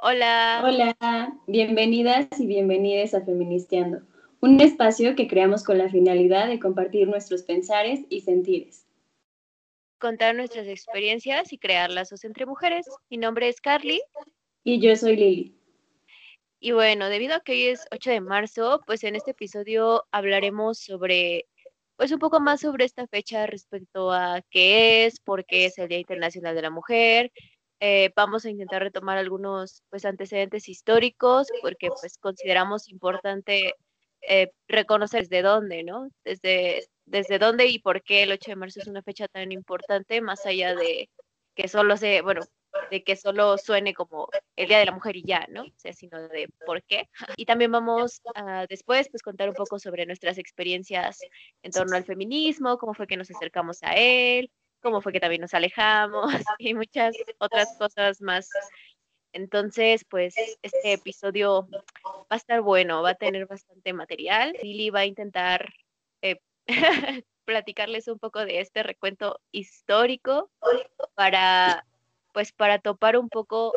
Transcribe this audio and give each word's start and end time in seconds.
Hola. 0.00 0.62
Hola, 0.64 1.36
bienvenidas 1.48 2.28
y 2.38 2.46
bienvenidas 2.46 3.14
a 3.14 3.24
Feministeando, 3.24 4.02
un 4.40 4.60
espacio 4.60 5.16
que 5.16 5.26
creamos 5.26 5.64
con 5.64 5.76
la 5.76 5.88
finalidad 5.88 6.46
de 6.46 6.60
compartir 6.60 7.08
nuestros 7.08 7.42
pensares 7.42 8.02
y 8.08 8.20
sentires. 8.20 8.86
Contar 9.98 10.36
nuestras 10.36 10.68
experiencias 10.68 11.52
y 11.52 11.58
crear 11.58 11.90
lazos 11.90 12.22
entre 12.22 12.46
mujeres. 12.46 12.86
Mi 13.10 13.16
nombre 13.16 13.48
es 13.48 13.60
Carly. 13.60 14.00
Y 14.62 14.78
yo 14.78 14.94
soy 14.94 15.16
Lili. 15.16 15.58
Y 16.60 16.70
bueno, 16.70 17.08
debido 17.08 17.34
a 17.34 17.40
que 17.40 17.52
hoy 17.52 17.64
es 17.66 17.88
8 17.90 18.10
de 18.10 18.20
marzo, 18.20 18.80
pues 18.86 19.02
en 19.02 19.16
este 19.16 19.32
episodio 19.32 20.04
hablaremos 20.12 20.78
sobre, 20.78 21.46
pues 21.96 22.12
un 22.12 22.20
poco 22.20 22.38
más 22.38 22.60
sobre 22.60 22.84
esta 22.84 23.08
fecha 23.08 23.46
respecto 23.46 24.12
a 24.12 24.42
qué 24.48 25.06
es, 25.06 25.18
por 25.18 25.44
qué 25.44 25.66
es 25.66 25.76
el 25.78 25.88
Día 25.88 25.98
Internacional 25.98 26.54
de 26.54 26.62
la 26.62 26.70
Mujer, 26.70 27.32
eh, 27.80 28.10
vamos 28.16 28.44
a 28.44 28.50
intentar 28.50 28.82
retomar 28.82 29.18
algunos 29.18 29.82
pues, 29.90 30.04
antecedentes 30.04 30.68
históricos 30.68 31.48
porque 31.62 31.88
pues, 32.00 32.18
consideramos 32.18 32.88
importante 32.88 33.74
eh, 34.22 34.50
reconocer 34.66 35.22
desde 35.28 35.42
dónde, 35.42 35.84
¿no? 35.84 36.08
Desde, 36.24 36.88
desde 37.06 37.38
dónde 37.38 37.66
y 37.66 37.78
por 37.78 38.02
qué 38.02 38.24
el 38.24 38.32
8 38.32 38.50
de 38.52 38.56
marzo 38.56 38.80
es 38.80 38.88
una 38.88 39.02
fecha 39.02 39.28
tan 39.28 39.52
importante, 39.52 40.20
más 40.20 40.44
allá 40.46 40.74
de 40.74 41.08
que 41.54 41.68
solo 41.68 41.96
se, 41.96 42.20
bueno, 42.22 42.42
de 42.90 43.02
que 43.04 43.16
solo 43.16 43.58
suene 43.58 43.94
como 43.94 44.28
el 44.56 44.68
Día 44.68 44.78
de 44.78 44.86
la 44.86 44.92
Mujer 44.92 45.16
y 45.16 45.24
ya, 45.24 45.46
¿no? 45.48 45.62
O 45.62 45.72
sea, 45.76 45.92
sino 45.92 46.28
de 46.28 46.48
por 46.66 46.82
qué. 46.84 47.08
Y 47.36 47.44
también 47.44 47.72
vamos 47.72 48.20
a 48.34 48.66
después 48.68 49.08
pues 49.10 49.22
contar 49.22 49.48
un 49.48 49.54
poco 49.54 49.78
sobre 49.78 50.06
nuestras 50.06 50.38
experiencias 50.38 51.18
en 51.62 51.72
torno 51.72 51.96
al 51.96 52.04
feminismo, 52.04 52.78
cómo 52.78 52.94
fue 52.94 53.06
que 53.06 53.16
nos 53.16 53.30
acercamos 53.30 53.78
a 53.82 53.94
él, 53.94 54.50
cómo 54.82 55.00
fue 55.00 55.12
que 55.12 55.20
también 55.20 55.42
nos 55.42 55.54
alejamos 55.54 56.32
y 56.58 56.74
muchas 56.74 57.14
otras 57.38 57.76
cosas 57.78 58.20
más. 58.20 58.48
Entonces, 59.32 60.04
pues 60.08 60.34
este 60.62 60.92
episodio 60.92 61.68
va 61.70 62.26
a 62.30 62.36
estar 62.36 62.60
bueno, 62.62 63.02
va 63.02 63.10
a 63.10 63.14
tener 63.14 63.46
bastante 63.46 63.92
material. 63.92 64.56
Lili 64.62 64.90
va 64.90 65.00
a 65.00 65.06
intentar 65.06 65.72
eh, 66.22 66.40
platicarles 67.44 68.08
un 68.08 68.18
poco 68.18 68.44
de 68.44 68.60
este 68.60 68.82
recuento 68.82 69.40
histórico 69.52 70.50
para, 71.14 71.84
pues, 72.32 72.52
para 72.52 72.78
topar 72.78 73.16
un 73.16 73.28
poco 73.28 73.72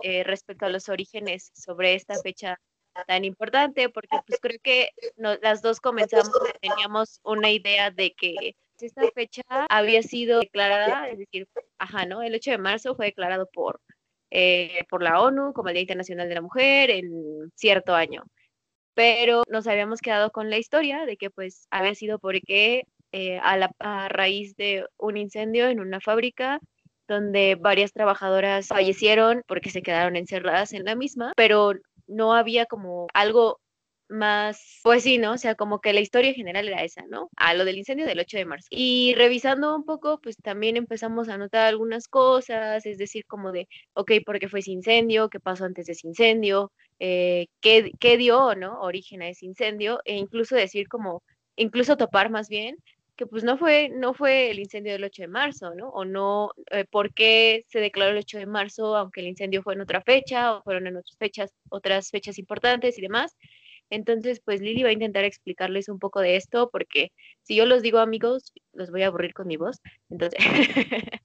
eh, 0.00 0.24
respecto 0.24 0.66
a 0.66 0.70
los 0.70 0.88
orígenes 0.88 1.50
sobre 1.54 1.94
esta 1.94 2.14
fecha 2.22 2.60
tan 3.06 3.24
importante, 3.24 3.88
porque 3.88 4.16
pues 4.26 4.38
creo 4.40 4.58
que 4.62 4.90
las 5.16 5.62
dos 5.62 5.80
comenzamos, 5.80 6.30
teníamos 6.60 7.20
una 7.24 7.50
idea 7.50 7.90
de 7.90 8.12
que 8.12 8.54
esta 8.80 9.02
fecha 9.14 9.42
había 9.68 10.02
sido 10.02 10.40
declarada, 10.40 11.08
es 11.08 11.18
decir, 11.18 11.48
ajá, 11.78 12.06
¿no? 12.06 12.22
El 12.22 12.34
8 12.34 12.52
de 12.52 12.58
marzo 12.58 12.94
fue 12.94 13.06
declarado 13.06 13.48
por, 13.52 13.80
eh, 14.30 14.84
por 14.90 15.02
la 15.02 15.20
ONU 15.20 15.52
como 15.52 15.68
el 15.68 15.74
Día 15.74 15.82
Internacional 15.82 16.28
de 16.28 16.34
la 16.34 16.42
Mujer 16.42 16.90
en 16.90 17.50
cierto 17.54 17.94
año. 17.94 18.24
Pero 18.94 19.42
nos 19.50 19.66
habíamos 19.66 20.00
quedado 20.00 20.30
con 20.30 20.50
la 20.50 20.58
historia 20.58 21.06
de 21.06 21.16
que 21.16 21.30
pues 21.30 21.66
había 21.70 21.94
sido 21.94 22.18
porque 22.18 22.84
eh, 23.12 23.38
a, 23.42 23.56
la, 23.56 23.70
a 23.80 24.08
raíz 24.08 24.56
de 24.56 24.86
un 24.98 25.16
incendio 25.16 25.68
en 25.68 25.80
una 25.80 26.00
fábrica 26.00 26.60
donde 27.08 27.56
varias 27.56 27.92
trabajadoras 27.92 28.68
fallecieron 28.68 29.42
porque 29.46 29.70
se 29.70 29.82
quedaron 29.82 30.16
encerradas 30.16 30.72
en 30.72 30.84
la 30.84 30.94
misma, 30.94 31.32
pero 31.36 31.74
no 32.06 32.34
había 32.34 32.66
como 32.66 33.06
algo 33.14 33.60
más, 34.08 34.80
pues 34.82 35.02
sí, 35.02 35.18
¿no? 35.18 35.32
O 35.32 35.38
sea, 35.38 35.54
como 35.54 35.80
que 35.80 35.92
la 35.92 36.00
historia 36.00 36.34
general 36.34 36.68
era 36.68 36.82
esa, 36.84 37.04
¿no? 37.08 37.30
A 37.36 37.54
lo 37.54 37.64
del 37.64 37.78
incendio 37.78 38.06
del 38.06 38.20
8 38.20 38.36
de 38.38 38.44
marzo. 38.44 38.66
Y 38.70 39.14
revisando 39.16 39.74
un 39.74 39.84
poco, 39.84 40.20
pues 40.20 40.36
también 40.36 40.76
empezamos 40.76 41.28
a 41.28 41.38
notar 41.38 41.66
algunas 41.66 42.08
cosas, 42.08 42.84
es 42.86 42.98
decir, 42.98 43.24
como 43.26 43.52
de, 43.52 43.68
ok, 43.94 44.12
¿por 44.24 44.38
qué 44.38 44.48
fue 44.48 44.60
ese 44.60 44.72
incendio? 44.72 45.28
¿Qué 45.28 45.40
pasó 45.40 45.64
antes 45.64 45.86
de 45.86 45.92
ese 45.92 46.06
incendio? 46.08 46.72
Eh, 46.98 47.46
¿qué, 47.60 47.92
¿Qué 47.98 48.16
dio, 48.16 48.54
¿no? 48.54 48.80
Origen 48.80 49.22
a 49.22 49.28
ese 49.28 49.46
incendio? 49.46 50.00
E 50.04 50.16
incluso 50.16 50.56
decir 50.56 50.88
como, 50.88 51.22
incluso 51.56 51.96
topar 51.96 52.30
más 52.30 52.48
bien 52.48 52.76
que 53.16 53.26
pues 53.26 53.44
no 53.44 53.56
fue, 53.58 53.90
no 53.90 54.14
fue 54.14 54.50
el 54.50 54.58
incendio 54.58 54.92
del 54.92 55.04
8 55.04 55.22
de 55.22 55.28
marzo, 55.28 55.74
¿no? 55.74 55.88
O 55.90 56.04
no, 56.04 56.50
eh, 56.70 56.84
¿por 56.84 57.14
qué 57.14 57.64
se 57.68 57.80
declaró 57.80 58.12
el 58.12 58.18
8 58.18 58.38
de 58.38 58.46
marzo 58.46 58.96
aunque 58.96 59.20
el 59.20 59.28
incendio 59.28 59.62
fue 59.62 59.74
en 59.74 59.82
otra 59.82 60.02
fecha 60.02 60.54
o 60.54 60.62
fueron 60.62 60.86
en 60.86 60.96
otras 60.96 61.16
fechas, 61.16 61.54
otras 61.68 62.10
fechas 62.10 62.38
importantes 62.38 62.98
y 62.98 63.02
demás? 63.02 63.36
Entonces, 63.90 64.40
pues 64.44 64.60
Lili 64.60 64.82
va 64.82 64.88
a 64.88 64.92
intentar 64.92 65.24
explicarles 65.24 65.88
un 65.88 65.98
poco 65.98 66.20
de 66.20 66.36
esto, 66.36 66.68
porque 66.70 67.12
si 67.42 67.56
yo 67.56 67.66
los 67.66 67.82
digo 67.82 67.98
amigos, 67.98 68.52
los 68.72 68.90
voy 68.90 69.02
a 69.02 69.08
aburrir 69.08 69.34
con 69.34 69.46
mi 69.46 69.56
voz. 69.56 69.80
Entonces, 70.10 70.38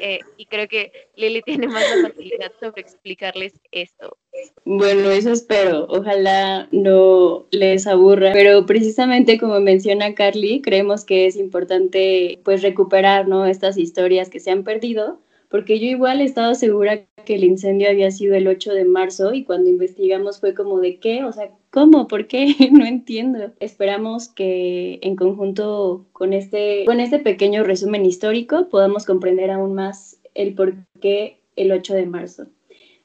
eh, 0.00 0.20
y 0.36 0.46
creo 0.46 0.68
que 0.68 0.92
Lili 1.16 1.42
tiene 1.42 1.68
más 1.68 1.84
facilidad 2.02 2.52
sobre 2.60 2.82
explicarles 2.82 3.52
esto. 3.70 4.16
Bueno, 4.64 5.10
eso 5.10 5.32
espero. 5.32 5.86
Ojalá 5.88 6.68
no 6.72 7.46
les 7.50 7.86
aburra. 7.86 8.32
Pero 8.32 8.66
precisamente 8.66 9.38
como 9.38 9.60
menciona 9.60 10.14
Carly, 10.14 10.62
creemos 10.62 11.04
que 11.04 11.26
es 11.26 11.36
importante 11.36 12.40
pues 12.44 12.62
recuperar 12.62 13.28
¿no? 13.28 13.46
estas 13.46 13.78
historias 13.78 14.28
que 14.28 14.40
se 14.40 14.50
han 14.50 14.64
perdido 14.64 15.20
porque 15.52 15.78
yo 15.78 15.86
igual 15.86 16.22
estaba 16.22 16.54
segura 16.54 17.04
que 17.26 17.34
el 17.34 17.44
incendio 17.44 17.90
había 17.90 18.10
sido 18.10 18.34
el 18.34 18.48
8 18.48 18.72
de 18.72 18.86
marzo 18.86 19.34
y 19.34 19.44
cuando 19.44 19.68
investigamos 19.68 20.40
fue 20.40 20.54
como 20.54 20.80
de 20.80 20.98
qué, 20.98 21.24
o 21.24 21.32
sea, 21.32 21.50
¿cómo? 21.72 22.06
¿Por 22.06 22.28
qué? 22.28 22.54
no 22.70 22.86
entiendo. 22.86 23.52
Esperamos 23.58 24.28
que 24.28 25.00
en 25.02 25.16
conjunto 25.16 26.06
con 26.12 26.32
este, 26.32 26.84
con 26.84 27.00
este 27.00 27.18
pequeño 27.18 27.64
resumen 27.64 28.06
histórico 28.06 28.68
podamos 28.68 29.04
comprender 29.04 29.50
aún 29.50 29.74
más 29.74 30.20
el 30.34 30.54
por 30.54 30.74
qué 31.00 31.40
el 31.56 31.72
8 31.72 31.94
de 31.94 32.06
marzo. 32.06 32.46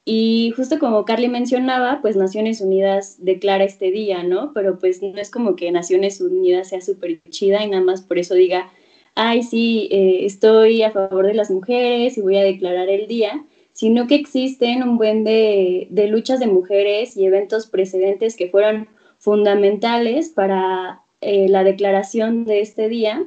Y 0.06 0.54
justo 0.56 0.80
como 0.80 1.04
Carly 1.04 1.28
mencionaba, 1.28 2.00
pues 2.02 2.16
Naciones 2.16 2.62
Unidas 2.62 3.18
declara 3.20 3.66
este 3.66 3.92
día, 3.92 4.24
¿no? 4.24 4.54
Pero 4.54 4.80
pues 4.80 5.02
no 5.02 5.20
es 5.20 5.32
como 5.32 5.56
que 5.56 5.72
Naciones 5.72 6.22
Unidas 6.22 6.70
sea 6.70 6.80
súper 6.80 7.20
chida 7.30 7.64
y 7.64 7.70
nada 7.70 7.84
más 7.84 8.02
por 8.04 8.18
eso 8.18 8.36
diga 8.36 8.72
ay, 9.18 9.42
sí, 9.42 9.90
eh, 9.92 10.26
estoy 10.26 10.84
a 10.84 10.92
favor 10.92 11.26
de 11.26 11.34
las 11.34 11.50
mujeres 11.50 12.18
y 12.18 12.22
voy 12.22 12.38
a 12.38 12.44
declarar 12.44 12.88
el 12.88 13.08
día, 13.08 13.44
sino 13.78 14.08
que 14.08 14.16
existen 14.16 14.82
un 14.82 14.98
buen 14.98 15.24
de, 15.24 15.88
luchas 16.10 16.40
de 16.40 16.48
mujeres 16.48 17.16
y 17.16 17.26
eventos 17.26 17.68
precedentes 17.68 18.36
que 18.36 18.50
fueron 18.50 18.88
fundamentales 19.20 20.30
para 20.30 21.04
eh, 21.22 21.48
la 21.48 21.64
declaración 21.64 22.46
de 22.46 22.62
este 22.62 22.90
día. 22.90 23.24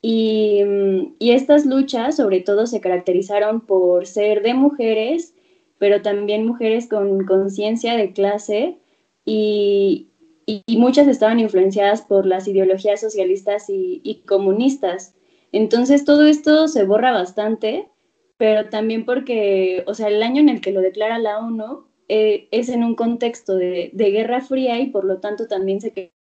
Y, 0.00 0.64
y, 1.18 1.32
estas 1.32 1.66
luchas 1.66 2.16
sobre 2.16 2.40
todo 2.40 2.66
se 2.66 2.80
caracterizaron 2.80 3.60
por 3.60 4.06
ser 4.06 4.40
de 4.42 4.54
mujeres, 4.54 5.34
pero 5.76 6.00
también 6.00 6.46
mujeres 6.46 6.88
con 6.88 7.26
conciencia 7.26 7.94
de 7.94 8.14
clase 8.14 8.78
y, 9.26 10.08
y, 10.46 10.78
muchas 10.78 11.08
estaban 11.08 11.40
influenciadas 11.40 12.00
por 12.00 12.24
las 12.24 12.48
ideologías 12.48 13.02
socialistas 13.02 13.66
y, 13.68 14.22
comunistas. 14.26 15.14
Entonces 15.52 16.06
todo 16.06 16.24
esto 16.24 16.68
se 16.68 16.84
borra 16.84 17.12
bastante, 17.12 17.90
pero 18.38 18.70
también 18.70 19.04
porque, 19.04 19.84
o 19.86 19.94
sea, 19.94 20.08
el 20.08 20.22
año 20.22 20.40
en 20.40 20.48
el 20.48 20.60
que 20.60 20.72
lo 20.72 20.80
declara 20.80 21.18
la 21.18 21.38
ONU 21.40 21.86
eh, 22.08 22.48
es 22.52 22.68
en 22.70 22.84
un 22.84 22.94
contexto 22.94 23.56
de, 23.56 23.90
Guerra 23.94 24.40
Fría 24.40 24.80
y 24.80 24.86
por 24.86 25.04
lo 25.04 25.18
tanto 25.20 25.48
también 25.48 25.80
se 25.80 26.12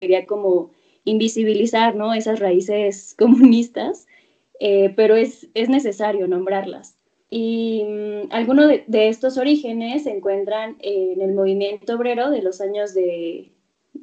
quería 0.00 0.26
como 0.26 0.72
invisibilizar, 1.04 1.94
¿no? 1.94 2.14
Esas 2.14 2.40
raíces 2.40 3.14
comunistas, 3.18 4.06
eh, 4.58 4.92
pero 4.96 5.16
es, 5.16 5.48
es 5.54 5.68
necesario 5.68 6.26
nombrarlas. 6.26 6.96
Y 7.30 7.84
mm, 7.84 8.32
algunos 8.32 8.68
de, 8.68 9.08
estos 9.08 9.36
orígenes 9.36 10.04
se 10.04 10.10
encuentran 10.10 10.76
en 10.80 11.20
el 11.20 11.34
movimiento 11.34 11.96
obrero 11.96 12.30
de 12.30 12.42
los 12.42 12.60
años 12.62 12.94
de 12.94 13.52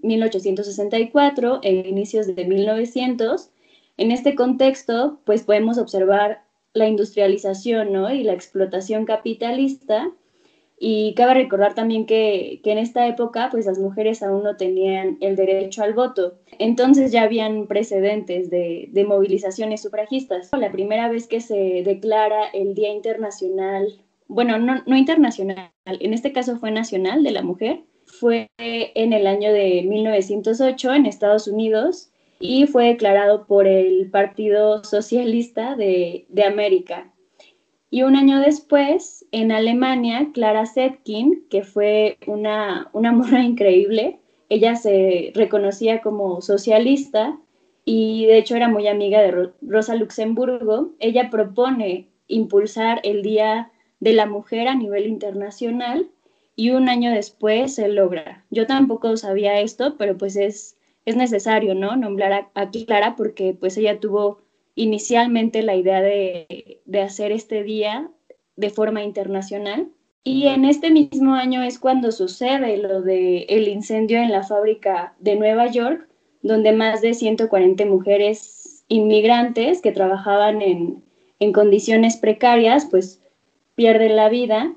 1864 0.03 1.61
e 1.63 1.73
inicios 1.87 2.27
de 2.27 2.45
1900. 2.45 3.49
En 3.97 4.11
este 4.11 4.35
contexto, 4.35 5.19
pues 5.25 5.43
podemos 5.43 5.77
observar 5.77 6.43
la 6.73 6.87
industrialización 6.87 7.89
y 8.13 8.23
la 8.23 8.33
explotación 8.33 9.05
capitalista 9.05 10.11
y 10.83 11.13
cabe 11.13 11.35
recordar 11.35 11.75
también 11.75 12.07
que, 12.07 12.59
en 12.63 12.77
esta 12.79 13.05
época, 13.07 13.49
pues 13.51 13.67
las 13.67 13.77
mujeres 13.77 14.23
aún 14.23 14.41
no 14.41 14.57
tenían 14.57 15.17
el 15.21 15.35
derecho 15.35 15.83
al 15.83 15.93
voto. 15.93 16.39
Entonces 16.57 17.11
ya 17.11 17.21
habían 17.21 17.67
precedentes 17.67 18.49
de, 18.49 19.05
movilizaciones 19.07 19.83
sufragistas. 19.83 20.49
La 20.57 20.71
primera 20.71 21.07
vez 21.07 21.27
que 21.27 21.39
se 21.39 21.83
declara 21.85 22.47
el 22.51 22.73
Día 22.73 22.91
Internacional, 22.91 24.01
bueno, 24.27 24.57
no, 24.57 24.81
no 24.87 24.97
internacional, 24.97 25.69
en 25.85 26.13
este 26.15 26.33
caso 26.33 26.57
fue 26.57 26.71
nacional 26.71 27.21
de 27.21 27.31
la 27.31 27.43
mujer, 27.43 27.83
fue 28.05 28.49
en 28.57 29.13
el 29.13 29.27
año 29.27 29.53
de 29.53 29.83
1908 29.87 30.93
en 30.95 31.05
Estados 31.05 31.47
Unidos 31.47 32.10
y 32.41 32.67
fue 32.67 32.87
declarado 32.87 33.45
por 33.45 33.67
el 33.67 34.09
Partido 34.09 34.83
Socialista 34.83 35.75
de, 35.75 36.25
de 36.29 36.43
América. 36.43 37.13
Y 37.89 38.03
un 38.03 38.15
año 38.15 38.39
después, 38.39 39.25
en 39.31 39.51
Alemania, 39.51 40.29
Clara 40.33 40.65
Zetkin, 40.65 41.45
que 41.49 41.63
fue 41.63 42.17
una, 42.25 42.89
una 42.93 43.11
morra 43.11 43.43
increíble, 43.43 44.19
ella 44.49 44.75
se 44.75 45.31
reconocía 45.35 46.01
como 46.01 46.41
socialista 46.41 47.37
y 47.85 48.25
de 48.25 48.37
hecho 48.37 48.55
era 48.55 48.67
muy 48.67 48.87
amiga 48.87 49.21
de 49.21 49.51
Rosa 49.61 49.95
Luxemburgo, 49.95 50.91
ella 50.99 51.29
propone 51.29 52.09
impulsar 52.27 52.99
el 53.03 53.21
Día 53.21 53.71
de 53.99 54.13
la 54.13 54.25
mujer 54.25 54.67
a 54.67 54.75
nivel 54.75 55.07
internacional 55.07 56.09
y 56.55 56.71
un 56.71 56.89
año 56.89 57.11
después 57.11 57.75
se 57.75 57.87
logra. 57.87 58.45
Yo 58.49 58.67
tampoco 58.67 59.15
sabía 59.17 59.59
esto, 59.61 59.95
pero 59.97 60.17
pues 60.17 60.35
es, 60.35 60.77
es 61.05 61.15
necesario, 61.15 61.75
¿no? 61.75 61.95
Nombrar 61.95 62.49
a, 62.53 62.69
Clara 62.69 63.15
porque 63.15 63.55
pues 63.59 63.77
ella 63.77 63.99
tuvo 63.99 64.41
inicialmente 64.75 65.61
la 65.61 65.75
idea 65.75 66.01
de, 66.01 66.81
de 66.85 67.01
hacer 67.01 67.31
este 67.31 67.63
día 67.63 68.09
de 68.55 68.69
forma 68.69 69.03
internacional. 69.03 69.89
Y 70.23 70.47
en 70.47 70.65
este 70.65 70.91
mismo 70.91 71.33
año 71.33 71.63
es 71.63 71.79
cuando 71.79 72.11
sucede 72.11 72.77
lo 72.77 73.01
de 73.01 73.43
el 73.49 73.67
incendio 73.67 74.19
en 74.19 74.31
la 74.31 74.43
fábrica 74.43 75.15
de 75.19 75.35
Nueva 75.35 75.67
York, 75.67 76.07
donde 76.43 76.71
más 76.73 77.01
de 77.01 77.13
140 77.13 77.85
mujeres 77.85 78.83
inmigrantes 78.87 79.81
que 79.81 79.91
trabajaban 79.91 80.61
en, 80.61 81.03
en 81.39 81.53
condiciones 81.53 82.17
precarias, 82.17 82.87
pues 82.89 83.19
pierden 83.75 84.15
la 84.15 84.29
vida, 84.29 84.75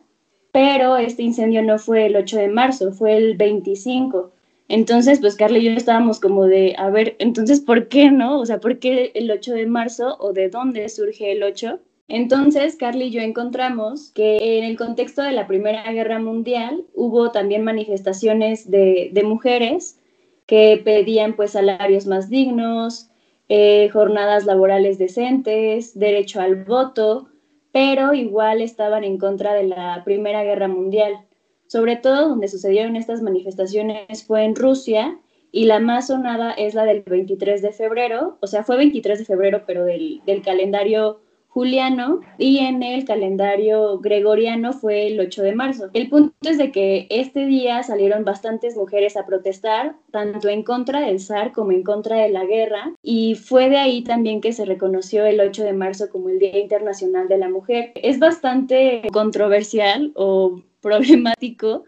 pero 0.52 0.96
este 0.96 1.22
incendio 1.22 1.62
no 1.62 1.78
fue 1.78 2.06
el 2.06 2.16
8 2.16 2.38
de 2.38 2.48
marzo, 2.48 2.92
fue 2.92 3.16
el 3.16 3.36
25. 3.36 4.32
Entonces, 4.68 5.20
pues 5.20 5.36
Carla 5.36 5.58
y 5.58 5.64
yo 5.64 5.72
estábamos 5.72 6.20
como 6.20 6.46
de, 6.46 6.74
a 6.78 6.90
ver, 6.90 7.16
entonces, 7.18 7.60
¿por 7.60 7.88
qué 7.88 8.10
no? 8.10 8.40
O 8.40 8.46
sea, 8.46 8.60
¿por 8.60 8.78
qué 8.78 9.12
el 9.14 9.30
8 9.30 9.52
de 9.52 9.66
marzo 9.66 10.16
o 10.20 10.32
de 10.32 10.48
dónde 10.48 10.88
surge 10.88 11.32
el 11.32 11.42
8? 11.42 11.80
Entonces, 12.08 12.76
Carly 12.76 13.06
y 13.06 13.10
yo 13.10 13.22
encontramos 13.22 14.10
que 14.12 14.58
en 14.58 14.64
el 14.64 14.76
contexto 14.76 15.22
de 15.22 15.32
la 15.32 15.46
Primera 15.46 15.90
Guerra 15.92 16.18
Mundial 16.18 16.84
hubo 16.94 17.30
también 17.30 17.64
manifestaciones 17.64 18.70
de, 18.70 19.10
mujeres 19.24 19.98
que 20.46 20.80
pedían 20.84 21.34
pues 21.34 21.52
salarios 21.52 22.06
más 22.06 22.28
dignos, 22.28 23.08
eh, 23.48 23.88
jornadas 23.90 24.44
laborales 24.44 24.98
decentes, 24.98 25.98
derecho 25.98 26.40
al 26.40 26.64
voto, 26.64 27.28
pero 27.72 28.12
igual 28.12 28.60
estaban 28.60 29.02
en 29.02 29.16
contra 29.16 29.54
de 29.54 29.64
la 29.64 30.02
Primera 30.04 30.44
Guerra 30.44 30.68
Mundial. 30.68 31.23
Sobre 31.74 31.96
todo 31.96 32.28
donde 32.28 32.46
sucedieron 32.46 32.94
estas 32.94 33.20
manifestaciones 33.20 34.24
fue 34.24 34.44
en 34.44 34.54
Rusia 34.54 35.18
y 35.50 35.64
la 35.64 35.80
más 35.80 36.06
sonada 36.06 36.52
es 36.52 36.72
la 36.74 36.84
del 36.84 37.02
23 37.02 37.62
de 37.62 37.72
febrero, 37.72 38.38
o 38.40 38.46
sea, 38.46 38.62
fue 38.62 38.76
23 38.76 39.18
de 39.18 39.24
febrero, 39.24 39.64
pero 39.66 39.84
del, 39.84 40.20
del 40.24 40.40
calendario 40.40 41.18
juliano 41.48 42.20
y 42.38 42.58
en 42.58 42.84
el 42.84 43.04
calendario 43.04 43.98
gregoriano 43.98 44.72
fue 44.72 45.08
el 45.08 45.18
8 45.18 45.42
de 45.42 45.54
marzo. 45.56 45.90
El 45.94 46.08
punto 46.08 46.32
es 46.42 46.58
de 46.58 46.70
que 46.70 47.08
este 47.10 47.44
día 47.44 47.82
salieron 47.82 48.24
bastantes 48.24 48.76
mujeres 48.76 49.16
a 49.16 49.26
protestar, 49.26 49.96
tanto 50.12 50.48
en 50.48 50.62
contra 50.62 51.00
del 51.00 51.18
zar 51.18 51.50
como 51.50 51.72
en 51.72 51.82
contra 51.82 52.18
de 52.18 52.28
la 52.28 52.44
guerra, 52.44 52.94
y 53.02 53.34
fue 53.34 53.68
de 53.68 53.78
ahí 53.78 54.04
también 54.04 54.40
que 54.40 54.52
se 54.52 54.64
reconoció 54.64 55.26
el 55.26 55.40
8 55.40 55.64
de 55.64 55.72
marzo 55.72 56.08
como 56.08 56.28
el 56.28 56.38
Día 56.38 56.56
Internacional 56.56 57.26
de 57.26 57.38
la 57.38 57.48
Mujer. 57.48 57.90
Es 57.96 58.20
bastante 58.20 59.02
controversial 59.12 60.12
o 60.14 60.62
problemático 60.84 61.84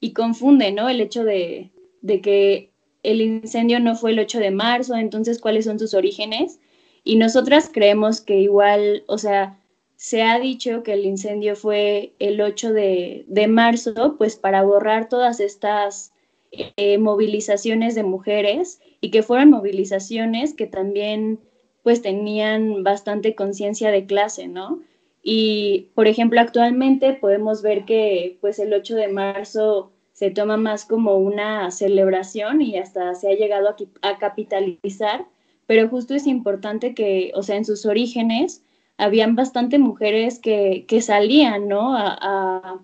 y 0.00 0.12
confunde, 0.12 0.72
¿no? 0.72 0.88
El 0.88 1.00
hecho 1.00 1.24
de, 1.24 1.70
de 2.00 2.20
que 2.20 2.70
el 3.02 3.20
incendio 3.20 3.78
no 3.80 3.94
fue 3.94 4.12
el 4.12 4.18
8 4.18 4.38
de 4.38 4.50
marzo, 4.50 4.96
entonces, 4.96 5.40
¿cuáles 5.40 5.64
son 5.64 5.78
sus 5.78 5.94
orígenes? 5.94 6.58
Y 7.04 7.16
nosotras 7.16 7.70
creemos 7.72 8.20
que 8.20 8.40
igual, 8.40 9.04
o 9.06 9.16
sea, 9.18 9.58
se 9.96 10.22
ha 10.22 10.38
dicho 10.38 10.82
que 10.82 10.92
el 10.92 11.06
incendio 11.06 11.56
fue 11.56 12.14
el 12.18 12.40
8 12.40 12.72
de, 12.72 13.46
marzo, 13.48 14.16
pues 14.18 14.36
para 14.36 14.62
borrar 14.62 15.08
todas 15.08 15.40
estas 15.40 16.12
eh, 16.50 16.98
movilizaciones 16.98 17.94
de 17.94 18.02
mujeres 18.02 18.80
y 19.00 19.10
que 19.10 19.22
fueron 19.22 19.50
movilizaciones 19.50 20.54
que 20.54 20.66
también 20.66 21.40
pues 21.82 22.02
tenían 22.02 22.82
bastante 22.82 23.34
conciencia 23.36 23.90
de 23.92 24.06
clase, 24.06 24.48
¿no? 24.48 24.80
Y, 25.28 25.88
por 25.94 26.06
ejemplo, 26.06 26.40
actualmente 26.40 27.14
podemos 27.14 27.60
ver 27.62 27.84
que 27.84 28.38
pues 28.40 28.60
el 28.60 28.72
8 28.72 28.94
de 28.94 29.08
marzo 29.08 29.90
se 30.12 30.30
toma 30.30 30.56
más 30.56 30.84
como 30.84 31.16
una 31.16 31.70
celebración 31.70 32.62
y 32.62 32.78
hasta 32.78 33.14
se 33.14 33.30
ha 33.30 33.34
llegado 33.34 33.68
a, 33.68 33.76
a 34.08 34.18
capitalizar 34.18 35.26
pero 35.66 35.88
justo 35.88 36.14
es 36.14 36.26
importante 36.26 36.94
que, 36.94 37.32
o 37.34 37.42
sea, 37.42 37.56
en 37.56 37.64
sus 37.64 37.86
orígenes 37.86 38.64
habían 38.98 39.34
bastante 39.34 39.78
mujeres 39.78 40.38
que, 40.38 40.86
que 40.88 41.02
salían, 41.02 41.68
¿no? 41.68 41.94
A, 41.96 42.80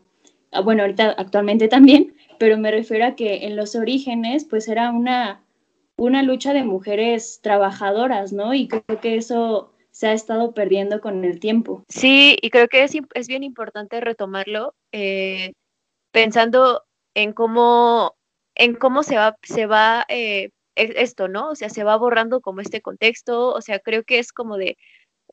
bueno, 0.64 0.82
ahorita 0.82 1.14
actualmente 1.16 1.68
también, 1.68 2.14
pero 2.38 2.58
me 2.58 2.70
refiero 2.70 3.06
a 3.06 3.14
que 3.14 3.46
en 3.46 3.56
los 3.56 3.74
orígenes, 3.74 4.44
pues 4.44 4.68
era 4.68 4.90
una, 4.90 5.42
una 5.96 6.22
lucha 6.22 6.52
de 6.52 6.64
mujeres 6.64 7.40
trabajadoras, 7.42 8.32
¿no? 8.32 8.52
Y 8.52 8.68
creo 8.68 9.00
que 9.00 9.16
eso 9.16 9.71
se 10.02 10.08
ha 10.08 10.12
estado 10.14 10.52
perdiendo 10.52 11.00
con 11.00 11.24
el 11.24 11.38
tiempo. 11.38 11.84
Sí, 11.88 12.36
y 12.42 12.50
creo 12.50 12.66
que 12.66 12.82
es, 12.82 12.92
es 13.14 13.28
bien 13.28 13.44
importante 13.44 14.00
retomarlo, 14.00 14.74
eh, 14.90 15.52
pensando 16.10 16.82
en 17.14 17.32
cómo, 17.32 18.16
en 18.56 18.74
cómo 18.74 19.04
se 19.04 19.14
va, 19.14 19.36
se 19.44 19.66
va 19.66 20.04
eh, 20.08 20.50
esto, 20.74 21.28
¿no? 21.28 21.50
O 21.50 21.54
sea, 21.54 21.68
se 21.68 21.84
va 21.84 21.94
borrando 21.94 22.40
como 22.40 22.60
este 22.60 22.80
contexto, 22.80 23.52
o 23.54 23.60
sea, 23.60 23.78
creo 23.78 24.02
que 24.02 24.18
es 24.18 24.32
como 24.32 24.56
de, 24.56 24.76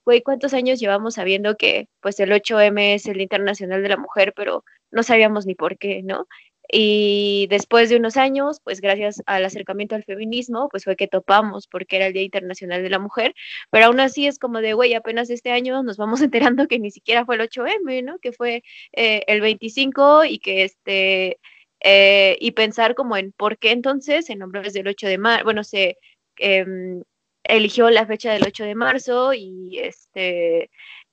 güey, 0.06 0.22
¿cuántos 0.22 0.54
años 0.54 0.80
llevamos 0.80 1.16
sabiendo 1.16 1.58
que 1.58 1.88
pues 2.00 2.20
el 2.20 2.32
8M 2.32 2.94
es 2.94 3.08
el 3.08 3.22
Internacional 3.22 3.82
de 3.82 3.90
la 3.90 3.98
Mujer, 3.98 4.34
pero 4.36 4.64
no 4.92 5.02
sabíamos 5.02 5.48
ni 5.48 5.56
por 5.56 5.80
qué, 5.80 6.04
¿no? 6.04 6.28
Y 6.72 7.48
después 7.50 7.90
de 7.90 7.98
unos 7.98 8.16
años, 8.18 8.62
pues 8.64 8.80
gracias 8.80 9.24
al 9.26 9.44
acercamiento 9.44 9.96
al 9.96 10.04
feminismo, 10.04 10.70
pues 10.70 10.84
fue 10.84 10.96
que 10.96 11.08
topamos 11.08 11.68
porque 11.68 11.96
era 11.96 12.08
el 12.08 12.14
Día 12.14 12.22
Internacional 12.24 12.84
de 12.84 12.90
la 12.90 13.00
Mujer, 13.00 13.34
pero 13.72 13.88
aún 13.88 14.00
así 14.00 14.28
es 14.28 14.38
como 14.38 14.62
de, 14.62 14.74
güey, 14.74 14.94
apenas 14.94 15.30
este 15.32 15.52
año 15.52 15.82
nos 15.84 15.98
vamos 15.98 16.22
enterando 16.22 16.68
que 16.68 16.80
ni 16.80 16.92
siquiera 16.92 17.26
fue 17.26 17.36
el 17.36 17.42
8M, 17.42 18.04
¿no? 18.04 18.20
Que 18.20 18.32
fue 18.34 18.64
eh, 18.94 19.24
el 19.28 19.42
25 19.42 20.26
y 20.26 20.40
que 20.40 20.64
este 20.64 21.40
eh, 21.82 22.38
y 22.40 22.52
pensar 22.52 22.96
como 22.96 23.18
en 23.18 23.32
por 23.32 23.58
qué 23.58 23.72
entonces, 23.72 24.30
en 24.30 24.40
nombre 24.40 24.62
del 24.62 24.88
8 24.88 25.08
de 25.08 25.18
marzo, 25.18 25.44
bueno, 25.46 25.64
se 25.64 25.98
em, 26.38 27.04
eligió 27.44 27.90
la 27.90 28.06
fecha 28.06 28.34
del 28.34 28.44
8 28.46 28.66
de 28.66 28.76
marzo 28.76 29.34
y 29.34 29.80
este 29.80 30.70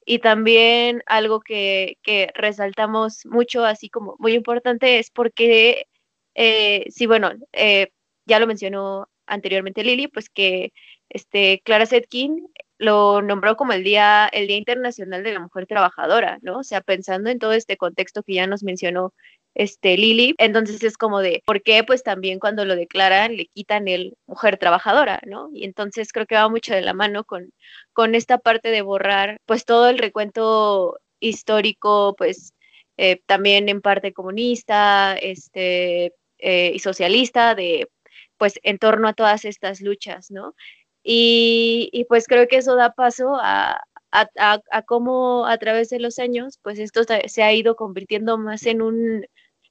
y 0.07 0.21
también 0.21 1.03
algo 1.07 1.41
que, 1.41 1.99
que 2.03 2.31
resaltamos 2.35 3.27
mucho, 3.27 3.65
así 3.65 3.91
como 3.91 4.17
muy 4.21 4.35
importante, 4.35 4.99
es 5.01 5.11
porque, 5.11 5.89
eh, 6.35 6.87
sí, 6.91 7.07
bueno, 7.07 7.33
eh, 7.53 7.89
ya 8.25 8.39
lo 8.39 8.47
mencionó 8.47 9.09
anteriormente 9.27 9.85
Lili, 9.85 10.09
pues 10.09 10.31
que 10.31 10.73
este, 11.09 11.61
Clara 11.65 11.87
Zetkin 11.87 12.47
lo 12.79 13.21
nombró 13.23 13.57
como 13.57 13.73
el 13.73 13.83
día, 13.85 14.29
el 14.29 14.47
Día 14.47 14.57
Internacional 14.57 15.25
de 15.25 15.33
la 15.33 15.41
Mujer 15.41 15.67
Trabajadora, 15.67 16.39
¿no? 16.43 16.59
O 16.59 16.65
sea, 16.65 16.83
pensando 16.83 17.31
en 17.31 17.39
todo 17.41 17.53
este 17.53 17.77
contexto 17.77 18.23
que 18.23 18.35
ya 18.35 18.47
nos 18.47 18.63
mencionó 18.63 19.13
este, 19.57 19.97
Lili. 19.97 20.35
Entonces 20.39 20.83
es 20.83 20.99
como 20.99 21.21
de, 21.21 21.43
¿por 21.47 21.63
qué? 21.63 21.83
Pues 21.83 22.03
también 22.03 22.39
cuando 22.39 22.67
lo 22.67 22.77
declaran 22.77 23.37
le 23.37 23.47
quitan 23.47 23.89
el 23.89 24.15
mujer 24.27 24.59
trabajadora, 24.59 25.21
¿no? 25.27 25.49
Y 25.53 25.65
entonces 25.65 26.13
creo 26.13 26.27
que 26.27 26.35
va 26.35 26.49
mucho 26.51 26.75
de 26.75 26.83
la 26.83 26.93
mano 26.93 27.25
con, 27.25 27.51
con 27.95 28.15
esta 28.15 28.39
parte 28.39 28.69
de 28.71 28.83
borrar 28.83 29.39
pues 29.47 29.65
todo 29.65 29.89
el 29.89 29.99
recuento 29.99 30.99
histórico, 31.21 32.15
pues 32.19 32.53
eh, 32.99 33.23
también 33.27 33.71
en 33.71 33.81
parte 33.81 34.13
comunista, 34.13 35.17
este, 35.17 36.13
eh, 36.39 36.73
y 36.75 36.79
socialista 36.81 37.55
de 37.55 37.89
pues 38.37 38.61
en 38.63 38.79
torno 38.79 39.09
a 39.09 39.15
todas 39.15 39.47
estas 39.47 39.81
luchas, 39.81 40.31
¿no? 40.31 40.55
Y, 41.03 42.05
pues 42.09 42.27
creo 42.27 42.49
que 42.49 42.59
eso 42.59 42.77
da 42.77 42.93
paso 42.93 43.37
a, 43.41 43.81
a, 44.13 44.83
cómo 44.87 45.47
a 45.47 45.57
través 45.59 45.89
de 45.91 46.01
los 46.01 46.19
años, 46.19 46.59
pues 46.63 46.79
esto 46.79 47.03
se 47.27 47.43
ha 47.43 47.53
ido 47.55 47.77
convirtiendo 47.77 48.39
más 48.39 48.67
en 48.67 48.83
un, 48.83 49.25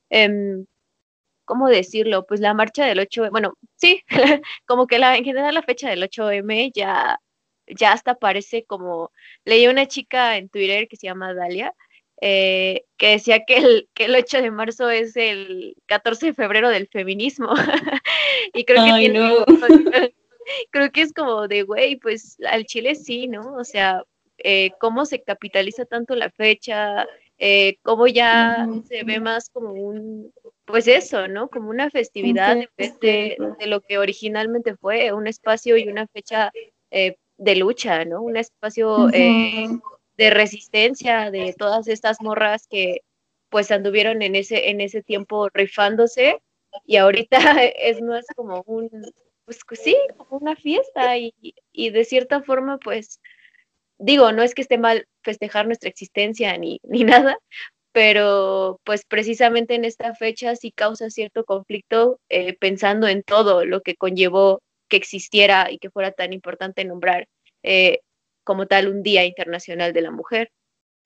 eh, 0.09 0.65
¿cómo 1.45 1.69
decirlo? 1.69 2.25
Pues 2.25 2.39
la 2.39 2.53
marcha 2.53 2.85
del 2.85 2.99
8, 2.99 3.29
bueno, 3.31 3.53
sí, 3.75 4.03
como 4.65 4.87
que 4.87 4.99
la, 4.99 5.15
en 5.17 5.23
general 5.23 5.53
la 5.53 5.61
fecha 5.61 5.89
del 5.89 6.03
8M 6.03 6.71
ya, 6.73 7.19
ya 7.67 7.93
hasta 7.93 8.15
parece 8.15 8.65
como, 8.65 9.11
leí 9.45 9.67
una 9.67 9.87
chica 9.87 10.37
en 10.37 10.49
Twitter 10.49 10.87
que 10.87 10.97
se 10.97 11.07
llama 11.07 11.33
Dalia, 11.33 11.73
eh, 12.21 12.85
que 12.97 13.11
decía 13.11 13.43
que 13.45 13.57
el, 13.57 13.89
que 13.93 14.05
el 14.05 14.15
8 14.15 14.41
de 14.41 14.51
marzo 14.51 14.89
es 14.89 15.15
el 15.15 15.75
14 15.85 16.27
de 16.27 16.33
febrero 16.33 16.69
del 16.69 16.87
feminismo. 16.87 17.49
y 18.53 18.63
creo 18.65 18.85
que 18.85 18.99
tiene, 18.99 19.35
creo 20.71 20.91
que 20.91 21.01
es 21.01 21.13
como 21.13 21.47
de, 21.47 21.63
güey, 21.63 21.97
pues 21.97 22.37
al 22.49 22.65
Chile 22.65 22.95
sí, 22.95 23.27
¿no? 23.27 23.55
O 23.55 23.63
sea, 23.63 24.03
eh, 24.37 24.71
cómo 24.79 25.05
se 25.05 25.21
capitaliza 25.23 25.85
tanto 25.85 26.15
la 26.15 26.29
fecha, 26.29 27.05
eh, 27.37 27.77
como 27.81 28.07
ya 28.07 28.67
se 28.87 29.03
ve 29.03 29.19
más 29.19 29.49
como 29.49 29.73
un, 29.73 30.31
pues 30.65 30.87
eso, 30.87 31.27
¿no? 31.27 31.49
Como 31.49 31.69
una 31.69 31.89
festividad 31.89 32.53
en 32.53 32.69
vez 32.77 32.99
de, 32.99 33.37
lo 33.65 33.81
que 33.81 33.97
originalmente 33.97 34.75
fue, 34.77 35.11
un 35.11 35.27
espacio 35.27 35.75
y 35.77 35.87
una 35.87 36.07
fecha 36.07 36.51
eh, 36.91 37.17
de 37.37 37.55
lucha, 37.55 38.05
¿no? 38.05 38.21
Un 38.21 38.37
espacio 38.37 39.09
eh, 39.11 39.67
de 40.17 40.29
resistencia 40.29 41.29
de 41.29 41.53
todas 41.57 41.87
estas 41.87 42.21
morras 42.21 42.67
que 42.67 43.01
pues 43.49 43.69
anduvieron 43.71 44.21
en 44.21 44.35
ese, 44.35 44.69
en 44.69 44.81
ese 44.81 45.03
tiempo 45.03 45.49
rifándose 45.53 46.41
y 46.85 46.97
ahorita 46.97 47.37
es 47.79 48.01
más 48.01 48.25
como 48.35 48.63
un, 48.65 48.89
pues 49.45 49.59
sí, 49.81 49.95
como 50.17 50.39
una 50.39 50.55
fiesta 50.55 51.17
y, 51.17 51.33
y 51.73 51.89
de 51.89 52.05
cierta 52.05 52.41
forma 52.41 52.77
pues 52.77 53.19
digo, 53.97 54.31
no 54.31 54.43
es 54.43 54.53
que 54.53 54.61
esté 54.61 54.77
mal 54.77 55.07
festejar 55.23 55.65
nuestra 55.65 55.89
existencia 55.89 56.57
ni, 56.57 56.79
ni 56.83 57.03
nada, 57.03 57.37
pero 57.91 58.79
pues 58.83 59.05
precisamente 59.07 59.75
en 59.75 59.85
esta 59.85 60.13
fecha 60.15 60.55
sí 60.55 60.71
causa 60.71 61.09
cierto 61.09 61.45
conflicto 61.45 62.19
eh, 62.29 62.57
pensando 62.59 63.07
en 63.07 63.23
todo 63.23 63.65
lo 63.65 63.81
que 63.81 63.95
conllevó 63.95 64.61
que 64.89 64.97
existiera 64.97 65.71
y 65.71 65.79
que 65.79 65.89
fuera 65.89 66.11
tan 66.11 66.33
importante 66.33 66.83
nombrar 66.83 67.27
eh, 67.63 67.99
como 68.43 68.67
tal 68.67 68.89
un 68.89 69.01
Día 69.01 69.25
Internacional 69.25 69.93
de 69.93 70.01
la 70.01 70.11
Mujer. 70.11 70.51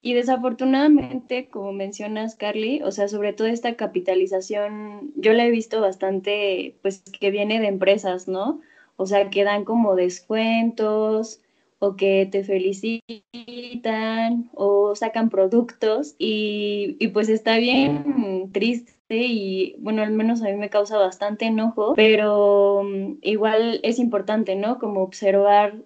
Y 0.01 0.13
desafortunadamente, 0.13 1.49
como 1.49 1.73
mencionas, 1.73 2.35
Carly, 2.35 2.81
o 2.83 2.91
sea, 2.91 3.07
sobre 3.07 3.33
todo 3.33 3.47
esta 3.47 3.75
capitalización, 3.75 5.11
yo 5.15 5.33
la 5.33 5.45
he 5.45 5.51
visto 5.51 5.81
bastante, 5.81 6.75
pues 6.81 7.03
que 7.19 7.31
viene 7.31 7.59
de 7.59 7.67
empresas, 7.67 8.27
¿no? 8.27 8.61
O 8.95 9.05
sea, 9.05 9.29
que 9.29 9.43
dan 9.43 9.65
como 9.65 9.95
descuentos 9.95 11.41
o 11.79 11.95
que 11.95 12.27
te 12.29 12.43
felicitan 12.43 14.49
o 14.53 14.95
sacan 14.95 15.29
productos 15.29 16.15
y, 16.19 16.97
y 16.99 17.07
pues 17.09 17.29
está 17.29 17.57
bien 17.57 18.51
triste 18.51 18.99
y 19.09 19.75
bueno, 19.79 20.03
al 20.03 20.11
menos 20.11 20.41
a 20.41 20.45
mí 20.45 20.55
me 20.55 20.69
causa 20.69 20.97
bastante 20.97 21.45
enojo, 21.45 21.93
pero 21.95 22.83
mm, 22.83 23.19
igual 23.21 23.79
es 23.83 23.99
importante, 23.99 24.55
¿no? 24.55 24.77
Como 24.77 25.01
observar 25.01 25.77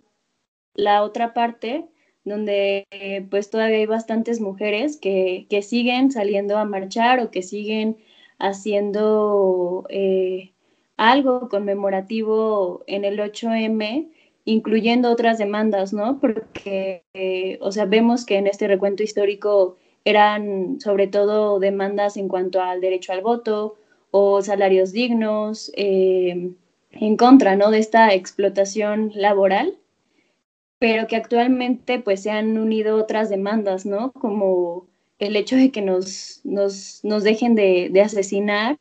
la 0.73 1.03
otra 1.03 1.33
parte 1.33 1.85
donde 2.25 2.87
eh, 2.91 3.25
pues 3.29 3.49
todavía 3.49 3.77
hay 3.77 3.85
bastantes 3.85 4.39
mujeres 4.39 4.97
que, 4.97 5.45
que, 5.49 5.61
siguen 5.61 6.11
saliendo 6.11 6.57
a 6.57 6.65
marchar 6.65 7.19
o 7.19 7.31
que 7.31 7.43
siguen 7.43 7.97
haciendo 8.39 9.85
eh, 9.89 10.53
algo 10.97 11.49
conmemorativo 11.49 12.83
en 12.87 13.05
el 13.05 13.19
8M, 13.19 14.09
incluyendo 14.45 15.11
otras 15.11 15.37
demandas, 15.37 15.93
¿no? 15.93 16.19
Porque, 16.19 17.03
eh, 17.13 17.57
o 17.61 17.71
sea, 17.71 17.85
vemos 17.85 18.25
que 18.25 18.37
en 18.37 18.47
este 18.47 18.67
recuento 18.67 19.03
histórico 19.03 19.77
eran 20.05 20.79
sobre 20.81 21.07
todo 21.07 21.59
demandas 21.59 22.17
en 22.17 22.27
cuanto 22.27 22.61
al 22.61 22.81
derecho 22.81 23.13
al 23.13 23.21
voto 23.21 23.75
o 24.11 24.41
salarios 24.41 24.91
dignos, 24.91 25.71
en 25.75 26.57
contra, 27.17 27.55
¿no? 27.55 27.71
De 27.71 27.79
esta 27.79 28.13
explotación 28.13 29.11
laboral 29.15 29.77
pero 30.83 31.07
que 31.07 31.15
actualmente 31.15 31.99
pues 31.99 32.23
se 32.23 32.29
han 32.29 32.57
unido 32.57 32.97
otras 32.97 33.29
demandas, 33.29 33.85
¿no? 33.85 34.11
Como 34.11 34.85
el 35.17 35.37
hecho 35.37 35.55
de 35.55 35.71
que 35.71 35.81
nos, 35.81 36.41
nos, 36.43 36.99
nos 37.05 37.23
dejen 37.23 37.55
de, 37.55 37.87
de, 37.89 38.01
asesinar 38.01 38.75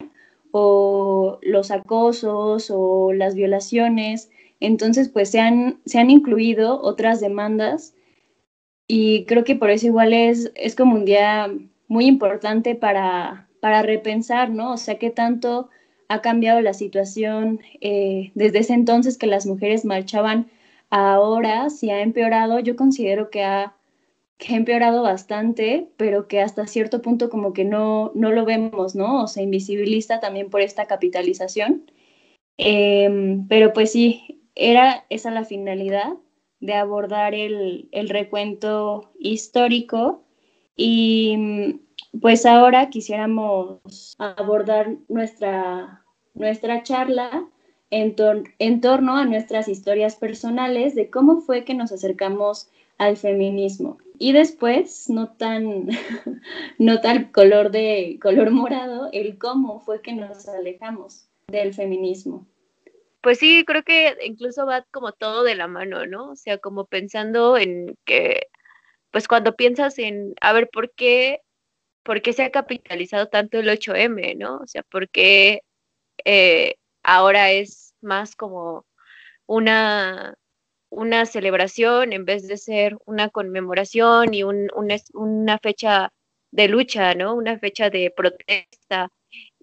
o 0.50 1.38
los 1.42 1.71
acosos 1.71 2.73
o 2.75 3.12
las 3.12 3.37
violaciones. 3.37 4.33
Entonces, 4.64 5.09
pues 5.09 5.31
se 5.31 5.40
han, 5.40 5.81
se 5.87 5.99
han 5.99 6.11
incluido 6.11 6.81
otras 6.83 7.21
demandas 7.21 7.95
y 8.88 9.25
creo 9.26 9.45
que 9.45 9.57
por 9.57 9.71
eso 9.71 9.87
igual 9.87 10.12
es, 10.12 10.52
es 10.54 10.75
como 10.76 10.97
un 10.97 11.04
día 11.04 11.52
muy 11.88 12.07
importante 12.07 12.75
para, 12.75 13.49
para 13.61 13.83
repensar, 13.83 14.50
¿no? 14.50 14.73
O 14.73 14.76
sea, 14.76 14.99
qué 14.99 15.11
tanto 15.11 15.69
ha 16.09 16.21
cambiado 16.21 16.61
la 16.61 16.75
situación 16.75 17.61
eh, 17.81 18.33
desde 18.35 18.61
ese 18.61 18.75
entonces 18.75 19.19
que 19.19 19.26
las 19.26 19.47
mujeres 19.47 19.85
marchaban 19.85 20.49
Ahora, 20.95 21.71
si 21.71 21.88
ha 21.90 22.02
empeorado, 22.02 22.59
yo 22.61 22.76
considero 22.76 23.31
que 23.31 23.42
ha, 23.45 23.75
empeorado 24.38 25.02
bastante, 25.02 25.88
pero 25.97 26.28
que 26.28 26.42
hasta 26.42 26.66
cierto 26.66 27.00
punto 27.00 27.31
como 27.31 27.54
que 27.54 27.64
no, 27.64 28.12
no 28.14 28.31
lo 28.31 28.45
vemos, 28.45 28.95
¿no? 28.95 29.23
O 29.25 29.26
se 29.26 29.42
invisibiliza 29.42 30.21
también 30.21 30.50
por 30.50 30.61
esta 30.61 30.87
capitalización. 30.87 31.90
Em, 32.59 33.49
pero 33.49 33.73
pues 33.73 33.92
sí, 33.92 34.41
era 34.54 35.04
esa 35.11 35.30
la 35.30 35.44
finalidad 35.44 36.14
de 36.61 36.75
abordar 36.75 37.35
el, 37.35 37.88
el 37.92 38.09
recuento 38.09 39.11
histórico 39.18 40.23
y 40.76 41.80
pues 42.21 42.47
ahora 42.47 42.90
quisiéramos 42.90 44.14
abordar 44.18 44.97
nuestra, 45.09 46.04
nuestra 46.35 46.82
charla 46.82 47.49
en, 47.90 48.80
torno 48.80 49.16
a 49.16 49.25
nuestras 49.25 49.68
historias 49.68 50.16
personales 50.16 50.94
de 50.94 51.11
cómo 51.11 51.40
fue 51.40 51.64
que 51.64 51.75
nos 51.75 51.92
acercamos 51.92 52.68
al 52.99 53.16
feminismo. 53.16 53.99
Y 54.18 54.32
después, 54.32 55.11
no 55.11 55.28
tan, 55.32 55.88
no 56.78 57.00
tan 57.00 57.25
color 57.32 57.71
de 57.71 58.18
color 58.23 58.50
morado, 58.50 59.09
el 59.12 59.38
cómo 59.38 59.80
fue 59.80 60.00
que 60.00 60.12
nos 60.12 60.49
alejamos 60.49 61.26
del 61.49 61.75
feminismo. 61.75 62.47
Pues 63.22 63.38
sí, 63.38 63.64
creo 63.64 63.84
que 63.84 64.16
incluso 64.24 64.66
va 64.66 64.82
como 64.90 65.12
todo 65.12 65.44
de 65.44 65.54
la 65.54 65.68
mano, 65.68 66.06
¿no? 66.06 66.30
O 66.32 66.36
sea, 66.36 66.58
como 66.58 66.86
pensando 66.86 67.56
en 67.56 67.96
que, 68.04 68.48
pues 69.12 69.28
cuando 69.28 69.56
piensas 69.56 69.98
en, 69.98 70.34
a 70.40 70.52
ver, 70.52 70.70
¿por 70.70 70.92
qué, 70.94 71.40
por 72.04 72.22
qué 72.22 72.32
se 72.34 72.44
ha 72.44 72.50
capitalizado 72.52 73.28
tanto 73.28 73.58
el 73.60 73.68
8M, 73.70 74.36
¿no? 74.36 74.58
O 74.58 74.66
sea, 74.66 74.82
¿por 74.84 75.08
qué 75.10 75.62
eh, 76.24 76.76
ahora 77.04 77.52
es 77.52 77.94
más 78.02 78.36
como 78.36 78.86
una, 79.46 80.34
una 80.90 81.26
celebración 81.26 82.12
en 82.14 82.24
vez 82.26 82.48
de 82.48 82.58
ser 82.58 82.96
una 83.06 83.30
conmemoración 83.30 84.34
y 84.34 84.44
un, 84.44 84.68
una 85.14 85.58
fecha 85.60 86.10
de 86.52 86.68
lucha, 86.68 87.14
¿no? 87.14 87.34
Una 87.34 87.58
fecha 87.58 87.90
de 87.90 88.12
protesta. 88.16 89.10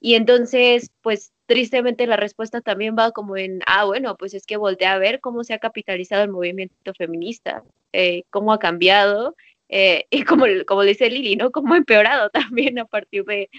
Y 0.01 0.15
entonces, 0.15 0.91
pues 1.01 1.31
tristemente 1.49 2.05
la 2.05 2.15
respuesta 2.15 2.61
también 2.61 2.95
va 2.95 3.11
como 3.11 3.35
en, 3.35 3.61
ah, 3.65 3.83
bueno, 3.85 4.15
pues 4.17 4.35
es 4.35 4.45
que 4.45 4.55
voltea 4.55 4.93
a 4.93 4.99
ver 4.99 5.19
cómo 5.19 5.43
se 5.43 5.55
ha 5.55 5.57
capitalizado 5.57 6.23
el 6.23 6.29
movimiento 6.29 6.93
feminista, 6.93 7.63
eh, 7.91 8.21
cómo 8.29 8.53
ha 8.53 8.59
cambiado, 8.59 9.35
eh, 9.67 10.05
y 10.11 10.23
como, 10.25 10.45
como 10.67 10.83
dice 10.83 11.09
Lili, 11.09 11.35
¿no? 11.35 11.49
Cómo 11.51 11.73
ha 11.73 11.77
empeorado 11.77 12.29
también 12.53 12.77
a 12.77 12.85
partir 12.85 13.25
de, 13.25 13.49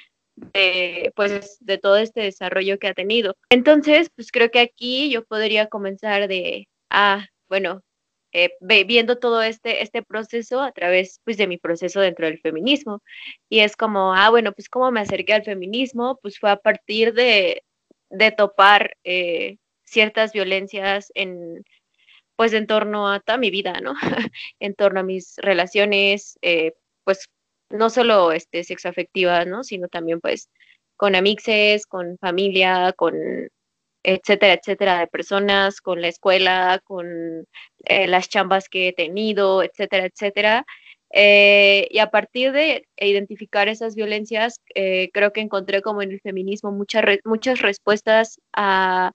pues, 1.16 1.58
de 1.60 1.78
todo 1.78 1.96
este 1.96 2.20
desarrollo 2.20 2.78
que 2.78 2.86
ha 2.86 2.94
tenido. 2.94 3.34
Entonces, 3.50 4.08
pues 4.14 4.30
creo 4.30 4.52
que 4.52 4.60
aquí 4.60 5.10
yo 5.10 5.24
podría 5.24 5.66
comenzar 5.66 6.28
de, 6.28 6.68
ah, 6.90 7.26
bueno, 7.48 7.82
eh, 8.32 8.50
viendo 8.86 9.18
todo 9.18 9.42
este, 9.42 9.82
este 9.82 10.04
proceso 10.04 10.60
a 10.62 10.70
través 10.70 11.20
pues, 11.24 11.36
de 11.38 11.48
mi 11.48 11.58
proceso 11.58 11.98
dentro 11.98 12.26
del 12.26 12.38
feminismo. 12.38 13.02
Y 13.48 13.60
es 13.60 13.74
como, 13.76 14.14
ah, 14.14 14.30
bueno, 14.30 14.52
pues 14.52 14.68
cómo 14.68 14.92
me 14.92 15.00
acerqué 15.00 15.32
al 15.32 15.42
feminismo, 15.42 16.20
pues 16.22 16.38
fue 16.38 16.50
a 16.52 16.56
partir 16.56 17.14
de, 17.14 17.64
de 18.10 18.32
topar 18.32 18.96
eh, 19.04 19.58
ciertas 19.84 20.32
violencias 20.32 21.10
en 21.14 21.64
pues 22.36 22.54
en 22.54 22.66
torno 22.66 23.12
a 23.12 23.20
toda 23.20 23.36
mi 23.36 23.50
vida, 23.50 23.80
¿no? 23.82 23.94
en 24.60 24.74
torno 24.74 25.00
a 25.00 25.02
mis 25.02 25.36
relaciones, 25.38 26.38
eh, 26.42 26.72
pues 27.04 27.28
no 27.68 27.90
solo 27.90 28.32
este, 28.32 28.64
sexoafectivas, 28.64 29.46
¿no? 29.46 29.62
Sino 29.62 29.88
también 29.88 30.20
pues 30.20 30.48
con 30.96 31.14
amixes, 31.14 31.86
con 31.86 32.16
familia, 32.18 32.94
con 32.96 33.14
etcétera, 34.02 34.54
etcétera, 34.54 35.00
de 35.00 35.06
personas, 35.08 35.80
con 35.80 36.00
la 36.00 36.08
escuela, 36.08 36.80
con 36.84 37.46
eh, 37.84 38.06
las 38.06 38.28
chambas 38.28 38.68
que 38.68 38.88
he 38.88 38.92
tenido, 38.92 39.62
etcétera, 39.62 40.06
etcétera. 40.06 40.64
Eh, 41.12 41.88
y 41.90 41.98
a 41.98 42.10
partir 42.10 42.52
de 42.52 42.86
identificar 42.96 43.68
esas 43.68 43.94
violencias, 43.94 44.60
eh, 44.74 45.10
creo 45.12 45.32
que 45.32 45.40
encontré 45.40 45.82
como 45.82 46.02
en 46.02 46.12
el 46.12 46.20
feminismo 46.20 46.70
muchas, 46.72 47.04
muchas 47.24 47.60
respuestas 47.60 48.40
a, 48.54 49.12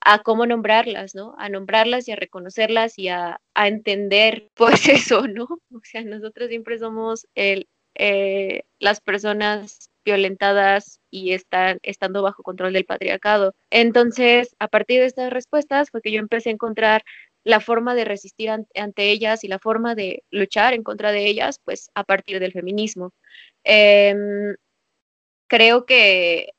a 0.00 0.18
cómo 0.20 0.46
nombrarlas, 0.46 1.14
¿no? 1.14 1.34
A 1.38 1.48
nombrarlas 1.48 2.08
y 2.08 2.12
a 2.12 2.16
reconocerlas 2.16 2.98
y 2.98 3.08
a, 3.08 3.40
a 3.54 3.68
entender, 3.68 4.48
pues 4.54 4.88
eso, 4.88 5.26
¿no? 5.28 5.44
O 5.44 5.80
sea, 5.84 6.02
nosotros 6.02 6.48
siempre 6.48 6.78
somos 6.78 7.26
eh, 7.34 8.62
las 8.78 9.00
personas 9.00 9.90
violentadas 10.04 11.00
y 11.10 11.32
están 11.32 11.78
estando 11.82 12.22
bajo 12.22 12.42
control 12.42 12.72
del 12.72 12.84
patriarcado. 12.86 13.54
Entonces, 13.70 14.56
a 14.58 14.68
partir 14.68 15.00
de 15.00 15.06
estas 15.06 15.30
respuestas 15.30 15.90
fue 15.90 16.00
que 16.00 16.12
yo 16.12 16.20
empecé 16.20 16.50
a 16.50 16.52
encontrar 16.52 17.02
la 17.44 17.60
forma 17.60 17.94
de 17.94 18.04
resistir 18.04 18.50
ante 18.50 19.10
ellas 19.10 19.44
y 19.44 19.48
la 19.48 19.58
forma 19.58 19.94
de 19.94 20.22
luchar 20.30 20.74
en 20.74 20.82
contra 20.82 21.12
de 21.12 21.26
ellas, 21.26 21.60
pues 21.64 21.90
a 21.94 22.04
partir 22.04 22.40
del 22.40 22.52
feminismo. 22.52 23.12
Em, 23.64 24.56
creo 25.48 25.86
que 25.86 26.50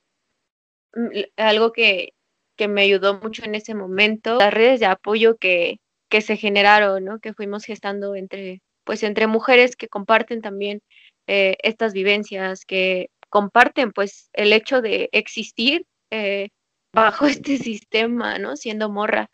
mm, 0.93 1.21
algo 1.37 1.71
que 1.73 2.13
que 2.61 2.67
me 2.67 2.83
ayudó 2.83 3.19
mucho 3.19 3.43
en 3.43 3.55
ese 3.55 3.73
momento, 3.73 4.37
las 4.37 4.53
redes 4.53 4.79
de 4.79 4.85
apoyo 4.85 5.35
que, 5.37 5.79
que 6.09 6.21
se 6.21 6.37
generaron, 6.37 7.03
¿no? 7.03 7.19
Que 7.19 7.33
fuimos 7.33 7.65
gestando 7.65 8.13
entre, 8.13 8.61
pues 8.83 9.01
entre 9.01 9.25
mujeres 9.25 9.75
que 9.75 9.87
comparten 9.87 10.41
también 10.41 10.81
eh, 11.25 11.57
estas 11.63 11.93
vivencias, 11.93 12.63
que 12.65 13.09
comparten 13.29 13.91
pues 13.91 14.29
el 14.33 14.53
hecho 14.53 14.83
de 14.83 15.09
existir 15.11 15.87
eh, 16.11 16.49
bajo 16.93 17.25
este 17.25 17.57
sistema, 17.57 18.37
¿no? 18.37 18.55
Siendo 18.55 18.91
morra. 18.91 19.31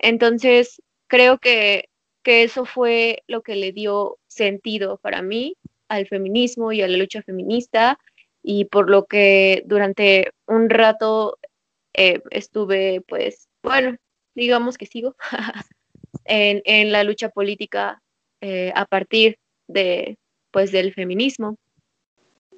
Entonces, 0.00 0.82
creo 1.06 1.38
que, 1.38 1.84
que 2.22 2.42
eso 2.42 2.64
fue 2.64 3.22
lo 3.26 3.42
que 3.42 3.56
le 3.56 3.72
dio 3.72 4.18
sentido 4.26 4.98
para 4.98 5.22
mí 5.22 5.56
al 5.88 6.06
feminismo 6.06 6.72
y 6.72 6.82
a 6.82 6.88
la 6.88 6.96
lucha 6.96 7.22
feminista 7.22 7.98
y 8.42 8.64
por 8.66 8.88
lo 8.88 9.04
que 9.04 9.62
durante 9.66 10.30
un 10.46 10.70
rato 10.70 11.38
eh, 11.94 12.22
estuve, 12.30 13.02
pues, 13.06 13.48
bueno, 13.62 13.96
digamos 14.34 14.78
que 14.78 14.86
sigo 14.86 15.16
en, 16.24 16.62
en, 16.64 16.92
la 16.92 17.04
lucha 17.04 17.28
política 17.28 18.00
eh, 18.40 18.72
a 18.74 18.86
partir 18.86 19.38
de, 19.68 20.16
pues, 20.50 20.72
del 20.72 20.94
feminismo. 20.94 21.56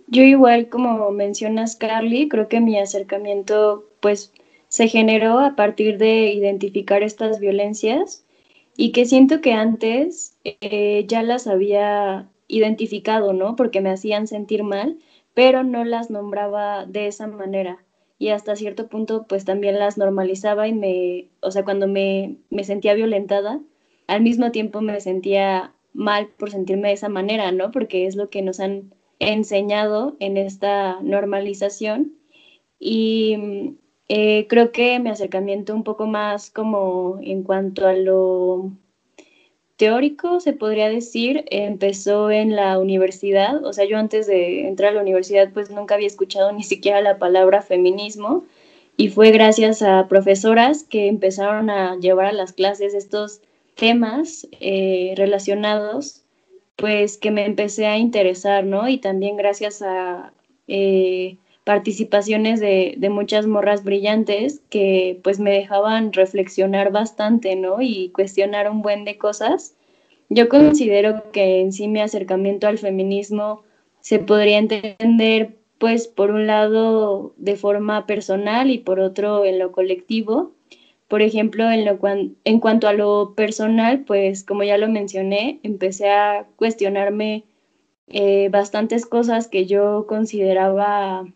Yo 0.06 0.22
igual 0.22 0.68
como 0.68 1.10
mencionas 1.10 1.74
Carly, 1.74 2.28
creo 2.28 2.48
que 2.48 2.60
mi 2.60 2.78
acercamiento 2.78 3.88
pues 4.00 4.32
se 4.72 4.88
generó 4.88 5.38
a 5.38 5.54
partir 5.54 5.98
de 5.98 6.32
identificar 6.32 7.02
estas 7.02 7.40
violencias 7.40 8.24
y 8.74 8.92
que 8.92 9.04
siento 9.04 9.42
que 9.42 9.52
antes 9.52 10.38
eh, 10.44 11.04
ya 11.06 11.22
las 11.22 11.46
había 11.46 12.30
identificado, 12.48 13.34
¿no? 13.34 13.54
Porque 13.54 13.82
me 13.82 13.90
hacían 13.90 14.26
sentir 14.26 14.62
mal, 14.62 14.96
pero 15.34 15.62
no 15.62 15.84
las 15.84 16.08
nombraba 16.08 16.86
de 16.86 17.06
esa 17.06 17.26
manera. 17.26 17.84
Y 18.18 18.30
hasta 18.30 18.56
cierto 18.56 18.88
punto, 18.88 19.26
pues 19.28 19.44
también 19.44 19.78
las 19.78 19.98
normalizaba 19.98 20.66
y 20.66 20.72
me, 20.72 21.28
o 21.40 21.50
sea, 21.50 21.64
cuando 21.64 21.86
me, 21.86 22.38
me 22.48 22.64
sentía 22.64 22.94
violentada, 22.94 23.60
al 24.06 24.22
mismo 24.22 24.52
tiempo 24.52 24.80
me 24.80 25.02
sentía 25.02 25.74
mal 25.92 26.28
por 26.38 26.50
sentirme 26.50 26.88
de 26.88 26.94
esa 26.94 27.10
manera, 27.10 27.52
¿no? 27.52 27.72
Porque 27.72 28.06
es 28.06 28.16
lo 28.16 28.30
que 28.30 28.40
nos 28.40 28.58
han 28.58 28.94
enseñado 29.18 30.16
en 30.18 30.38
esta 30.38 30.98
normalización. 31.02 32.14
Y 32.78 33.76
eh, 34.08 34.46
creo 34.48 34.72
que 34.72 34.98
mi 34.98 35.10
acercamiento 35.10 35.74
un 35.74 35.84
poco 35.84 36.06
más 36.06 36.50
como 36.50 37.18
en 37.22 37.42
cuanto 37.42 37.86
a 37.86 37.94
lo 37.94 38.72
teórico, 39.76 40.38
se 40.40 40.52
podría 40.52 40.88
decir, 40.88 41.44
empezó 41.50 42.30
en 42.30 42.54
la 42.54 42.78
universidad. 42.78 43.64
O 43.64 43.72
sea, 43.72 43.84
yo 43.84 43.98
antes 43.98 44.26
de 44.26 44.68
entrar 44.68 44.92
a 44.92 44.94
la 44.94 45.02
universidad 45.02 45.50
pues 45.52 45.70
nunca 45.70 45.96
había 45.96 46.06
escuchado 46.06 46.52
ni 46.52 46.62
siquiera 46.62 47.00
la 47.00 47.18
palabra 47.18 47.62
feminismo 47.62 48.44
y 48.96 49.08
fue 49.08 49.30
gracias 49.30 49.82
a 49.82 50.06
profesoras 50.08 50.84
que 50.84 51.08
empezaron 51.08 51.70
a 51.70 51.96
llevar 51.96 52.26
a 52.26 52.32
las 52.32 52.52
clases 52.52 52.94
estos 52.94 53.40
temas 53.74 54.46
eh, 54.60 55.14
relacionados, 55.16 56.22
pues 56.76 57.16
que 57.18 57.30
me 57.30 57.44
empecé 57.44 57.86
a 57.86 57.98
interesar, 57.98 58.64
¿no? 58.64 58.88
Y 58.88 58.98
también 58.98 59.36
gracias 59.36 59.82
a 59.82 60.32
eh, 60.68 61.38
participaciones 61.64 62.60
de, 62.60 62.94
de, 62.96 63.08
muchas 63.08 63.46
morras 63.46 63.84
brillantes 63.84 64.60
que 64.68 65.20
pues 65.22 65.38
me 65.38 65.52
dejaban 65.52 66.12
reflexionar 66.12 66.90
bastante, 66.90 67.54
¿no? 67.56 67.80
Y 67.80 68.10
cuestionar 68.10 68.68
un 68.70 68.82
buen 68.82 69.04
de 69.04 69.16
cosas. 69.18 69.76
Yo 70.28 70.48
considero 70.48 71.30
que 71.30 71.60
en 71.60 71.72
sí 71.72 71.88
mi 71.88 72.00
acercamiento 72.00 72.66
al 72.66 72.78
feminismo 72.78 73.62
se 74.00 74.18
podría 74.18 74.58
entender 74.58 75.56
pues 75.78 76.08
por 76.08 76.30
un 76.30 76.46
lado 76.46 77.34
de 77.36 77.56
forma 77.56 78.06
personal 78.06 78.70
y 78.70 78.78
por 78.78 79.00
otro 79.00 79.44
en 79.44 79.58
lo 79.58 79.72
colectivo. 79.72 80.52
Por 81.08 81.22
ejemplo, 81.22 81.70
en, 81.70 81.84
lo 81.84 81.98
en 82.44 82.60
cuanto 82.60 82.88
a 82.88 82.92
lo 82.92 83.34
personal, 83.34 84.04
pues 84.04 84.44
como 84.44 84.62
ya 84.64 84.78
lo 84.78 84.88
mencioné, 84.88 85.60
empecé 85.62 86.10
a 86.10 86.46
cuestionarme 86.56 87.44
eh, 88.06 88.48
bastantes 88.50 89.06
cosas 89.06 89.48
que 89.48 89.66
yo 89.66 90.06
consideraba 90.08 91.26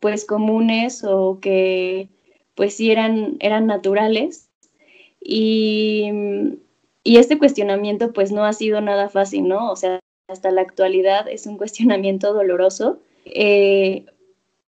pues 0.00 0.24
comunes 0.24 1.04
o 1.04 1.38
que 1.40 2.08
pues 2.54 2.74
sí 2.76 2.90
eran, 2.90 3.36
eran 3.40 3.66
naturales. 3.66 4.48
Y, 5.20 6.10
y 7.04 7.16
este 7.16 7.38
cuestionamiento 7.38 8.12
pues 8.12 8.32
no 8.32 8.44
ha 8.44 8.52
sido 8.52 8.80
nada 8.80 9.08
fácil, 9.08 9.48
¿no? 9.48 9.70
O 9.70 9.76
sea, 9.76 10.00
hasta 10.28 10.50
la 10.50 10.62
actualidad 10.62 11.28
es 11.28 11.46
un 11.46 11.56
cuestionamiento 11.58 12.32
doloroso. 12.32 13.00
Eh, 13.24 14.06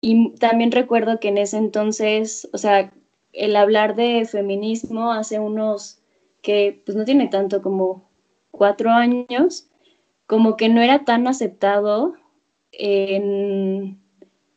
y 0.01 0.31
también 0.35 0.71
recuerdo 0.71 1.19
que 1.19 1.27
en 1.27 1.37
ese 1.37 1.57
entonces, 1.57 2.49
o 2.53 2.57
sea, 2.57 2.91
el 3.33 3.55
hablar 3.55 3.95
de 3.95 4.25
feminismo 4.25 5.11
hace 5.11 5.39
unos 5.39 5.99
que 6.41 6.81
pues 6.85 6.97
no 6.97 7.05
tiene 7.05 7.27
tanto 7.27 7.61
como 7.61 8.09
cuatro 8.51 8.91
años, 8.91 9.67
como 10.25 10.55
que 10.57 10.69
no 10.69 10.81
era 10.81 11.03
tan 11.05 11.27
aceptado 11.27 12.13
en, 12.71 13.99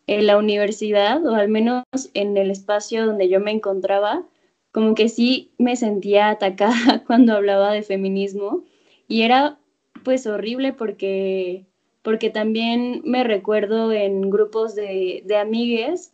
en 0.07 0.27
la 0.27 0.37
universidad 0.37 1.25
o 1.27 1.35
al 1.35 1.49
menos 1.49 1.85
en 2.15 2.37
el 2.37 2.51
espacio 2.51 3.07
donde 3.07 3.29
yo 3.29 3.41
me 3.41 3.51
encontraba, 3.51 4.25
como 4.73 4.95
que 4.95 5.09
sí 5.09 5.53
me 5.59 5.77
sentía 5.77 6.31
atacada 6.31 7.03
cuando 7.07 7.35
hablaba 7.35 7.73
de 7.73 7.83
feminismo 7.83 8.65
y 9.09 9.23
era 9.23 9.59
pues 10.05 10.27
horrible 10.27 10.73
porque, 10.73 11.67
porque 12.03 12.31
también 12.31 13.03
me 13.05 13.25
recuerdo 13.25 13.93
en 13.93 14.31
grupos 14.31 14.75
de, 14.75 15.23
de 15.27 15.37
amigues, 15.37 16.13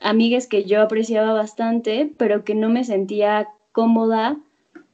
amigues 0.00 0.46
que 0.46 0.64
yo 0.64 0.82
apreciaba 0.82 1.32
bastante, 1.32 2.12
pero 2.18 2.44
que 2.44 2.54
no 2.54 2.68
me 2.68 2.84
sentía 2.84 3.48
cómoda 3.72 4.38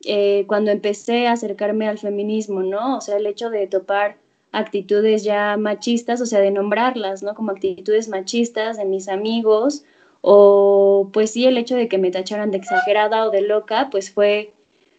eh, 0.05 0.45
cuando 0.47 0.71
empecé 0.71 1.27
a 1.27 1.33
acercarme 1.33 1.89
al 1.89 1.99
feminismo, 1.99 2.63
¿no? 2.63 2.97
O 2.97 3.01
sea, 3.01 3.17
el 3.17 3.27
hecho 3.27 3.51
de 3.51 3.67
topar 3.67 4.17
actitudes 4.53 5.25
ya 5.25 5.57
machistas, 5.57 6.21
o 6.21 6.27
sea, 6.27 6.41
de 6.41 6.51
nombrarlas, 6.51 7.23
¿no? 7.23 7.35
Como 7.35 7.51
actitudes 7.53 8.09
machistas 8.09 8.77
de 8.77 8.85
mis 8.85 9.09
amigos, 9.09 9.85
o 10.23 11.11
pues 11.13 11.33
sí, 11.33 11.47
el 11.47 11.57
hecho 11.59 11.77
de 11.77 11.89
que 11.89 11.99
me 11.99 12.11
tacharan 12.11 12.51
de 12.51 12.59
exagerada 12.59 13.27
o 13.27 13.31
de 13.31 13.43
loca, 13.43 13.89
pues 13.91 14.11
fue, 14.11 14.53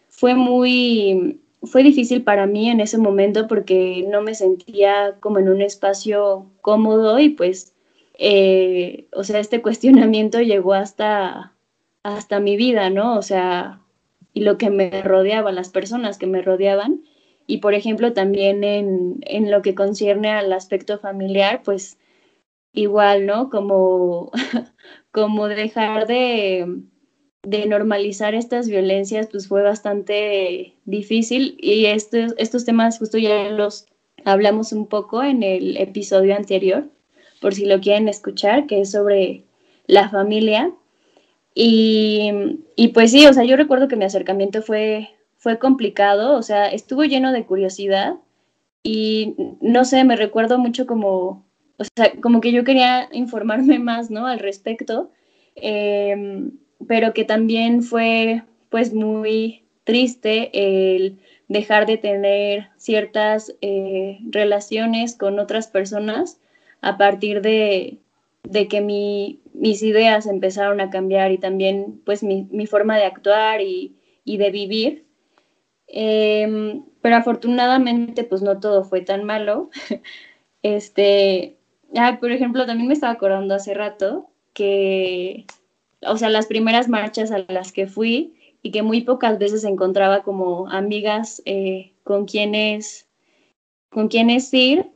fue 0.08 0.34
muy, 0.34 1.40
fue 1.62 1.82
difícil 1.82 2.22
para 2.22 2.46
mí 2.46 2.70
en 2.70 2.80
ese 2.80 2.98
momento 2.98 3.46
porque 3.46 4.04
no 4.08 4.22
me 4.22 4.34
sentía 4.34 5.16
como 5.20 5.38
en 5.38 5.48
un 5.48 5.62
espacio 5.62 6.46
cómodo 6.60 7.18
y 7.18 7.30
pues, 7.30 7.74
eh, 8.18 9.06
o 9.12 9.24
sea, 9.24 9.40
este 9.40 9.62
cuestionamiento 9.62 10.40
llegó 10.40 10.74
hasta, 10.74 11.52
hasta 12.02 12.40
mi 12.40 12.56
vida, 12.56 12.90
¿no? 12.90 13.16
O 13.16 13.22
sea, 13.22 13.80
y 14.34 14.40
lo 14.40 14.58
que 14.58 14.70
me 14.70 15.02
rodeaba, 15.02 15.52
las 15.52 15.68
personas 15.68 16.18
que 16.18 16.26
me 16.26 16.42
rodeaban. 16.42 17.02
Y 17.46 17.58
por 17.58 17.74
ejemplo, 17.74 18.12
también 18.12 18.64
en, 18.64 19.18
en 19.22 19.50
lo 19.50 19.62
que 19.62 19.74
concierne 19.74 20.30
al 20.30 20.52
aspecto 20.52 20.98
familiar, 20.98 21.62
pues 21.64 21.98
igual, 22.72 23.26
¿no? 23.26 23.50
Como, 23.50 24.30
como 25.10 25.48
dejar 25.48 26.06
de, 26.06 26.82
de, 27.42 27.66
normalizar 27.66 28.34
estas 28.34 28.68
violencias, 28.68 29.28
pues 29.30 29.48
fue 29.48 29.62
bastante 29.62 30.74
difícil. 30.84 31.56
Y 31.60 31.86
estos, 31.86 32.34
estos 32.38 32.64
temas 32.64 32.98
justo 32.98 33.18
ya 33.18 33.48
los 33.50 33.86
hablamos 34.24 34.72
un 34.72 34.86
poco 34.86 35.22
en 35.22 35.42
el 35.42 35.76
episodio 35.76 36.34
anterior, 36.36 36.88
por 37.40 37.54
si 37.54 37.66
lo 37.66 37.80
quieren 37.80 38.08
escuchar, 38.08 38.66
que 38.66 38.80
es 38.80 38.90
sobre 38.92 39.44
la 39.86 40.08
familia. 40.08 40.72
Y, 41.54 42.30
y 42.76 42.88
pues 42.88 43.10
sí, 43.10 43.26
o 43.26 43.32
sea, 43.34 43.44
yo 43.44 43.56
recuerdo 43.56 43.88
que 43.88 43.96
mi 43.96 44.04
acercamiento 44.04 44.62
fue 44.62 45.10
fue 45.42 45.58
complicado, 45.58 46.36
o 46.36 46.42
sea, 46.42 46.68
estuvo 46.68 47.02
lleno 47.02 47.32
de 47.32 47.44
curiosidad 47.44 48.14
y 48.84 49.34
no 49.60 49.84
sé, 49.84 50.04
me 50.04 50.14
recuerdo 50.14 50.56
mucho 50.56 50.86
como, 50.86 51.44
o 51.78 51.84
sea, 51.96 52.12
como 52.20 52.40
que 52.40 52.52
yo 52.52 52.62
quería 52.62 53.08
informarme 53.10 53.78
más, 53.80 54.08
¿no? 54.08 54.28
Al 54.28 54.38
respecto, 54.38 55.10
em, 55.56 56.52
pero 56.86 57.12
que 57.12 57.24
también 57.24 57.82
fue 57.82 58.44
pues 58.70 58.94
muy 58.94 59.64
triste 59.82 60.50
el 60.54 61.18
dejar 61.48 61.86
de 61.86 61.96
tener 61.96 62.68
ciertas 62.76 63.52
eh, 63.62 64.20
relaciones 64.30 65.16
con 65.16 65.40
otras 65.40 65.66
personas 65.66 66.38
a 66.82 66.96
partir 66.96 67.42
de, 67.42 67.98
de 68.44 68.68
que 68.68 68.80
mi, 68.80 69.40
mis 69.54 69.82
ideas 69.82 70.26
empezaron 70.26 70.80
a 70.80 70.90
cambiar 70.90 71.32
y 71.32 71.38
también 71.38 72.00
pues 72.04 72.22
mi, 72.22 72.46
mi 72.52 72.68
forma 72.68 72.96
de 72.96 73.06
actuar 73.06 73.60
y, 73.60 73.96
y 74.24 74.36
de 74.36 74.50
vivir. 74.52 75.11
Em, 75.92 76.84
pero 77.02 77.16
afortunadamente, 77.16 78.24
pues 78.24 78.42
no 78.42 78.58
todo 78.58 78.82
fue 78.84 79.02
tan 79.02 79.24
malo. 79.24 79.70
este, 80.62 81.58
por 82.20 82.32
ejemplo, 82.32 82.66
también 82.66 82.88
me 82.88 82.94
estaba 82.94 83.12
acordando 83.12 83.54
hace 83.54 83.74
rato 83.74 84.30
que, 84.54 85.46
o 86.00 86.16
sea, 86.16 86.30
las 86.30 86.46
primeras 86.46 86.88
marchas 86.88 87.30
a 87.30 87.44
las 87.48 87.72
que 87.72 87.86
fui 87.86 88.34
y 88.62 88.70
que 88.70 88.82
muy 88.82 89.02
pocas 89.02 89.38
veces 89.38 89.64
encontraba 89.64 90.22
como 90.22 90.68
amigas 90.70 91.42
eh, 91.44 91.92
con 92.04 92.26
quienes 92.26 93.08
con 93.90 94.08
quienes 94.08 94.52
ir 94.54 94.90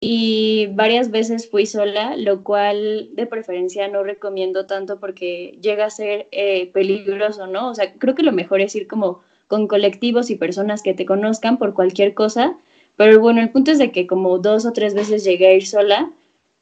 y 0.00 0.68
varias 0.72 1.10
veces 1.10 1.50
fui 1.50 1.66
sola, 1.66 2.16
lo 2.16 2.42
cual 2.42 3.10
de 3.12 3.26
preferencia 3.26 3.88
no 3.88 4.02
recomiendo 4.02 4.66
tanto 4.66 4.98
porque 4.98 5.58
llega 5.60 5.84
a 5.84 5.90
ser 5.90 6.28
eh, 6.32 6.72
peligroso, 6.72 7.46
¿no? 7.46 7.70
O 7.70 7.74
sea, 7.74 7.94
creo 7.94 8.14
que 8.14 8.22
lo 8.22 8.32
mejor 8.32 8.62
es 8.62 8.74
ir 8.74 8.88
como 8.88 9.22
con 9.52 9.68
colectivos 9.68 10.30
y 10.30 10.36
personas 10.36 10.82
que 10.82 10.94
te 10.94 11.04
conozcan 11.04 11.58
por 11.58 11.74
cualquier 11.74 12.14
cosa. 12.14 12.56
Pero 12.96 13.20
bueno, 13.20 13.42
el 13.42 13.50
punto 13.50 13.70
es 13.70 13.78
de 13.78 13.92
que 13.92 14.06
como 14.06 14.38
dos 14.38 14.64
o 14.64 14.72
tres 14.72 14.94
veces 14.94 15.24
llegué 15.24 15.48
a 15.48 15.52
ir 15.52 15.66
sola, 15.66 16.10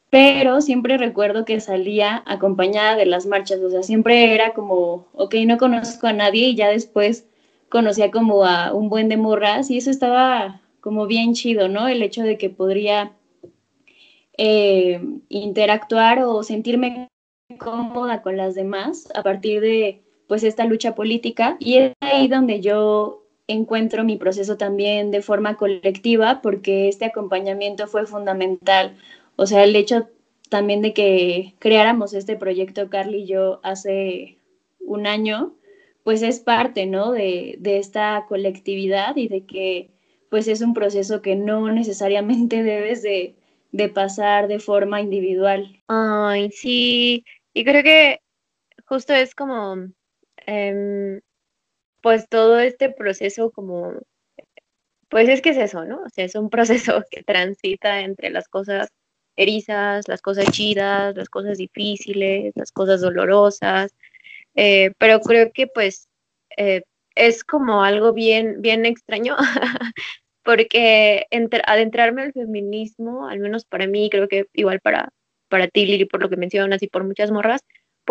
pero 0.09 0.59
siempre 0.59 0.97
recuerdo 0.97 1.45
que 1.45 1.61
salía 1.61 2.21
acompañada 2.25 2.97
de 2.97 3.05
las 3.05 3.25
marchas, 3.25 3.61
o 3.61 3.69
sea, 3.69 3.81
siempre 3.81 4.33
era 4.33 4.53
como, 4.53 5.07
ok, 5.13 5.35
no 5.45 5.57
conozco 5.57 6.07
a 6.07 6.11
nadie 6.11 6.49
y 6.49 6.55
ya 6.55 6.67
después 6.67 7.25
conocía 7.69 8.11
como 8.11 8.43
a 8.43 8.73
un 8.73 8.89
buen 8.89 9.07
de 9.07 9.15
morras 9.15 9.71
y 9.71 9.77
eso 9.77 9.89
estaba 9.89 10.59
como 10.81 11.07
bien 11.07 11.33
chido, 11.33 11.69
¿no? 11.69 11.87
El 11.87 12.03
hecho 12.03 12.23
de 12.23 12.37
que 12.37 12.49
podría 12.49 13.13
eh, 14.37 14.99
interactuar 15.29 16.23
o 16.23 16.43
sentirme 16.43 17.07
cómoda 17.57 18.21
con 18.21 18.35
las 18.35 18.53
demás 18.53 19.07
a 19.15 19.23
partir 19.23 19.61
de 19.61 20.01
pues 20.31 20.45
esta 20.45 20.63
lucha 20.63 20.95
política 20.95 21.57
y 21.59 21.75
es 21.75 21.93
ahí 21.99 22.29
donde 22.29 22.61
yo 22.61 23.25
encuentro 23.47 24.05
mi 24.05 24.15
proceso 24.15 24.55
también 24.55 25.11
de 25.11 25.21
forma 25.21 25.57
colectiva 25.57 26.39
porque 26.41 26.87
este 26.87 27.03
acompañamiento 27.03 27.85
fue 27.85 28.05
fundamental. 28.05 28.95
O 29.35 29.45
sea, 29.45 29.65
el 29.65 29.75
hecho 29.75 30.07
también 30.47 30.81
de 30.81 30.93
que 30.93 31.55
creáramos 31.59 32.13
este 32.13 32.37
proyecto 32.37 32.89
Carly 32.89 33.23
y 33.23 33.25
yo 33.25 33.59
hace 33.61 34.37
un 34.79 35.05
año, 35.05 35.53
pues 36.05 36.21
es 36.21 36.39
parte, 36.39 36.85
¿no? 36.85 37.11
De, 37.11 37.57
de 37.59 37.79
esta 37.79 38.25
colectividad 38.29 39.17
y 39.17 39.27
de 39.27 39.45
que 39.45 39.89
pues 40.29 40.47
es 40.47 40.61
un 40.61 40.73
proceso 40.73 41.21
que 41.21 41.35
no 41.35 41.69
necesariamente 41.73 42.63
debes 42.63 43.01
de, 43.01 43.35
de 43.73 43.89
pasar 43.89 44.47
de 44.47 44.59
forma 44.59 45.01
individual. 45.01 45.83
Ay, 45.89 46.51
sí, 46.51 47.25
y 47.53 47.65
creo 47.65 47.83
que 47.83 48.21
justo 48.85 49.13
es 49.13 49.35
como, 49.35 49.75
em, 50.45 51.21
pues 52.01 52.27
todo 52.29 52.59
este 52.59 52.89
proceso 52.91 53.51
como, 53.51 53.93
pues 55.09 55.29
es 55.29 55.41
que 55.41 55.51
es 55.51 55.57
eso, 55.57 55.85
¿no? 55.85 56.03
O 56.03 56.09
sea, 56.09 56.25
es 56.25 56.35
un 56.35 56.49
proceso 56.51 57.03
que 57.11 57.23
transita 57.23 58.01
entre 58.01 58.29
las 58.31 58.47
cosas 58.47 58.89
erizas, 59.35 60.07
las 60.07 60.21
cosas 60.21 60.51
chidas, 60.51 61.15
las 61.15 61.29
cosas 61.29 61.57
difíciles, 61.57 62.53
las 62.55 62.71
cosas 62.71 63.01
dolorosas, 63.01 63.93
eh, 64.55 64.91
pero 64.97 65.21
creo 65.21 65.51
que 65.53 65.67
pues 65.67 66.07
eh, 66.57 66.83
es 67.15 67.43
como 67.43 67.83
algo 67.83 68.13
bien, 68.13 68.61
bien 68.61 68.85
extraño, 68.85 69.35
porque 70.43 71.27
adentrarme 71.65 72.23
al 72.23 72.33
feminismo, 72.33 73.27
al 73.27 73.39
menos 73.39 73.65
para 73.65 73.87
mí, 73.87 74.09
creo 74.09 74.27
que 74.27 74.47
igual 74.53 74.79
para, 74.81 75.09
para 75.49 75.67
ti, 75.67 75.85
Lili, 75.85 76.05
por 76.05 76.21
lo 76.21 76.29
que 76.29 76.37
mencionas 76.37 76.83
y 76.83 76.87
por 76.87 77.03
muchas 77.03 77.31
morras, 77.31 77.61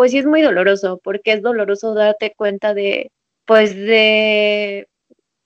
pues 0.01 0.13
sí 0.13 0.17
es 0.17 0.25
muy 0.25 0.41
doloroso, 0.41 0.99
porque 1.03 1.33
es 1.33 1.43
doloroso 1.43 1.93
darte 1.93 2.33
cuenta 2.35 2.73
de, 2.73 3.11
pues 3.45 3.75
de, 3.75 4.87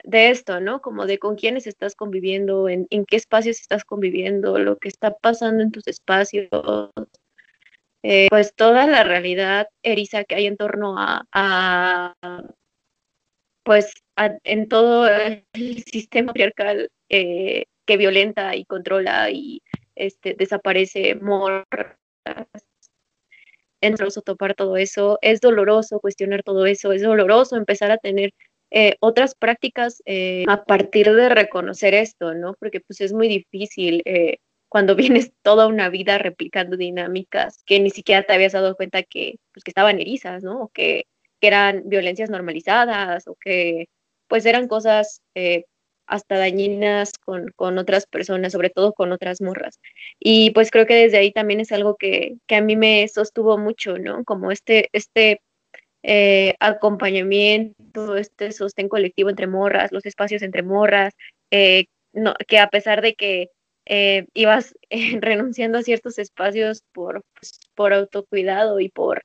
de 0.06 0.30
esto, 0.30 0.62
¿no? 0.62 0.80
Como 0.80 1.06
de 1.06 1.20
con 1.20 1.36
quiénes 1.36 1.68
estás 1.68 1.94
conviviendo, 1.94 2.70
en, 2.70 2.88
qué 3.06 3.18
espacios 3.18 3.60
estás 3.60 3.84
conviviendo, 3.84 4.58
lo 4.58 4.78
que 4.78 4.88
está 4.88 5.14
pasando 5.14 5.62
en 5.62 5.72
tus 5.72 5.86
espacios, 5.88 6.48
eh, 8.02 8.28
pues 8.30 8.56
toda 8.56 8.88
la 8.88 9.04
realidad 9.04 9.68
eriza 9.84 10.24
que 10.24 10.36
hay 10.36 10.46
en 10.46 10.56
torno 10.56 10.96
a, 10.98 12.14
pues 13.64 13.94
en 14.46 14.70
todo 14.70 15.10
el 15.10 15.44
sistema 15.86 16.28
patriarcal 16.28 16.90
eh, 17.10 17.66
que 17.86 17.98
violenta 17.98 18.56
y 18.56 18.64
controla 18.64 19.30
y 19.32 19.62
este, 19.96 20.34
desaparece 20.34 21.16
morras. 21.16 21.98
Es 23.86 23.98
doloroso 23.98 24.22
topar 24.22 24.56
todo 24.56 24.78
eso, 24.78 25.20
es 25.22 25.42
doloroso 25.42 26.00
cuestionar 26.00 26.44
todo 26.44 26.66
eso, 26.66 26.92
es 26.92 27.02
doloroso 27.02 27.56
empezar 27.56 27.92
a 27.92 27.98
tener 27.98 28.32
eh, 28.72 28.96
otras 29.00 29.36
prácticas 29.36 30.02
a 30.48 30.64
partir 30.66 31.14
de 31.14 31.30
reconocer 31.30 31.94
esto, 31.94 32.34
¿no? 32.34 32.56
Porque 32.60 32.82
pues 32.82 33.02
es 33.02 33.14
muy 33.14 33.28
difícil 33.28 34.04
cuando 34.70 34.96
vienes 34.98 35.32
toda 35.42 35.68
una 35.68 35.90
vida 35.90 36.18
replicando 36.18 36.78
dinámicas 36.78 37.64
que 37.66 37.80
ni 37.80 37.90
siquiera 37.90 38.24
te 38.24 38.34
habías 38.34 38.54
dado 38.54 38.76
cuenta 38.76 39.04
que, 39.04 39.36
pues, 39.54 39.64
que 39.64 39.72
estaban 39.72 40.00
erizas, 40.00 40.44
¿no? 40.44 40.64
O 40.64 40.68
que, 40.70 41.06
que 41.40 41.48
eran 41.48 41.84
violencias 41.86 42.30
normalizadas 42.30 43.28
o 43.28 43.36
que 43.36 43.88
pues 44.28 44.46
eran 44.46 44.68
cosas 44.68 45.22
eh, 45.36 45.66
hasta 46.08 46.38
dañinas 46.38 47.14
con, 47.18 47.52
con, 47.56 47.78
otras 47.78 48.06
personas, 48.06 48.54
sobre 48.54 48.70
todo 48.70 48.94
con 48.94 49.12
otras 49.12 49.42
morras. 49.42 49.80
Y 50.20 50.52
pues 50.52 50.72
creo 50.72 50.86
que 50.86 50.96
desde 50.96 51.18
ahí 51.18 51.32
también 51.32 51.60
es 51.60 51.72
algo 51.72 51.96
que, 51.96 52.36
que 52.48 52.56
a 52.56 52.62
mí 52.62 52.76
me 52.76 53.08
sostuvo 53.08 53.58
mucho, 53.58 53.98
¿no? 53.98 54.24
Como 54.24 54.52
este, 54.52 54.90
este 54.94 55.42
eh, 56.08 56.56
acompañamiento, 56.60 58.16
este 58.16 58.52
sostén 58.52 58.90
colectivo 58.90 59.32
entre 59.32 59.48
morras, 59.48 59.92
los 59.92 60.06
espacios 60.06 60.44
entre 60.44 60.62
morras, 60.62 61.14
eh, 61.50 61.86
no, 62.14 62.36
que 62.48 62.60
a 62.60 62.70
pesar 62.70 63.02
de 63.02 63.16
que 63.16 63.50
eh, 63.88 64.28
ibas 64.36 64.76
renunciando 65.22 65.80
a 65.80 65.84
ciertos 65.84 66.20
espacios 66.20 66.84
por, 66.94 67.24
pues, 67.34 67.60
por 67.74 67.94
autocuidado 67.94 68.80
y 68.80 68.90
por, 68.90 69.24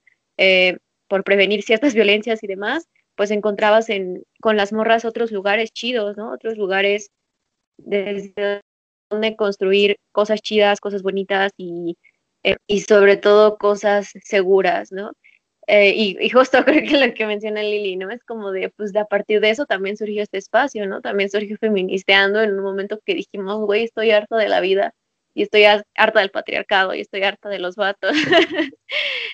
por 1.07 1.23
prevenir 1.23 1.63
ciertas 1.63 1.95
violencias 1.95 2.43
y 2.43 2.47
demás, 2.47 2.89
pues 3.21 3.31
encontrabas 3.33 3.91
en, 3.91 4.25
con 4.41 4.57
las 4.57 4.73
morras 4.73 5.05
otros 5.05 5.31
lugares 5.31 5.73
chidos, 5.73 6.17
¿no? 6.17 6.33
Otros 6.33 6.57
lugares 6.57 7.11
desde 7.77 8.63
donde 9.11 9.37
construir 9.37 9.97
cosas 10.11 10.41
chidas, 10.41 10.81
cosas 10.81 11.03
bonitas 11.03 11.53
y, 11.59 11.99
eh, 12.45 12.57
y 12.67 12.81
sobre 12.81 13.19
todo 13.19 13.59
cosas 13.59 14.11
seguras, 14.25 14.91
¿no? 14.91 15.13
Eh, 15.67 15.93
y, 15.95 16.31
justo 16.31 16.65
creo 16.65 16.83
que 16.83 16.97
lo 16.97 17.13
que 17.13 17.27
menciona 17.27 17.63
Lili, 17.63 17.97
¿no? 17.97 18.11
Es 18.11 18.25
como 18.25 18.53
de, 18.53 18.71
pues 18.71 18.91
de 18.95 19.01
a 19.01 19.05
partir 19.05 19.43
de 19.43 19.51
eso 19.51 19.67
también 19.67 19.99
surgió 19.99 20.23
este 20.23 20.39
espacio, 20.39 20.87
¿no? 20.87 21.03
También 21.03 21.29
surgió 21.29 21.59
feministeando 21.59 22.41
en 22.41 22.55
un 22.55 22.63
momento 22.63 23.01
que 23.05 23.17
dijimos, 23.17 23.61
güey, 23.67 23.85
estoy 23.85 24.13
harta 24.13 24.39
de 24.39 24.49
la 24.49 24.61
vida 24.61 24.95
y 25.35 25.43
estoy 25.43 25.65
harta 25.65 26.21
del 26.21 26.31
patriarcado 26.31 26.95
y 26.95 27.01
estoy 27.01 27.23
harta 27.23 27.49
de 27.49 27.59
los 27.59 27.77
vatos. 27.77 28.13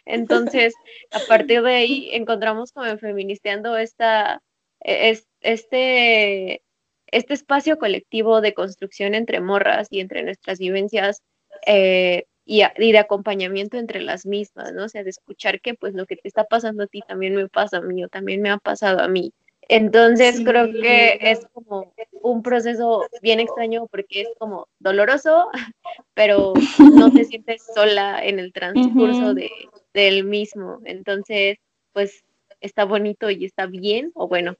Entonces, 0.04 0.74
a 1.10 1.20
partir 1.28 1.62
de 1.62 1.74
ahí 1.74 2.10
encontramos 2.12 2.72
como 2.72 2.86
en 2.86 2.98
feministeando 2.98 3.76
esta, 3.76 4.42
e, 4.80 5.10
es, 5.10 5.26
este, 5.40 6.62
este 7.06 7.34
espacio 7.34 7.78
colectivo 7.78 8.40
de 8.40 8.54
construcción 8.54 9.14
entre 9.14 9.40
morras 9.40 9.88
y 9.90 10.00
entre 10.00 10.22
nuestras 10.22 10.58
vivencias 10.58 11.22
eh, 11.66 12.24
y, 12.44 12.62
de 12.92 12.98
acompañamiento 12.98 13.76
entre 13.76 14.00
las 14.00 14.26
mismas, 14.26 14.72
¿no? 14.72 14.84
O 14.84 14.88
sea, 14.88 15.02
de 15.02 15.10
escuchar 15.10 15.60
que 15.60 15.74
pues 15.74 15.94
lo 15.94 16.06
que 16.06 16.16
te 16.16 16.28
está 16.28 16.44
pasando 16.44 16.84
a 16.84 16.86
ti 16.86 17.00
también 17.06 17.34
me 17.34 17.48
pasa 17.48 17.78
a 17.78 17.80
mí 17.80 18.04
o 18.04 18.08
también 18.08 18.42
me 18.42 18.50
ha 18.50 18.58
pasado 18.58 19.00
a 19.00 19.08
mí. 19.08 19.32
Entonces 19.68 20.42
creo 20.44 20.70
que 20.70 21.18
es 21.20 21.46
como 21.52 21.92
un 22.30 22.42
proceso 22.42 23.06
bien 23.22 23.40
extraño 23.40 23.86
porque 23.88 24.22
es 24.22 24.28
como 24.38 24.68
doloroso, 24.78 25.48
pero 26.14 26.54
no 26.78 27.10
te 27.10 27.24
sientes 27.24 27.64
sola 27.74 28.24
en 28.24 28.38
el 28.38 28.52
transcurso 28.52 29.34
de, 29.34 29.50
del 29.94 30.24
mismo. 30.24 30.80
Entonces, 30.84 31.58
pues 31.92 32.24
está 32.60 32.84
bonito 32.84 33.30
y 33.30 33.44
está 33.44 33.66
bien, 33.66 34.10
o 34.14 34.28
bueno, 34.28 34.54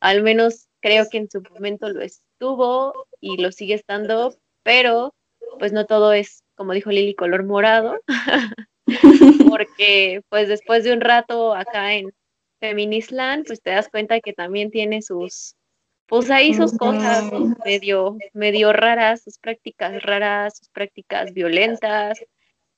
al 0.00 0.22
menos 0.22 0.68
creo 0.80 1.08
que 1.10 1.18
en 1.18 1.30
su 1.30 1.42
momento 1.42 1.88
lo 1.88 2.00
estuvo 2.02 3.06
y 3.20 3.36
lo 3.36 3.52
sigue 3.52 3.74
estando, 3.74 4.34
pero 4.62 5.14
pues 5.58 5.72
no 5.72 5.86
todo 5.86 6.12
es 6.12 6.42
como 6.62 6.72
dijo 6.74 6.90
Lili, 6.90 7.14
color 7.14 7.44
morado, 7.44 7.98
porque 9.50 10.22
pues 10.28 10.48
después 10.48 10.84
de 10.84 10.92
un 10.92 11.00
rato 11.00 11.54
acá 11.54 11.94
en 11.94 12.12
Feminisland, 12.60 13.46
pues 13.46 13.60
te 13.60 13.70
das 13.70 13.88
cuenta 13.88 14.20
que 14.20 14.32
también 14.32 14.70
tiene 14.70 15.02
sus, 15.02 15.56
pues 16.06 16.30
ahí 16.30 16.54
sus 16.54 16.76
cosas 16.76 17.24
medio, 17.64 18.16
medio 18.32 18.72
raras, 18.72 19.22
sus 19.22 19.38
prácticas 19.38 20.02
raras, 20.02 20.58
sus 20.58 20.68
prácticas 20.68 21.32
violentas, 21.32 22.22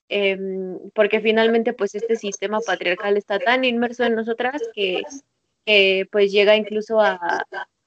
em, 0.08 0.78
porque 0.94 1.20
finalmente 1.20 1.72
pues 1.72 1.94
este 1.94 2.16
sistema 2.16 2.60
patriarcal 2.60 3.16
está 3.16 3.38
tan 3.38 3.64
inmerso 3.64 4.04
en 4.04 4.14
nosotras 4.14 4.62
que, 4.74 5.02
pues 6.10 6.30
llega 6.30 6.56
incluso 6.56 7.00
a, 7.00 7.18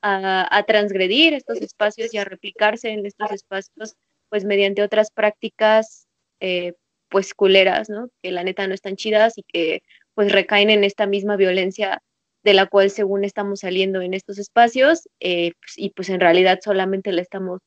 a, 0.02 0.58
a, 0.58 0.64
transgredir 0.64 1.34
estos 1.34 1.62
espacios 1.62 2.14
y 2.14 2.18
a 2.18 2.26
replicarse 2.26 2.90
en 2.90 3.06
estos 3.06 3.32
espacios 3.32 3.96
pues 4.30 4.46
mediante 4.46 4.82
otras 4.82 5.12
prácticas 5.12 6.08
eh, 6.40 6.74
pues 7.10 7.34
culeras, 7.34 7.90
¿no? 7.90 8.10
Que 8.22 8.32
la 8.32 8.44
neta 8.44 8.68
no 8.68 8.74
están 8.74 8.96
chidas 8.96 9.38
y 9.38 9.44
que 9.44 9.82
pues 10.14 10.32
recaen 10.32 10.70
en 10.70 10.84
esta 10.84 11.06
misma 11.06 11.38
violencia 11.38 12.02
de 12.48 12.54
la 12.54 12.66
cual 12.66 12.90
según 12.90 13.26
estamos 13.26 13.60
saliendo 13.60 14.02
en 14.02 14.14
estos 14.14 14.38
espacios 14.38 15.10
eh, 15.20 15.52
pues, 15.60 15.74
y 15.78 15.90
pues 15.90 16.10
en 16.10 16.20
realidad 16.20 16.60
solamente 16.64 17.12
la 17.12 17.22
estamos 17.22 17.60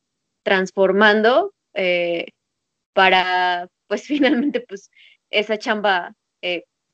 transformando 0.43 1.53
eh, 1.73 2.27
para 2.93 3.67
pues 3.87 4.03
finalmente 4.07 4.61
pues 4.61 4.89
esa 5.29 5.57
chamba 5.57 6.13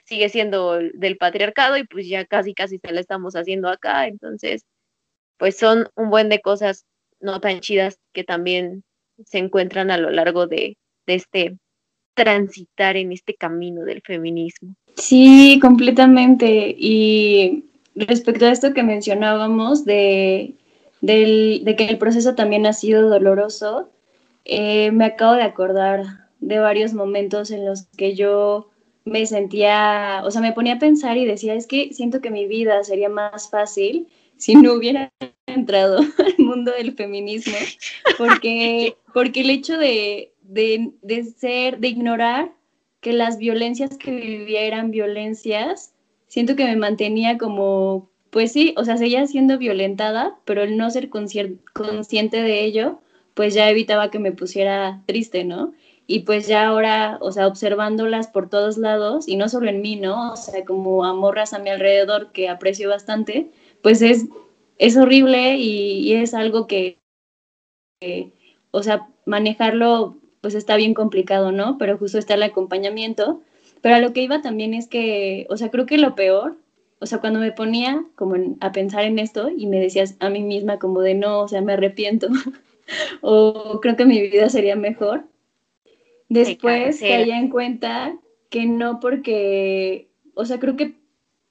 sigue 0.04 0.30
siendo 0.30 0.80
del 0.94 1.18
patriarcado 1.18 1.78
y 1.78 1.86
pues 1.86 2.08
ya 2.08 2.26
casi 2.26 2.54
casi 2.54 2.80
se 2.80 2.92
la 2.92 3.00
estamos 3.00 3.36
haciendo 3.36 3.70
acá 3.70 4.08
entonces 4.08 4.64
pues 5.38 5.58
son 5.58 5.90
un 5.96 6.10
buen 6.10 6.30
de 6.30 6.42
cosas 6.42 6.86
no 7.20 7.40
tan 7.40 7.60
chidas 7.60 8.00
que 8.14 8.24
también 8.24 8.84
se 9.26 9.40
encuentran 9.40 9.92
a 9.92 9.98
lo 9.98 10.12
largo 10.12 10.48
de, 10.48 10.78
este 11.06 11.58
transitar 12.14 12.98
en 12.98 13.12
este 13.12 13.36
camino 13.36 13.84
del 13.84 14.02
feminismo. 14.02 14.76
Sí, 14.96 15.60
completamente. 15.62 16.76
Y 16.78 17.67
respecto 18.06 18.46
a 18.46 18.52
esto 18.52 18.74
que 18.74 18.84
mencionábamos 18.84 19.86
de, 19.86 20.56
de 21.02 21.76
que 21.78 21.86
el 21.86 21.98
proceso 21.98 22.36
también 22.36 22.66
ha 22.66 22.74
sido 22.74 23.10
doloroso, 23.10 23.90
eh, 24.46 24.92
me 24.92 25.06
acabo 25.06 25.34
de 25.34 25.44
acordar 25.44 26.30
de 26.40 26.60
varios 26.60 26.94
momentos 26.94 27.52
en 27.52 27.66
los 27.66 27.88
que 27.98 28.16
yo 28.16 28.70
me 29.04 29.26
sentía, 29.26 30.22
o 30.24 30.32
sea, 30.32 30.42
me 30.42 30.54
ponía 30.54 30.76
a 30.76 30.80
pensar 30.80 31.18
y 31.18 31.26
decía, 31.26 31.54
es 31.54 31.68
que 31.68 31.94
siento 31.94 32.22
que 32.22 32.30
mi 32.30 32.46
vida 32.46 32.84
sería 32.84 33.10
más 33.10 33.50
fácil 33.50 34.08
si 34.38 34.56
no 34.56 34.74
hubiera 34.74 35.12
entrado 35.48 35.98
al 36.18 36.36
mundo 36.38 36.72
del 36.72 36.94
feminismo, 36.94 37.56
porque, 38.18 38.96
porque 39.14 39.42
el 39.42 39.50
hecho 39.50 39.78
de, 39.78 40.32
ser, 41.38 41.80
de 41.80 41.88
ignorar 41.88 42.54
que 43.02 43.14
las 43.14 43.38
violencias 43.38 43.98
que 43.98 44.12
vivía 44.12 44.62
eran 44.62 44.92
violencias, 44.92 45.94
siento 46.28 46.56
que 46.56 46.66
me 46.66 46.76
mantenía 46.76 47.38
como, 47.38 48.10
pues 48.30 48.52
sí, 48.52 48.74
o 48.78 48.86
sea, 48.86 48.98
seguía 48.98 49.26
siendo 49.28 49.58
violentada, 49.58 50.38
pero 50.46 50.64
el 50.64 50.78
no 50.78 50.90
ser 50.90 51.10
consciente 51.10 52.42
de 52.42 52.64
ello, 52.64 53.00
pues 53.34 53.54
ya 53.54 53.70
evitaba 53.70 54.12
que 54.12 54.20
me 54.20 54.32
pusiera 54.32 55.02
triste, 55.06 55.44
¿no? 55.44 55.74
y 56.08 56.22
pues 56.22 56.48
ya 56.48 56.68
ahora, 56.68 57.18
o 57.22 57.32
sea, 57.34 57.48
observándolas 57.48 58.28
por 58.30 58.50
todos 58.50 58.78
lados 58.78 59.28
y 59.28 59.36
no 59.36 59.50
solo 59.50 59.70
en 59.70 59.82
mí, 59.82 59.98
¿no? 59.98 60.32
O 60.32 60.36
sea, 60.38 60.64
como 60.64 61.04
a 61.04 61.14
morras 61.14 61.54
a 61.54 61.60
mi 61.60 61.70
alrededor 61.70 62.32
que 62.32 62.48
aprecio 62.48 62.90
bastante, 62.90 63.52
pues 63.84 64.02
es, 64.02 64.26
es 64.78 64.96
horrible 64.96 65.58
y, 65.58 66.14
es 66.14 66.34
algo 66.34 66.66
que, 66.66 66.98
o 68.72 68.84
sea, 68.84 69.10
manejarlo 69.26 70.18
pues 70.40 70.56
está 70.56 70.78
bien 70.78 70.94
complicado, 70.94 71.52
¿no? 71.52 71.78
Pero 71.78 71.98
justo 71.98 72.18
está 72.18 72.36
el 72.36 72.44
acompañamiento. 72.44 73.42
Pero 73.82 73.96
a 73.96 74.00
lo 74.00 74.14
que 74.14 74.22
iba 74.22 74.42
también 74.42 74.74
es 74.74 74.88
que, 74.88 75.46
o 75.50 75.58
sea, 75.58 75.70
creo 75.70 75.86
que 75.86 75.98
lo 75.98 76.16
peor, 76.16 76.58
o 77.00 77.06
sea, 77.06 77.20
cuando 77.20 77.40
me 77.40 77.52
ponía 77.52 78.04
como 78.16 78.36
a 78.60 78.72
pensar 78.72 79.04
en 79.04 79.20
esto 79.20 79.50
y 79.50 79.68
me 79.68 79.80
decías 79.80 80.16
a 80.20 80.30
mí 80.30 80.42
misma 80.42 80.80
como 80.80 81.02
de 81.02 81.14
no, 81.14 81.40
o 81.42 81.48
sea, 81.48 81.62
me 81.62 81.74
arrepiento 81.74 82.28
o 83.22 83.80
creo 83.82 83.96
que 83.96 84.06
mi 84.06 84.22
vida 84.22 84.50
sería 84.50 84.76
mejor, 84.76 85.26
Después 86.30 87.00
caía 87.00 87.38
en 87.38 87.50
cuenta 87.50 88.18
que 88.50 88.66
no 88.66 89.00
porque, 89.00 90.10
o 90.34 90.46
sea, 90.46 90.60
creo 90.60 90.76
que 90.76 90.96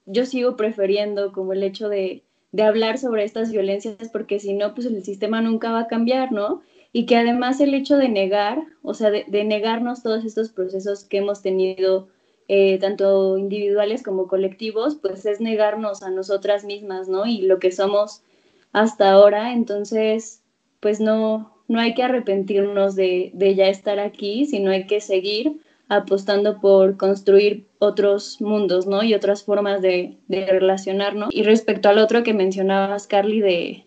yo 0.05 0.25
sigo 0.25 0.55
prefiriendo 0.55 1.31
como 1.31 1.53
el 1.53 1.63
hecho 1.63 1.89
de, 1.89 2.23
de 2.51 2.63
hablar 2.63 2.97
sobre 2.97 3.23
estas 3.23 3.51
violencias 3.51 4.09
porque 4.11 4.39
si 4.39 4.53
no, 4.53 4.73
pues 4.75 4.87
el 4.87 5.03
sistema 5.03 5.41
nunca 5.41 5.71
va 5.71 5.81
a 5.81 5.87
cambiar, 5.87 6.31
¿no? 6.31 6.61
Y 6.93 7.05
que 7.05 7.17
además 7.17 7.59
el 7.59 7.73
hecho 7.73 7.97
de 7.97 8.09
negar, 8.09 8.63
o 8.81 8.93
sea, 8.93 9.09
de, 9.09 9.25
negarnos 9.43 10.03
todos 10.03 10.23
estos 10.23 10.49
procesos 10.49 11.03
que 11.03 11.17
hemos 11.17 11.41
tenido, 11.41 12.07
eh, 12.47 12.77
tanto 12.79 13.37
individuales 13.37 14.03
como 14.03 14.27
colectivos, 14.27 14.95
pues 14.95 15.25
es 15.25 15.41
negarnos 15.41 16.01
a 16.01 16.09
nosotras 16.09 16.63
mismas, 16.63 17.09
¿no? 17.09 17.25
Y 17.25 17.41
lo 17.41 17.59
que 17.59 17.71
somos 17.71 18.21
hasta 18.71 19.11
ahora, 19.11 19.53
entonces, 19.53 20.41
pues 20.79 20.99
no, 20.99 21.53
no 21.67 21.79
hay 21.79 21.93
que 21.93 22.03
arrepentirnos 22.03 22.95
de, 22.95 23.31
ya 23.55 23.67
estar 23.67 23.99
aquí, 23.99 24.45
sino 24.45 24.71
hay 24.71 24.87
que 24.87 25.01
seguir 25.01 25.61
apostando 25.89 26.59
por 26.59 26.97
construir 26.97 27.67
otros 27.79 28.39
mundos, 28.41 28.87
¿no? 28.87 29.03
Y 29.03 29.13
otras 29.13 29.43
formas 29.43 29.81
de, 29.81 30.17
relacionarnos. 30.29 31.29
Y 31.33 31.43
respecto 31.43 31.89
al 31.89 31.97
otro 31.97 32.23
que 32.23 32.33
mencionabas, 32.33 33.07
Carly, 33.07 33.41
de, 33.41 33.85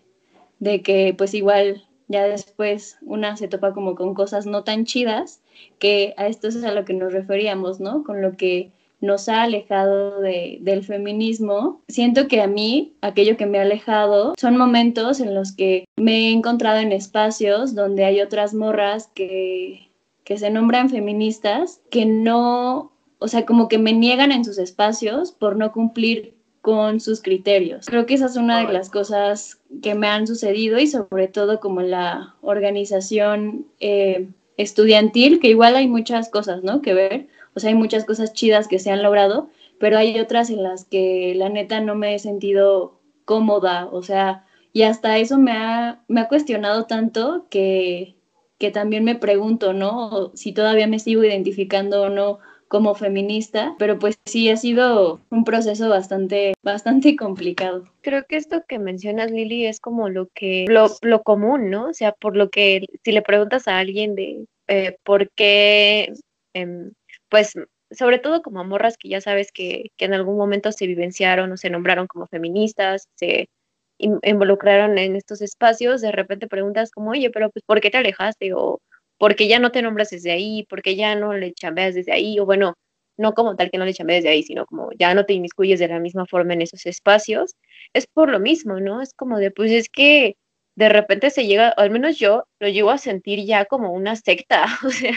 de 0.59 0.81
que 0.81 1.15
pues 1.17 1.33
igual 1.33 1.83
ya 2.11 2.23
después 2.23 2.97
una 3.01 3.37
se 3.37 3.47
topa 3.47 3.73
como 3.73 3.95
con 3.95 4.13
cosas 4.13 4.45
no 4.45 4.63
tan 4.63 4.85
chidas, 4.85 5.41
que 5.79 6.13
a 6.17 6.27
esto 6.27 6.47
es 6.47 6.63
a 6.63 6.71
lo 6.71 6.85
que 6.85 6.93
nos 6.93 7.13
referíamos, 7.13 7.79
¿no? 7.79 8.03
Con 8.03 8.21
lo 8.21 8.37
que 8.37 8.71
nos 9.01 9.27
ha 9.29 9.43
alejado 9.43 10.21
del 10.21 10.83
feminismo. 10.83 11.81
Siento 11.87 12.27
que 12.27 12.41
a 12.41 12.47
mí, 12.47 12.93
aquello 13.01 13.35
que 13.35 13.47
me 13.47 13.57
ha 13.57 13.63
alejado, 13.63 14.33
son 14.39 14.57
momentos 14.57 15.19
en 15.19 15.33
los 15.33 15.51
que 15.51 15.85
me 15.97 16.27
he 16.27 16.31
encontrado 16.31 16.79
en 16.79 16.91
espacios 16.91 17.73
donde 17.73 18.05
hay 18.05 18.21
otras 18.21 18.53
morras 18.53 19.09
que, 19.15 19.89
que 20.23 20.37
se 20.37 20.51
nombran 20.51 20.89
feministas, 20.89 21.81
que 21.89 22.05
no, 22.05 22.91
o 23.17 23.27
sea, 23.27 23.45
como 23.45 23.67
que 23.67 23.79
me 23.79 23.93
niegan 23.93 24.31
en 24.31 24.45
sus 24.45 24.59
espacios 24.59 25.31
por 25.31 25.55
no 25.55 25.71
cumplir 25.71 26.35
con 26.61 26.99
sus 26.99 27.21
criterios. 27.21 27.87
Creo 27.87 28.05
que 28.05 28.13
esa 28.13 28.27
es 28.27 28.35
una 28.35 28.65
de 28.65 28.71
las 28.71 28.89
cosas 28.89 29.59
que 29.81 29.95
me 29.95 30.07
han 30.07 30.27
sucedido 30.27 30.79
y 30.79 30.87
sobre 30.87 31.27
todo 31.27 31.59
como 31.59 31.81
la 31.81 32.35
organización 32.41 33.65
eh, 33.79 34.29
estudiantil, 34.57 35.39
que 35.39 35.49
igual 35.49 35.75
hay 35.75 35.87
muchas 35.87 36.29
cosas, 36.29 36.63
¿no? 36.63 36.81
Que 36.81 36.93
ver 36.93 37.27
o 37.55 37.59
sea, 37.59 37.69
hay 37.69 37.75
muchas 37.75 38.05
cosas 38.05 38.33
chidas 38.33 38.67
que 38.67 38.79
se 38.79 38.91
han 38.91 39.03
logrado, 39.03 39.49
pero 39.79 39.97
hay 39.97 40.19
otras 40.19 40.49
en 40.49 40.63
las 40.63 40.85
que 40.85 41.33
la 41.35 41.49
neta 41.49 41.81
no 41.81 41.95
me 41.95 42.15
he 42.15 42.19
sentido 42.19 42.99
cómoda, 43.25 43.87
o 43.91 44.03
sea, 44.03 44.45
y 44.73 44.83
hasta 44.83 45.17
eso 45.17 45.37
me 45.37 45.51
ha, 45.51 46.03
me 46.07 46.21
ha 46.21 46.27
cuestionado 46.27 46.85
tanto 46.85 47.47
que, 47.49 48.15
que 48.57 48.71
también 48.71 49.03
me 49.03 49.15
pregunto, 49.15 49.73
¿no? 49.73 50.31
Si 50.33 50.53
todavía 50.53 50.87
me 50.87 50.99
sigo 50.99 51.23
identificando 51.23 52.03
o 52.03 52.09
no 52.09 52.39
como 52.71 52.95
feminista, 52.95 53.75
pero 53.77 53.99
pues 53.99 54.17
sí 54.25 54.49
ha 54.49 54.55
sido 54.55 55.19
un 55.29 55.43
proceso 55.43 55.89
bastante, 55.89 56.53
bastante 56.63 57.17
complicado. 57.17 57.83
Creo 57.99 58.23
que 58.23 58.37
esto 58.37 58.63
que 58.65 58.79
mencionas, 58.79 59.29
Lili, 59.29 59.65
es 59.65 59.81
como 59.81 60.07
lo 60.07 60.29
que, 60.33 60.63
lo, 60.69 60.87
lo 61.01 61.21
común, 61.21 61.69
¿no? 61.69 61.89
O 61.89 61.93
sea, 61.93 62.13
por 62.13 62.37
lo 62.37 62.49
que 62.49 62.85
si 63.03 63.11
le 63.11 63.21
preguntas 63.21 63.67
a 63.67 63.77
alguien 63.77 64.15
de 64.15 64.45
eh, 64.69 64.95
por 65.03 65.29
qué 65.31 66.13
eh, 66.53 66.91
pues 67.27 67.55
sobre 67.91 68.19
todo 68.19 68.41
como 68.41 68.63
morras 68.63 68.95
que 68.97 69.09
ya 69.09 69.19
sabes 69.19 69.51
que, 69.51 69.91
en 69.97 70.13
algún 70.13 70.37
momento 70.37 70.71
se 70.71 70.87
vivenciaron 70.87 71.51
o 71.51 71.57
se 71.57 71.69
nombraron 71.69 72.07
como 72.07 72.27
feministas, 72.27 73.09
se 73.15 73.49
involucraron 73.97 74.97
en 74.97 75.17
estos 75.17 75.41
espacios, 75.41 75.99
de 75.99 76.13
repente 76.13 76.47
preguntas 76.47 76.89
como, 76.89 77.11
oye, 77.11 77.31
pero 77.31 77.49
pues, 77.51 77.63
¿por 77.65 77.81
qué 77.81 77.89
te 77.89 77.97
alejaste? 77.97 78.53
O 78.53 78.79
¿por 79.21 79.35
qué 79.35 79.47
ya 79.47 79.59
no 79.59 79.71
te 79.71 79.83
nombras 79.83 80.09
desde 80.09 80.31
ahí? 80.31 80.65
¿Por 80.67 80.81
qué 80.81 80.95
ya 80.95 81.15
no 81.15 81.33
le 81.35 81.53
chambeas 81.53 81.93
desde 81.93 82.11
ahí? 82.11 82.39
O 82.39 82.45
bueno, 82.47 82.73
no 83.17 83.33
como 83.35 83.55
tal 83.55 83.69
que 83.69 83.77
no 83.77 83.85
le 83.85 83.93
chambeas 83.93 84.23
desde 84.23 84.33
ahí, 84.33 84.41
sino 84.41 84.65
como 84.65 84.89
ya 84.97 85.13
no 85.13 85.25
te 85.27 85.33
inmiscuyes 85.33 85.79
de 85.79 85.87
la 85.89 85.99
misma 85.99 86.25
forma 86.25 86.53
en 86.55 86.63
esos 86.63 86.87
espacios. 86.87 87.55
Es 87.93 88.07
por 88.07 88.31
lo 88.31 88.39
mismo, 88.39 88.79
¿no? 88.79 88.99
Es 88.99 89.13
como 89.13 89.37
de, 89.37 89.51
pues 89.51 89.71
es 89.71 89.89
que 89.89 90.37
de 90.75 90.89
repente 90.89 91.29
se 91.29 91.45
llega, 91.45 91.69
al 91.69 91.91
menos 91.91 92.17
yo 92.17 92.45
lo 92.59 92.67
llego 92.67 92.89
a 92.89 92.97
sentir 92.97 93.45
ya 93.45 93.65
como 93.65 93.91
una 93.93 94.15
secta, 94.15 94.65
o 94.83 94.89
sea, 94.89 95.13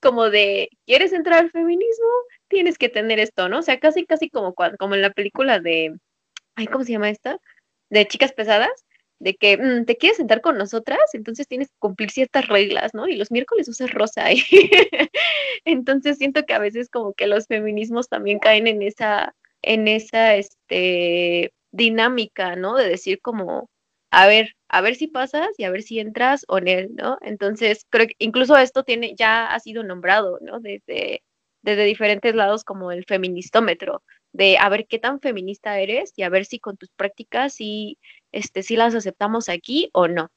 como 0.00 0.30
de, 0.30 0.68
¿quieres 0.86 1.12
entrar 1.12 1.40
al 1.40 1.50
feminismo? 1.50 2.06
Tienes 2.48 2.78
que 2.78 2.88
tener 2.88 3.18
esto, 3.18 3.48
¿no? 3.48 3.58
O 3.58 3.62
sea, 3.62 3.80
casi, 3.80 4.06
casi 4.06 4.30
como, 4.30 4.54
como 4.54 4.94
en 4.94 5.02
la 5.02 5.10
película 5.10 5.58
de, 5.58 5.96
ay, 6.54 6.68
¿cómo 6.68 6.84
se 6.84 6.92
llama 6.92 7.10
esta? 7.10 7.38
De 7.90 8.06
chicas 8.06 8.32
pesadas, 8.32 8.86
de 9.20 9.36
que 9.36 9.56
mm, 9.58 9.84
te 9.84 9.96
quieres 9.96 10.16
sentar 10.16 10.40
con 10.40 10.58
nosotras, 10.58 11.00
entonces 11.12 11.46
tienes 11.46 11.68
que 11.68 11.76
cumplir 11.78 12.10
ciertas 12.10 12.48
reglas, 12.48 12.94
¿no? 12.94 13.06
Y 13.08 13.16
los 13.16 13.30
miércoles 13.30 13.68
usas 13.68 13.92
rosa. 13.92 14.26
entonces 15.64 16.18
siento 16.18 16.44
que 16.44 16.54
a 16.54 16.58
veces 16.58 16.88
como 16.90 17.12
que 17.14 17.26
los 17.26 17.46
feminismos 17.46 18.08
también 18.08 18.38
caen 18.40 18.66
en 18.66 18.82
esa, 18.82 19.34
en 19.62 19.88
esa, 19.88 20.36
este, 20.36 21.52
dinámica, 21.72 22.56
¿no? 22.56 22.76
De 22.76 22.88
decir 22.88 23.20
como, 23.20 23.70
a 24.10 24.26
ver, 24.26 24.56
a 24.68 24.80
ver 24.80 24.96
si 24.96 25.06
pasas 25.06 25.48
y 25.58 25.64
a 25.64 25.70
ver 25.70 25.82
si 25.82 26.00
entras 26.00 26.44
o 26.48 26.60
no, 26.60 26.72
¿no? 26.96 27.18
Entonces, 27.22 27.86
creo 27.90 28.06
que 28.08 28.14
incluso 28.18 28.56
esto 28.56 28.84
tiene, 28.84 29.14
ya 29.16 29.46
ha 29.46 29.60
sido 29.60 29.82
nombrado, 29.84 30.38
¿no? 30.40 30.60
Desde, 30.60 31.22
desde 31.62 31.84
diferentes 31.84 32.34
lados 32.34 32.64
como 32.64 32.92
el 32.92 33.04
feministómetro, 33.04 34.02
de 34.32 34.58
a 34.58 34.68
ver 34.68 34.86
qué 34.86 34.98
tan 34.98 35.20
feminista 35.20 35.78
eres 35.78 36.12
y 36.16 36.22
a 36.22 36.28
ver 36.28 36.44
si 36.44 36.58
con 36.58 36.76
tus 36.76 36.90
prácticas 36.90 37.54
sí, 37.54 37.98
este, 38.32 38.62
si 38.62 38.76
las 38.76 38.94
aceptamos 38.94 39.48
aquí 39.48 39.90
o 39.92 40.08
no. 40.08 40.30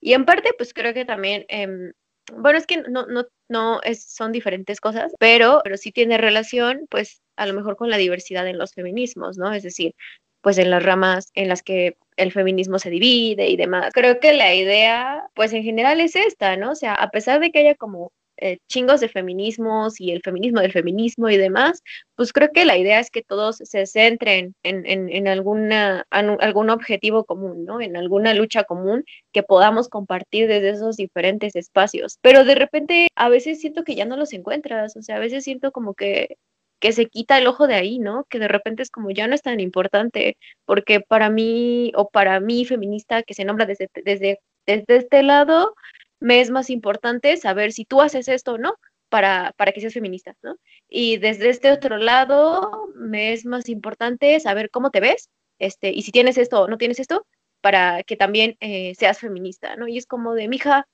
Y 0.00 0.12
en 0.12 0.24
parte, 0.24 0.50
pues 0.56 0.74
creo 0.74 0.92
que 0.94 1.04
también, 1.04 1.44
em, 1.48 1.92
bueno, 2.34 2.58
es 2.58 2.66
que 2.66 2.78
no, 2.78 3.06
no, 3.06 3.24
no 3.48 3.80
es, 3.82 4.04
son 4.04 4.32
diferentes 4.32 4.80
cosas, 4.80 5.12
pero, 5.18 5.60
pero 5.64 5.76
sí 5.76 5.92
tiene 5.92 6.18
relación, 6.18 6.86
pues, 6.90 7.22
a 7.36 7.46
lo 7.46 7.54
mejor 7.54 7.76
con 7.76 7.90
la 7.90 7.96
diversidad 7.96 8.46
en 8.46 8.58
los 8.58 8.72
feminismos, 8.74 9.38
¿no? 9.38 9.52
Es 9.52 9.62
decir, 9.62 9.94
pues 10.42 10.58
en 10.58 10.70
las 10.70 10.82
ramas 10.82 11.30
en 11.34 11.48
las 11.48 11.62
que 11.62 11.96
el 12.16 12.32
feminismo 12.32 12.78
se 12.78 12.90
divide 12.90 13.48
y 13.48 13.56
demás. 13.56 13.92
Creo 13.92 14.20
que 14.20 14.32
la 14.32 14.54
idea, 14.54 15.24
pues 15.34 15.52
en 15.52 15.64
general 15.64 16.00
es 16.00 16.16
esta, 16.16 16.56
¿no? 16.56 16.72
O 16.72 16.74
sea, 16.76 16.94
a 16.94 17.10
pesar 17.10 17.40
de 17.40 17.50
que 17.50 17.60
haya 17.60 17.74
como 17.74 18.12
eh, 18.38 18.58
chingos 18.68 19.00
de 19.00 19.08
feminismos 19.08 20.00
y 20.00 20.12
el 20.12 20.22
feminismo 20.22 20.60
del 20.60 20.72
feminismo 20.72 21.28
y 21.28 21.36
demás, 21.36 21.82
pues 22.14 22.32
creo 22.32 22.50
que 22.52 22.64
la 22.64 22.76
idea 22.76 23.00
es 23.00 23.10
que 23.10 23.22
todos 23.22 23.56
se 23.56 23.86
centren 23.86 24.54
en, 24.62 24.86
en, 24.86 25.08
en 25.10 25.28
alguna, 25.28 26.04
algún 26.10 26.70
objetivo 26.70 27.24
común, 27.24 27.64
¿no? 27.64 27.80
En 27.80 27.96
alguna 27.96 28.34
lucha 28.34 28.64
común 28.64 29.04
que 29.32 29.42
podamos 29.42 29.88
compartir 29.88 30.48
desde 30.48 30.70
esos 30.70 30.96
diferentes 30.96 31.56
espacios. 31.56 32.18
Pero 32.22 32.44
de 32.44 32.54
repente 32.54 33.08
a 33.16 33.28
veces 33.28 33.60
siento 33.60 33.84
que 33.84 33.94
ya 33.94 34.04
no 34.04 34.16
los 34.16 34.32
encuentras, 34.32 34.96
o 34.96 35.02
sea, 35.02 35.16
a 35.16 35.20
veces 35.20 35.44
siento 35.44 35.72
como 35.72 35.94
que 35.94 36.36
que 36.80 36.92
se 36.92 37.06
quita 37.06 37.38
el 37.38 37.46
ojo 37.46 37.66
de 37.66 37.74
ahí, 37.74 37.98
¿no? 37.98 38.24
Que 38.28 38.38
de 38.38 38.48
repente 38.48 38.82
es 38.82 38.90
como 38.90 39.10
ya 39.10 39.26
no 39.26 39.34
es 39.34 39.42
tan 39.42 39.60
importante, 39.60 40.36
porque 40.64 41.00
para 41.00 41.30
mí 41.30 41.92
o 41.96 42.08
para 42.10 42.40
mí 42.40 42.64
feminista 42.64 43.22
que 43.22 43.34
se 43.34 43.44
nombra 43.44 43.66
desde, 43.66 43.88
desde, 44.04 44.40
desde 44.66 44.96
este 44.96 45.22
lado, 45.22 45.74
me 46.20 46.40
es 46.40 46.50
más 46.50 46.70
importante 46.70 47.36
saber 47.36 47.72
si 47.72 47.84
tú 47.84 48.00
haces 48.02 48.28
esto 48.28 48.54
o 48.54 48.58
no 48.58 48.76
para, 49.08 49.52
para 49.56 49.72
que 49.72 49.80
seas 49.80 49.94
feminista, 49.94 50.36
¿no? 50.42 50.56
Y 50.88 51.18
desde 51.18 51.48
este 51.50 51.70
otro 51.70 51.96
lado, 51.98 52.88
me 52.96 53.32
es 53.32 53.44
más 53.44 53.68
importante 53.68 54.38
saber 54.40 54.70
cómo 54.70 54.90
te 54.90 55.00
ves, 55.00 55.30
este, 55.58 55.90
y 55.90 56.02
si 56.02 56.12
tienes 56.12 56.38
esto 56.38 56.62
o 56.62 56.68
no 56.68 56.78
tienes 56.78 57.00
esto, 57.00 57.26
para 57.60 58.02
que 58.04 58.16
también 58.16 58.56
eh, 58.60 58.94
seas 58.96 59.18
feminista, 59.20 59.76
¿no? 59.76 59.88
Y 59.88 59.98
es 59.98 60.06
como 60.06 60.34
de, 60.34 60.48
mija, 60.48 60.86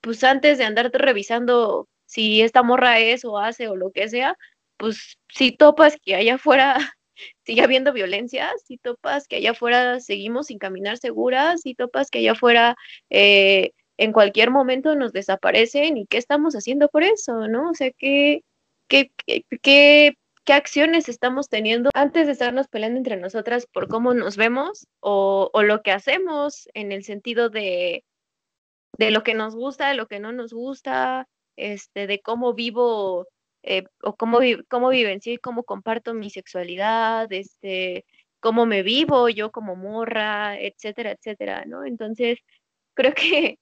pues 0.00 0.24
antes 0.24 0.58
de 0.58 0.64
andarte 0.64 0.98
revisando 0.98 1.88
si 2.06 2.42
esta 2.42 2.62
morra 2.62 2.98
es 3.00 3.24
o 3.24 3.38
hace 3.38 3.68
o 3.68 3.76
lo 3.76 3.90
que 3.92 4.08
sea, 4.08 4.36
pues 4.76 5.18
si 5.28 5.52
topas 5.52 5.96
que 6.02 6.14
allá 6.16 6.36
afuera 6.36 6.76
sigue 7.44 7.62
habiendo 7.62 7.92
violencia, 7.92 8.50
si 8.66 8.78
topas 8.78 9.28
que 9.28 9.36
allá 9.36 9.52
afuera 9.52 10.00
seguimos 10.00 10.46
sin 10.48 10.58
caminar 10.58 10.98
seguras, 10.98 11.62
si 11.62 11.74
topas 11.74 12.10
que 12.10 12.20
allá 12.20 12.32
afuera 12.32 12.76
eh, 13.10 13.72
en 13.98 14.12
cualquier 14.12 14.50
momento 14.50 14.94
nos 14.94 15.12
desaparecen 15.12 15.98
y 15.98 16.06
qué 16.06 16.18
estamos 16.18 16.54
haciendo 16.54 16.88
por 16.88 17.02
eso, 17.02 17.48
¿no? 17.48 17.70
O 17.70 17.74
sea, 17.74 17.90
¿qué, 17.98 18.44
qué, 18.88 19.12
qué, 19.60 20.16
qué 20.44 20.52
acciones 20.52 21.08
estamos 21.08 21.48
teniendo 21.48 21.90
antes 21.94 22.26
de 22.26 22.32
estarnos 22.32 22.68
peleando 22.68 22.98
entre 22.98 23.16
nosotras 23.16 23.66
por 23.66 23.88
cómo 23.88 24.14
nos 24.14 24.36
vemos 24.36 24.86
o, 25.00 25.50
lo 25.62 25.82
que 25.82 25.90
hacemos 25.92 26.68
en 26.74 26.92
el 26.92 27.04
sentido 27.04 27.50
de, 27.50 28.04
de 28.96 29.10
lo 29.10 29.22
que 29.24 29.34
nos 29.34 29.54
gusta, 29.54 29.88
de 29.88 29.94
lo 29.94 30.06
que 30.06 30.20
no 30.20 30.32
nos 30.32 30.52
gusta, 30.52 31.28
este, 31.56 32.06
de 32.06 32.20
cómo 32.20 32.54
vivo 32.54 33.26
eh, 33.62 33.84
o 34.02 34.16
cómo, 34.16 34.38
cómo 34.68 34.90
vivencio 34.90 35.32
y 35.32 35.38
cómo 35.38 35.64
comparto 35.64 36.14
mi 36.14 36.30
sexualidad, 36.30 37.30
este, 37.32 38.06
cómo 38.40 38.64
me 38.64 38.82
vivo 38.82 39.28
yo 39.28 39.50
como 39.50 39.76
morra, 39.76 40.58
etcétera, 40.58 41.12
etcétera, 41.12 41.64
¿no? 41.66 41.84
Entonces, 41.84 42.38
creo 42.94 43.12
que, 43.14 43.58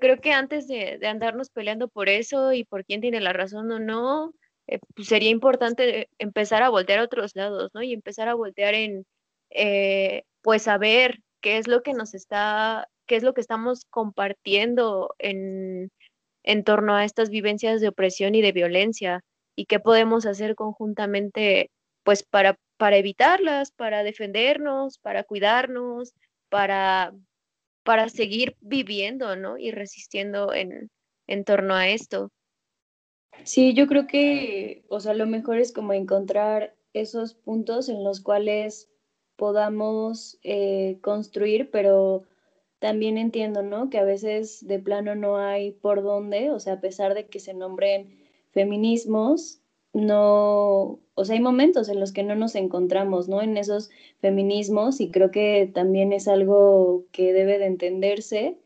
creo 0.00 0.20
que 0.20 0.32
antes 0.32 0.68
de, 0.68 0.98
andarnos 1.06 1.50
peleando 1.50 1.88
por 1.88 2.08
eso 2.08 2.52
y 2.52 2.64
por 2.64 2.84
quién 2.84 3.00
tiene 3.00 3.20
la 3.20 3.32
razón 3.32 3.70
o 3.70 3.78
no, 3.78 4.32
eh, 4.66 4.78
pues 4.94 5.08
sería 5.08 5.30
importante 5.30 6.08
empezar 6.18 6.62
a 6.62 6.70
voltear 6.70 7.00
a 7.00 7.04
otros 7.04 7.32
lados, 7.34 7.70
¿no? 7.74 7.82
Y 7.82 7.92
empezar 7.92 8.28
a 8.28 8.34
voltear 8.34 8.74
en, 8.74 9.04
pues, 10.42 10.68
a 10.68 10.78
ver 10.78 11.20
qué 11.40 11.58
es 11.58 11.68
lo 11.68 11.82
que 11.82 11.94
nos 11.94 12.14
está, 12.14 12.88
qué 13.06 13.16
es 13.16 13.22
lo 13.22 13.34
que 13.34 13.40
estamos 13.40 13.84
compartiendo 13.90 15.14
en, 15.18 15.90
en 16.44 16.64
torno 16.64 16.94
a 16.94 17.04
estas 17.04 17.30
vivencias 17.30 17.80
de 17.80 17.88
opresión 17.88 18.34
y 18.34 18.42
de 18.42 18.52
violencia 18.52 19.22
y 19.56 19.66
qué 19.66 19.80
podemos 19.80 20.26
hacer 20.26 20.54
conjuntamente 20.54 21.70
pues 22.04 22.22
para, 22.24 22.58
para 22.76 22.96
evitarlas, 22.96 23.70
para 23.72 24.02
defendernos, 24.02 24.98
para 24.98 25.22
cuidarnos, 25.22 26.14
para, 26.48 27.12
para 27.82 28.08
seguir 28.08 28.56
viviendo, 28.60 29.36
¿no? 29.36 29.58
Y 29.58 29.70
resistiendo 29.70 30.54
en, 30.54 30.90
en 31.26 31.44
torno 31.44 31.74
a 31.74 31.88
esto. 31.88 32.30
Sí, 33.44 33.74
yo 33.74 33.86
creo 33.86 34.06
que, 34.06 34.84
o 34.88 35.00
sea, 35.00 35.14
lo 35.14 35.26
mejor 35.26 35.58
es 35.58 35.72
como 35.72 35.92
encontrar 35.92 36.76
esos 36.92 37.34
puntos 37.34 37.88
en 37.88 38.04
los 38.04 38.20
cuales 38.20 38.90
podamos 39.36 40.38
eh, 40.42 40.98
construir, 41.00 41.70
pero 41.70 42.24
también 42.78 43.18
entiendo, 43.18 43.62
¿no? 43.62 43.90
Que 43.90 43.98
a 43.98 44.04
veces 44.04 44.66
de 44.66 44.78
plano 44.78 45.14
no 45.14 45.38
hay 45.38 45.72
por 45.72 46.02
dónde, 46.02 46.50
o 46.50 46.60
sea, 46.60 46.74
a 46.74 46.80
pesar 46.80 47.14
de 47.14 47.26
que 47.26 47.40
se 47.40 47.54
nombren 47.54 48.20
feminismos, 48.52 49.61
no, 49.92 51.00
o 51.14 51.24
sea, 51.24 51.36
hay 51.36 51.42
momentos 51.42 51.88
en 51.88 52.00
los 52.00 52.12
que 52.12 52.22
no 52.22 52.34
nos 52.34 52.54
encontramos, 52.54 53.28
¿no? 53.28 53.42
En 53.42 53.56
esos 53.56 53.90
feminismos 54.20 55.00
y 55.00 55.10
creo 55.10 55.30
que 55.30 55.70
también 55.72 56.12
es 56.12 56.28
algo 56.28 57.04
que 57.12 57.32
debe 57.32 57.58
de 57.58 57.66
entenderse, 57.66 58.58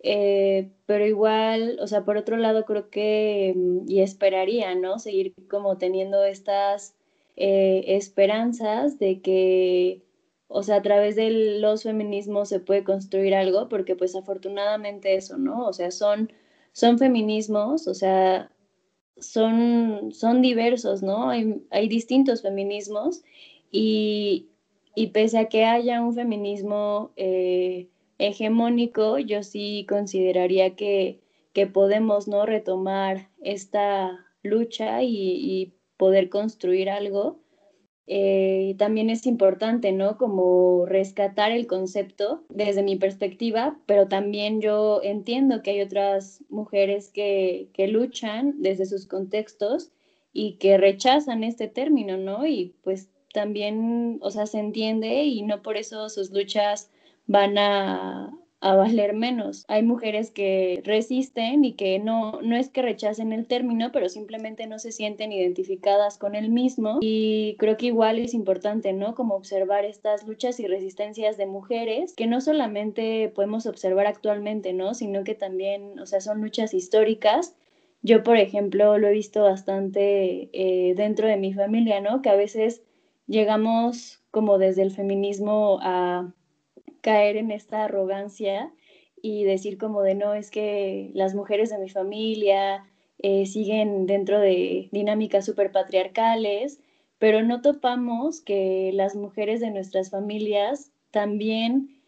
eh, 0.00 0.70
pero 0.86 1.06
igual, 1.06 1.78
o 1.80 1.86
sea, 1.88 2.04
por 2.04 2.16
otro 2.16 2.36
lado 2.36 2.64
creo 2.64 2.90
que, 2.90 3.54
mm, 3.56 3.90
y 3.90 4.00
esperaría, 4.02 4.74
¿no? 4.74 4.98
Seguir 4.98 5.34
como 5.50 5.78
teniendo 5.78 6.24
estas 6.24 6.94
eh, 7.36 7.84
esperanzas 7.88 8.98
de 8.98 9.20
que 9.20 10.02
o 10.48 10.62
sea, 10.62 10.76
a 10.76 10.82
través 10.82 11.14
de 11.16 11.30
los 11.60 11.82
feminismos 11.82 12.48
se 12.48 12.60
puede 12.60 12.82
construir 12.84 13.34
algo, 13.34 13.68
porque 13.68 13.96
pues 13.96 14.16
afortunadamente 14.16 15.14
eso, 15.14 15.36
¿no? 15.36 15.66
O 15.66 15.72
sea, 15.74 15.90
son, 15.90 16.32
son 16.72 16.98
feminismos, 16.98 17.86
o 17.86 17.94
sea, 17.94 18.50
son, 19.20 20.12
son 20.12 20.42
diversos, 20.42 21.02
¿no? 21.02 21.30
Hay, 21.30 21.62
hay 21.70 21.88
distintos 21.88 22.42
feminismos 22.42 23.22
y, 23.70 24.48
y, 24.94 25.08
pese 25.08 25.38
a 25.38 25.48
que 25.48 25.64
haya 25.64 26.02
un 26.02 26.14
feminismo 26.14 27.12
eh, 27.16 27.88
hegemónico, 28.18 29.18
yo 29.18 29.42
sí 29.42 29.86
consideraría 29.88 30.76
que, 30.76 31.20
que 31.52 31.66
podemos, 31.66 32.28
¿no? 32.28 32.46
Retomar 32.46 33.28
esta 33.42 34.26
lucha 34.42 35.02
y, 35.02 35.14
y 35.14 35.72
poder 35.96 36.28
construir 36.30 36.90
algo 36.90 37.40
eh, 38.10 38.74
también 38.78 39.10
es 39.10 39.26
importante, 39.26 39.92
¿no? 39.92 40.16
Como 40.16 40.86
rescatar 40.86 41.52
el 41.52 41.66
concepto 41.66 42.42
desde 42.48 42.82
mi 42.82 42.96
perspectiva, 42.96 43.78
pero 43.84 44.08
también 44.08 44.62
yo 44.62 45.00
entiendo 45.02 45.62
que 45.62 45.72
hay 45.72 45.82
otras 45.82 46.42
mujeres 46.48 47.10
que, 47.10 47.68
que 47.74 47.86
luchan 47.86 48.54
desde 48.62 48.86
sus 48.86 49.06
contextos 49.06 49.90
y 50.32 50.54
que 50.54 50.78
rechazan 50.78 51.44
este 51.44 51.68
término, 51.68 52.16
¿no? 52.16 52.46
Y 52.46 52.74
pues 52.82 53.10
también, 53.34 54.18
o 54.22 54.30
sea, 54.30 54.46
se 54.46 54.58
entiende 54.58 55.24
y 55.24 55.42
no 55.42 55.60
por 55.60 55.76
eso 55.76 56.08
sus 56.08 56.30
luchas 56.30 56.90
van 57.26 57.58
a, 57.58 58.32
a 58.60 58.74
valer 58.74 59.14
menos. 59.14 59.64
Hay 59.68 59.82
mujeres 59.82 60.30
que 60.30 60.80
resisten 60.84 61.64
y 61.64 61.74
que 61.74 61.98
no, 61.98 62.40
no 62.42 62.56
es 62.56 62.70
que 62.70 62.82
rechacen 62.82 63.32
el 63.32 63.46
término, 63.46 63.92
pero 63.92 64.08
simplemente 64.08 64.66
no 64.66 64.78
se 64.78 64.90
sienten 64.90 65.32
identificadas 65.32 66.18
con 66.18 66.34
el 66.34 66.50
mismo. 66.50 66.98
Y 67.00 67.56
creo 67.58 67.76
que 67.76 67.86
igual 67.86 68.18
es 68.18 68.34
importante, 68.34 68.92
¿no? 68.92 69.14
Como 69.14 69.34
observar 69.34 69.84
estas 69.84 70.26
luchas 70.26 70.58
y 70.58 70.66
resistencias 70.66 71.36
de 71.36 71.46
mujeres 71.46 72.14
que 72.16 72.26
no 72.26 72.40
solamente 72.40 73.30
podemos 73.34 73.66
observar 73.66 74.06
actualmente, 74.06 74.72
¿no? 74.72 74.94
Sino 74.94 75.22
que 75.22 75.34
también, 75.34 75.98
o 76.00 76.06
sea, 76.06 76.20
son 76.20 76.40
luchas 76.40 76.74
históricas. 76.74 77.54
Yo, 78.02 78.22
por 78.24 78.36
ejemplo, 78.36 78.98
lo 78.98 79.08
he 79.08 79.12
visto 79.12 79.42
bastante 79.42 80.50
eh, 80.52 80.94
dentro 80.96 81.28
de 81.28 81.36
mi 81.36 81.52
familia, 81.52 82.00
¿no? 82.00 82.22
Que 82.22 82.30
a 82.30 82.36
veces 82.36 82.82
llegamos 83.26 84.22
como 84.32 84.58
desde 84.58 84.82
el 84.82 84.90
feminismo 84.90 85.78
a 85.82 86.32
caer 87.00 87.36
en 87.36 87.50
esta 87.50 87.84
arrogancia 87.84 88.72
y 89.20 89.44
decir 89.44 89.78
como 89.78 90.02
de 90.02 90.14
no, 90.14 90.34
es 90.34 90.50
que 90.50 91.10
las 91.14 91.34
mujeres 91.34 91.70
de 91.70 91.78
mi 91.78 91.88
familia 91.88 92.84
eh, 93.18 93.46
siguen 93.46 94.06
dentro 94.06 94.40
de 94.40 94.88
dinámicas 94.92 95.44
super 95.44 95.72
patriarcales, 95.72 96.80
pero 97.18 97.42
no 97.42 97.62
topamos 97.62 98.40
que 98.40 98.90
las 98.94 99.16
mujeres 99.16 99.60
de 99.60 99.70
nuestras 99.70 100.10
familias 100.10 100.92
también 101.10 101.98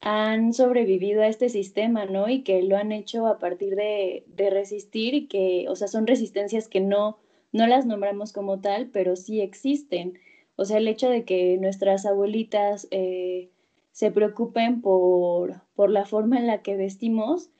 han 0.00 0.52
sobrevivido 0.52 1.22
a 1.22 1.28
este 1.28 1.48
sistema, 1.48 2.04
¿no? 2.04 2.28
Y 2.28 2.42
que 2.42 2.62
lo 2.62 2.76
han 2.76 2.92
hecho 2.92 3.26
a 3.26 3.38
partir 3.38 3.74
de, 3.74 4.24
de 4.26 4.50
resistir 4.50 5.14
y 5.14 5.26
que, 5.26 5.66
o 5.68 5.74
sea, 5.74 5.88
son 5.88 6.06
resistencias 6.06 6.68
que 6.68 6.80
no, 6.80 7.18
no 7.52 7.66
las 7.66 7.86
nombramos 7.86 8.32
como 8.32 8.60
tal, 8.60 8.88
pero 8.88 9.16
sí 9.16 9.40
existen. 9.40 10.18
O 10.56 10.64
sea, 10.64 10.78
el 10.78 10.88
hecho 10.88 11.08
de 11.08 11.24
que 11.24 11.56
nuestras 11.58 12.04
abuelitas 12.06 12.88
eh, 12.90 13.50
se 13.98 14.12
preocupen 14.12 14.80
por, 14.80 15.62
por 15.74 15.90
la 15.90 16.04
forma 16.04 16.38
en 16.38 16.46
la 16.46 16.62
que 16.62 16.76
vestimos, 16.76 17.50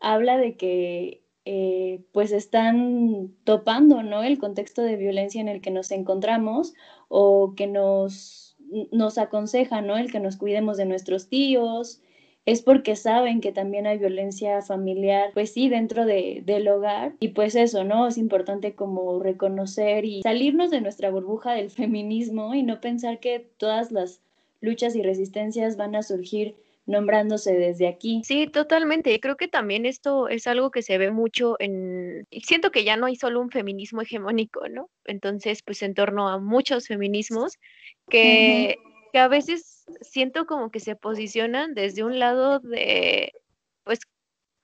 habla 0.00 0.36
de 0.38 0.56
que 0.56 1.22
eh, 1.44 2.02
pues 2.10 2.32
están 2.32 3.32
topando 3.44 4.02
¿no? 4.02 4.24
el 4.24 4.38
contexto 4.38 4.82
de 4.82 4.96
violencia 4.96 5.40
en 5.40 5.46
el 5.46 5.60
que 5.60 5.70
nos 5.70 5.92
encontramos 5.92 6.74
o 7.06 7.54
que 7.56 7.68
nos, 7.68 8.56
nos 8.90 9.18
aconseja 9.18 9.82
¿no? 9.82 9.96
el 9.96 10.10
que 10.10 10.18
nos 10.18 10.36
cuidemos 10.36 10.78
de 10.78 10.86
nuestros 10.86 11.28
tíos, 11.28 12.00
es 12.44 12.62
porque 12.62 12.96
saben 12.96 13.40
que 13.40 13.52
también 13.52 13.86
hay 13.86 13.98
violencia 13.98 14.62
familiar, 14.62 15.30
pues 15.32 15.52
sí, 15.52 15.68
dentro 15.68 16.06
de, 16.06 16.42
del 16.44 16.66
hogar. 16.66 17.14
Y 17.20 17.28
pues 17.28 17.54
eso, 17.54 17.84
¿no? 17.84 18.08
Es 18.08 18.18
importante 18.18 18.74
como 18.74 19.20
reconocer 19.20 20.04
y 20.04 20.22
salirnos 20.22 20.72
de 20.72 20.80
nuestra 20.80 21.10
burbuja 21.10 21.52
del 21.52 21.70
feminismo 21.70 22.52
y 22.52 22.64
no 22.64 22.80
pensar 22.80 23.20
que 23.20 23.48
todas 23.58 23.92
las 23.92 24.24
luchas 24.64 24.96
y 24.96 25.02
resistencias 25.02 25.76
van 25.76 25.94
a 25.94 26.02
surgir 26.02 26.56
nombrándose 26.86 27.54
desde 27.54 27.88
aquí. 27.88 28.22
Sí, 28.24 28.46
totalmente. 28.46 29.18
Creo 29.20 29.36
que 29.36 29.48
también 29.48 29.86
esto 29.86 30.28
es 30.28 30.46
algo 30.46 30.70
que 30.70 30.82
se 30.82 30.98
ve 30.98 31.10
mucho 31.10 31.56
en... 31.58 32.26
Siento 32.42 32.70
que 32.70 32.84
ya 32.84 32.96
no 32.96 33.06
hay 33.06 33.16
solo 33.16 33.40
un 33.40 33.50
feminismo 33.50 34.02
hegemónico, 34.02 34.68
¿no? 34.68 34.90
Entonces, 35.04 35.62
pues 35.62 35.82
en 35.82 35.94
torno 35.94 36.28
a 36.28 36.38
muchos 36.38 36.86
feminismos 36.86 37.54
que, 38.10 38.76
que 39.12 39.18
a 39.18 39.28
veces 39.28 39.84
siento 40.02 40.46
como 40.46 40.70
que 40.70 40.80
se 40.80 40.94
posicionan 40.94 41.74
desde 41.74 42.04
un 42.04 42.18
lado 42.18 42.60
de, 42.60 43.32
pues, 43.84 44.00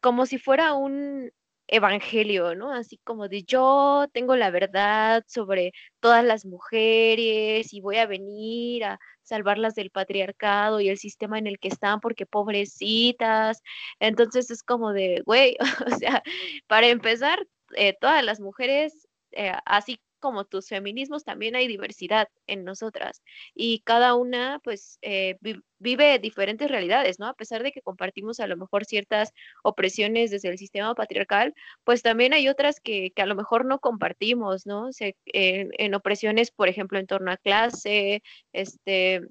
como 0.03 0.27
si 0.27 0.39
fuera 0.39 0.75
un, 0.75 1.31
evangelio, 1.71 2.55
¿no? 2.55 2.73
Así 2.73 2.99
como 3.05 3.29
de 3.29 3.45
yo 3.45 4.07
tengo 4.13 4.37
la 4.37 4.51
verdad 4.51 5.25
sobre 5.29 5.73
todas 6.01 6.25
las 6.25 6.45
mujeres 6.45 7.73
y 7.73 7.81
voy 7.81 7.97
a 7.99 8.07
venir 8.07 8.85
a 8.85 8.99
salvarlas 9.23 9.75
del 9.75 9.91
patriarcado 9.91 10.81
y 10.81 10.89
el 10.89 10.99
sistema 10.99 11.39
en 11.39 11.47
el 11.47 11.59
que 11.59 11.69
están 11.69 12.01
porque 12.01 12.27
pobrecitas. 12.27 13.63
Entonces 14.01 14.51
es 14.51 14.63
como 14.63 14.93
de, 14.93 15.23
güey, 15.25 15.57
o 15.87 15.97
sea, 15.99 16.23
para 16.67 16.89
empezar, 16.89 17.47
eh, 17.77 17.97
todas 18.01 18.25
las 18.25 18.41
mujeres, 18.41 19.09
eh, 19.33 19.53
así 19.65 20.01
como 20.21 20.45
tus 20.45 20.69
feminismos, 20.69 21.25
también 21.25 21.57
hay 21.57 21.67
diversidad 21.67 22.29
en 22.47 22.65
nosotras 22.65 23.23
y 23.55 23.81
cada 23.81 24.15
una 24.15 24.61
pues 24.63 24.99
eh, 25.03 25.39
vive 25.79 26.19
diferentes 26.19 26.71
realidades, 26.71 27.19
¿no? 27.19 27.27
A 27.27 27.35
pesar 27.35 27.63
de 27.63 27.73
que 27.73 27.83
compartimos 27.83 28.41
a 28.41 28.47
lo 28.47 28.57
mejor 28.57 28.85
ciertas 28.85 29.33
opresiones 29.63 30.31
desde 30.31 30.51
el 30.51 30.59
sistema 30.59 30.95
patriarcal, 30.95 31.55
pues 31.85 32.03
también 32.03 32.33
hay 32.35 32.49
otras 32.49 32.81
que, 32.81 33.11
que 33.13 33.23
a 33.23 33.27
lo 33.27 33.35
mejor 33.35 33.65
no 33.65 33.81
compartimos, 33.81 34.67
¿no? 34.67 34.93
Se, 34.93 35.17
en 35.25 35.95
opresiones, 35.95 36.51
por 36.51 36.69
ejemplo, 36.69 36.99
en 36.99 37.07
torno 37.07 37.33
a 37.33 37.37
clase, 37.37 38.23
este, 38.53 39.23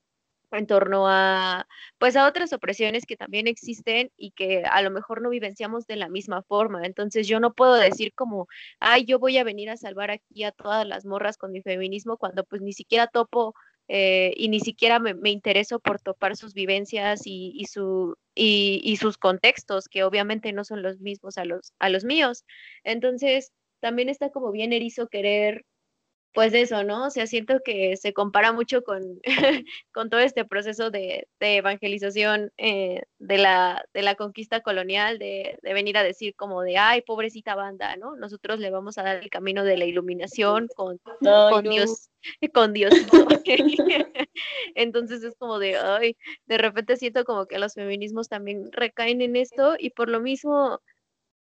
en 0.52 0.68
torno 0.68 1.08
a 1.08 1.68
pues 1.98 2.16
a 2.16 2.28
otras 2.28 2.54
opresiones 2.54 3.06
que 3.06 3.18
también 3.18 3.48
existen 3.48 4.12
y 4.18 4.32
que 4.32 4.64
a 4.64 4.82
lo 4.82 4.92
mejor 4.92 5.22
no 5.22 5.30
vivenciamos 5.30 5.86
de 5.88 5.96
la 5.96 6.10
misma 6.10 6.42
forma. 6.44 6.86
Entonces 6.86 7.28
yo 7.28 7.40
no 7.40 7.54
puedo 7.54 7.76
decir 7.76 8.14
como, 8.14 8.48
ay, 8.80 9.06
yo 9.06 9.20
voy 9.20 9.38
a 9.38 9.44
venir 9.44 9.70
a 9.70 9.78
salvar 9.78 10.12
aquí 10.12 10.44
a 10.44 10.52
todas 10.52 10.88
las 10.88 11.06
morras 11.06 11.38
con 11.38 11.52
mi 11.52 11.62
feminismo 11.62 12.18
cuando 12.18 12.44
pues 12.44 12.62
ni 12.62 12.74
siquiera 12.74 13.08
topo 13.08 13.54
eh, 13.92 14.34
y 14.38 14.50
ni 14.50 14.60
siquiera 14.60 15.00
me, 15.00 15.16
me, 15.16 15.32
intereso 15.32 15.80
por 15.80 16.00
topar 16.00 16.36
sus 16.36 16.54
vivencias 16.54 17.26
y, 17.26 17.54
y 17.56 17.66
su, 17.66 18.16
y, 18.36 18.82
y, 18.84 18.98
sus 18.98 19.18
contextos, 19.18 19.88
que 19.90 20.04
obviamente 20.04 20.54
no 20.54 20.64
son 20.64 20.84
los 20.84 21.00
mismos 21.00 21.40
a 21.40 21.46
los, 21.46 21.74
a 21.80 21.90
los 21.90 22.04
míos. 22.04 22.46
Entonces, 22.84 23.52
también 23.80 24.10
está 24.10 24.30
como 24.30 24.52
bien 24.52 24.74
erizo 24.74 25.08
querer 25.08 25.66
pues 26.34 26.54
eso, 26.54 26.84
¿no? 26.84 27.08
O 27.08 27.10
sea, 27.10 27.26
siento 27.26 27.60
que 27.64 27.98
se 27.98 28.14
compara 28.14 28.54
mucho 28.54 28.84
con, 28.84 29.02
con 29.94 30.10
todo 30.10 30.20
este 30.20 30.46
proceso 30.46 30.92
de, 30.92 31.28
de 31.40 31.58
evangelización 31.58 32.52
eh, 32.58 33.04
de, 33.18 33.38
la, 33.38 33.84
de 33.94 34.04
la 34.04 34.16
conquista 34.16 34.62
colonial, 34.62 35.18
de, 35.18 35.58
de, 35.62 35.74
venir 35.74 35.98
a 35.98 36.04
decir 36.04 36.36
como 36.36 36.62
de, 36.62 36.78
ay, 36.78 37.02
pobrecita 37.02 37.56
banda, 37.56 37.96
¿no? 37.98 38.16
Nosotros 38.16 38.60
le 38.60 38.70
vamos 38.70 38.98
a 38.98 39.04
dar 39.04 39.18
el 39.18 39.30
camino 39.30 39.64
de 39.64 39.78
la 39.78 39.86
iluminación 39.86 40.68
con, 40.76 41.00
con 41.00 41.64
Dios, 41.64 42.10
con 42.54 42.74
Dios. 42.74 42.94
Entonces 44.76 45.24
es 45.24 45.36
como 45.36 45.58
de, 45.58 45.78
ay, 45.78 46.16
de 46.46 46.58
repente 46.60 46.96
siento 46.98 47.26
como 47.26 47.48
que 47.48 47.58
los 47.58 47.74
feminismos 47.74 48.30
también 48.30 48.72
recaen 48.72 49.22
en 49.22 49.36
esto 49.36 49.76
y 49.80 49.90
por 49.90 50.10
lo 50.10 50.20
mismo 50.20 50.80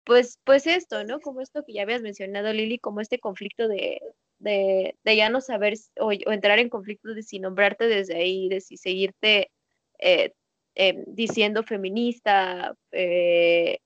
pues, 0.03 0.39
pues 0.43 0.65
esto, 0.65 1.03
¿no? 1.03 1.19
Como 1.19 1.41
esto 1.41 1.63
que 1.65 1.73
ya 1.73 1.83
habías 1.83 2.01
mencionado, 2.01 2.51
Lili, 2.53 2.79
como 2.79 3.01
este 3.01 3.19
conflicto 3.19 3.67
de, 3.67 4.01
de, 4.41 4.95
ya 5.05 5.29
no 5.29 5.41
saber 5.41 5.75
o, 5.99 6.07
o, 6.07 6.31
entrar 6.31 6.59
en 6.59 6.69
conflicto 6.69 7.13
de 7.13 7.23
si 7.23 7.39
nombrarte 7.39 7.87
desde 7.87 8.15
ahí, 8.15 8.49
de 8.49 8.61
si 8.61 8.77
seguirte 8.77 9.51
eh, 9.99 10.33
eh, 10.75 11.03
diciendo 11.07 11.63
feminista 11.63 12.75
eh, 12.91 13.79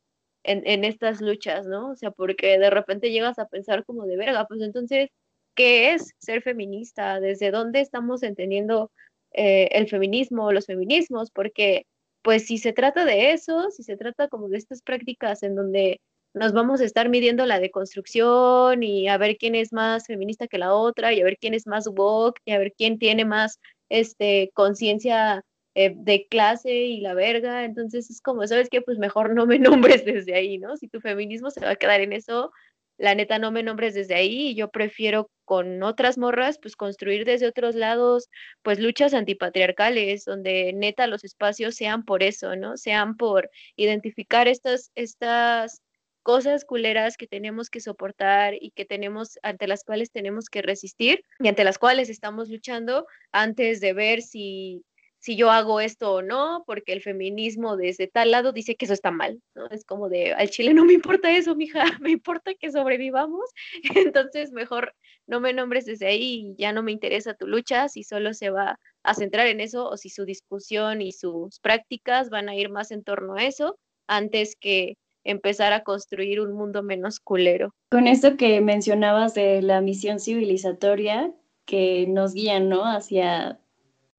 en, 0.44 0.84
estas 0.84 1.22
luchas, 1.22 1.66
¿no? 1.66 1.92
O 1.92 1.96
sea, 1.96 2.12
porque 2.12 2.60
de 2.60 2.70
repente 2.70 3.12
llegas 3.12 3.40
a 3.40 3.48
pensar 3.48 3.84
como 3.86 4.06
de 4.06 4.18
verga, 4.18 4.46
pues 4.48 4.62
entonces, 4.62 5.10
¿qué 5.56 5.94
es 5.94 6.14
ser 6.20 6.44
feminista? 6.44 7.20
¿Desde 7.20 7.52
dónde 7.52 7.82
estamos 7.82 8.22
entendiendo 8.24 8.92
eh, 9.32 9.70
el 9.72 9.90
feminismo, 9.90 10.52
los 10.52 10.68
feminismos? 10.68 11.32
Porque 11.32 11.88
pues 12.22 12.46
si 12.46 12.60
se 12.60 12.74
trata 12.74 13.06
de 13.06 13.32
eso, 13.34 13.72
si 13.72 13.84
se 13.84 13.98
trata 13.98 14.28
como 14.28 14.50
de 14.50 14.58
estas 14.58 14.82
prácticas 14.84 15.44
en 15.44 15.56
donde 15.56 16.02
nos 16.36 16.54
vamos 16.54 16.82
a 16.82 16.86
estar 16.86 17.10
midiendo 17.10 17.46
la 17.46 17.60
deconstrucción 17.60 18.84
y 18.84 19.08
a 19.08 19.18
ver 19.18 19.38
quién 19.38 19.56
es 19.56 19.72
más 19.74 20.06
feminista 20.06 20.48
que 20.48 20.58
la 20.58 20.74
otra 20.76 21.14
y 21.14 21.22
a 21.22 21.24
ver 21.24 21.38
quién 21.40 21.54
es 21.54 21.66
más 21.66 21.88
woke 21.88 22.40
y 22.46 22.52
a 22.52 22.60
ver 22.60 22.74
quién 22.78 23.00
tiene 23.00 23.26
más 23.26 23.60
este 23.90 24.52
conciencia 24.54 25.44
eh, 25.76 25.94
de 25.96 26.28
clase 26.28 26.74
y 26.74 27.02
la 27.02 27.14
verga, 27.14 27.64
entonces 27.66 28.10
es 28.10 28.22
como, 28.22 28.46
¿sabes 28.48 28.70
qué? 28.70 28.82
Pues 28.82 28.98
mejor 28.98 29.34
no 29.34 29.46
me 29.46 29.60
nombres 29.60 30.06
desde 30.06 30.36
ahí, 30.36 30.58
¿no? 30.58 30.78
Si 30.78 30.88
tu 30.90 31.00
feminismo 31.02 31.52
se 31.52 31.62
va 31.62 31.72
a 31.72 31.76
quedar 31.78 32.02
en 32.02 32.14
eso, 32.14 32.52
la 32.98 33.16
neta 33.16 33.40
no 33.40 33.52
me 33.52 33.64
nombres 33.64 33.94
desde 33.94 34.16
ahí 34.16 34.50
y 34.50 34.56
yo 34.56 34.70
prefiero 34.72 35.30
con 35.46 35.84
otras 35.84 36.18
morras 36.18 36.60
pues 36.62 36.76
construir 36.76 37.26
desde 37.26 37.48
otros 37.48 37.76
lados 37.76 38.30
pues 38.62 38.80
luchas 38.80 39.14
antipatriarcales 39.14 40.26
donde 40.26 40.74
neta 40.74 41.08
los 41.08 41.24
espacios 41.24 41.76
sean 41.76 42.04
por 42.06 42.24
eso, 42.24 42.56
¿no? 42.56 42.78
Sean 42.78 43.18
por 43.18 43.50
identificar 43.76 44.48
estas 44.48 44.92
estas 44.96 45.82
cosas 46.26 46.66
culeras 46.66 47.18
que 47.18 47.28
tenemos 47.28 47.70
que 47.70 47.80
soportar 47.80 48.56
y 48.60 48.72
que 48.72 48.84
tenemos 48.84 49.38
ante 49.44 49.68
las 49.68 49.84
cuales 49.84 50.10
tenemos 50.12 50.50
que 50.50 50.64
resistir 50.64 51.24
y 51.40 51.48
ante 51.48 51.64
las 51.64 51.78
cuales 51.78 52.10
estamos 52.10 52.50
luchando 52.50 53.06
antes 53.32 53.80
de 53.80 53.94
ver 53.94 54.24
si 54.24 54.84
si 55.20 55.36
yo 55.36 55.50
hago 55.50 55.80
esto 55.80 56.14
o 56.14 56.22
no, 56.22 56.64
porque 56.68 56.94
el 56.94 57.02
feminismo 57.02 57.78
desde 57.78 58.08
tal 58.08 58.30
lado 58.30 58.52
dice 58.54 58.76
que 58.76 58.86
eso 58.86 58.94
está 58.94 59.10
mal, 59.10 59.42
¿no? 59.56 59.68
Es 59.72 59.84
como 59.84 60.08
de, 60.08 60.34
al 60.34 60.52
chile 60.52 60.72
no 60.76 60.86
me 60.86 60.94
importa 60.94 61.32
eso, 61.32 61.56
mija, 61.56 61.84
me 62.02 62.12
importa 62.12 62.54
que 62.54 62.72
sobrevivamos, 62.72 63.50
entonces 64.14 64.52
mejor 64.52 64.94
no 65.26 65.40
me 65.40 65.52
nombres 65.52 65.86
desde 65.86 66.06
ahí 66.06 66.54
y 66.54 66.56
ya 66.62 66.74
no 66.74 66.84
me 66.84 66.92
interesa 66.92 67.34
tu 67.34 67.48
lucha, 67.48 67.88
si 67.90 68.04
solo 68.04 68.36
se 68.36 68.52
va 68.52 68.80
a 69.02 69.14
centrar 69.16 69.48
en 69.48 69.62
eso 69.62 69.90
o 69.90 69.98
si 69.98 70.10
su 70.10 70.26
discusión 70.26 71.02
y 71.02 71.12
sus 71.12 71.60
prácticas 71.60 72.30
van 72.30 72.48
a 72.48 72.56
ir 72.56 72.70
más 72.70 72.92
en 72.92 73.04
torno 73.04 73.34
a 73.36 73.46
eso, 73.46 73.80
antes 74.08 74.56
que 74.56 74.96
empezar 75.26 75.74
a 75.74 75.84
construir 75.84 76.40
un 76.40 76.54
mundo 76.54 76.82
menos 76.84 77.20
culero. 77.20 77.76
Con 77.90 78.08
esto 78.08 78.38
que 78.38 78.62
mencionabas 78.62 79.34
de 79.34 79.62
la 79.62 79.82
misión 79.82 80.20
civilizatoria 80.20 81.34
que 81.66 82.06
nos 82.08 82.34
guía, 82.34 82.62
¿no? 82.62 82.86
Hacia 82.86 83.60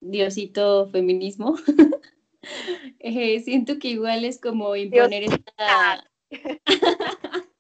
Diosito 0.00 0.88
feminismo. 0.90 1.57
eh, 2.98 3.40
siento 3.40 3.78
que 3.78 3.88
igual 3.88 4.24
es 4.24 4.38
como 4.40 4.76
imponer 4.76 5.22
esta... 5.24 6.04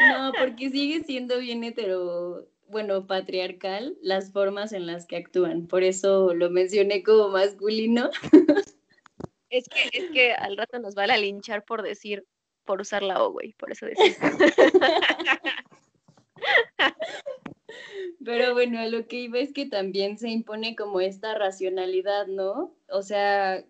no, 0.00 0.32
porque 0.38 0.70
sigue 0.70 1.02
siendo 1.04 1.38
bien 1.38 1.64
hetero, 1.64 2.46
bueno, 2.68 3.06
patriarcal 3.06 3.96
las 4.02 4.32
formas 4.32 4.72
en 4.72 4.86
las 4.86 5.06
que 5.06 5.16
actúan. 5.16 5.66
Por 5.66 5.82
eso 5.82 6.34
lo 6.34 6.50
mencioné 6.50 7.02
como 7.02 7.30
masculino. 7.30 8.10
es 9.50 9.68
que, 9.68 9.90
es 9.92 10.10
que 10.10 10.32
al 10.32 10.56
rato 10.56 10.78
nos 10.78 10.94
van 10.94 11.10
a 11.10 11.16
linchar 11.16 11.64
por 11.64 11.82
decir, 11.82 12.24
por 12.64 12.80
usar 12.80 13.02
la 13.02 13.22
O, 13.22 13.32
güey, 13.32 13.52
por 13.54 13.72
eso 13.72 13.86
decimos. 13.86 14.16
Pero 18.24 18.54
bueno, 18.54 18.86
lo 18.88 19.06
que 19.06 19.20
iba 19.20 19.38
es 19.38 19.52
que 19.52 19.66
también 19.66 20.18
se 20.18 20.28
impone 20.28 20.76
como 20.76 21.00
esta 21.00 21.34
racionalidad, 21.34 22.26
¿no? 22.26 22.74
O 22.88 23.02
sea, 23.02 23.64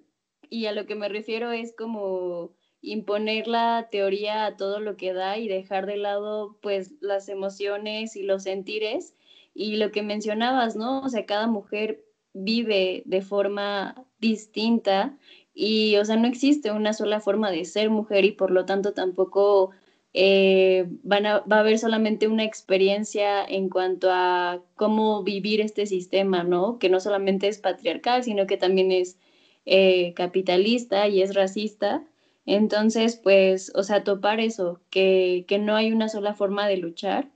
y 0.49 0.67
a 0.67 0.73
lo 0.73 0.87
que 0.87 0.95
me 0.95 1.09
refiero 1.09 1.53
es 1.53 1.75
como 1.75 2.53
imponer 2.83 3.47
la 3.47 3.89
teoría 3.91 4.47
a 4.47 4.57
todo 4.57 4.81
lo 4.81 4.97
que 4.97 5.13
da 5.13 5.39
y 5.39 5.49
dejar 5.49 5.87
de 5.87 5.97
lado 5.97 6.59
pues 6.63 6.93
las 7.01 7.29
emociones 7.29 8.17
y 8.17 8.23
los 8.23 8.45
sentires 8.45 9.15
y 9.55 9.77
lo 9.77 9.91
que 9.93 10.03
mencionabas, 10.03 10.77
¿no? 10.77 11.01
O 11.01 11.09
sea, 11.09 11.27
cada 11.27 11.47
mujer 11.47 12.05
vive 12.33 13.03
de 13.05 13.23
forma 13.23 14.07
distinta 14.19 15.19
y, 15.55 15.97
o 15.97 16.05
sea, 16.05 16.17
no 16.17 16.29
existe 16.29 16.73
una 16.73 16.93
sola 16.93 17.21
forma 17.21 17.51
de 17.51 17.65
ser 17.65 17.91
mujer 17.91 18.25
y 18.25 18.33
por 18.33 18.51
lo 18.51 18.65
tanto 18.67 18.93
tampoco 18.93 19.71
eh, 20.13 20.87
van 21.03 21.27
a, 21.27 21.41
va 21.41 21.57
a 21.59 21.61
haber 21.61 21.79
solamente 21.79 22.27
una 22.29 22.45
experiencia 22.45 23.45
en 23.45 23.69
cuanto 23.69 24.09
a 24.11 24.63
cómo 24.77 25.23
vivir 25.23 25.61
este 25.61 25.87
sistema, 25.87 26.43
¿no? 26.45 26.79
Que 26.79 26.89
no 26.89 27.01
solamente 27.01 27.49
es 27.49 27.59
patriarcal, 27.59 28.25
sino 28.25 28.47
que 28.47 28.57
también 28.57 28.91
es 28.93 29.19
eh, 29.67 30.15
capitalista 30.15 31.09
y 31.09 31.23
es 31.23 31.35
racista. 31.35 32.05
Entonces, 32.47 33.17
pues, 33.17 33.73
o 33.75 33.83
sea, 33.85 34.03
topar 34.05 34.41
eso, 34.41 34.81
que, 34.91 35.45
que 35.47 35.59
no 35.59 35.77
hay 35.77 35.93
una 35.93 36.09
sola 36.09 36.35
forma 36.35 36.67
de 36.69 36.79
luchar. 36.79 37.31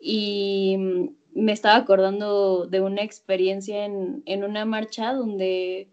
Y 0.00 0.76
mm, 0.78 1.08
me 1.34 1.52
estaba 1.52 1.76
acordando 1.76 2.66
de 2.66 2.80
una 2.80 3.02
experiencia 3.02 3.84
en, 3.84 4.22
en 4.26 4.44
una 4.44 4.64
marcha 4.64 5.12
donde, 5.14 5.88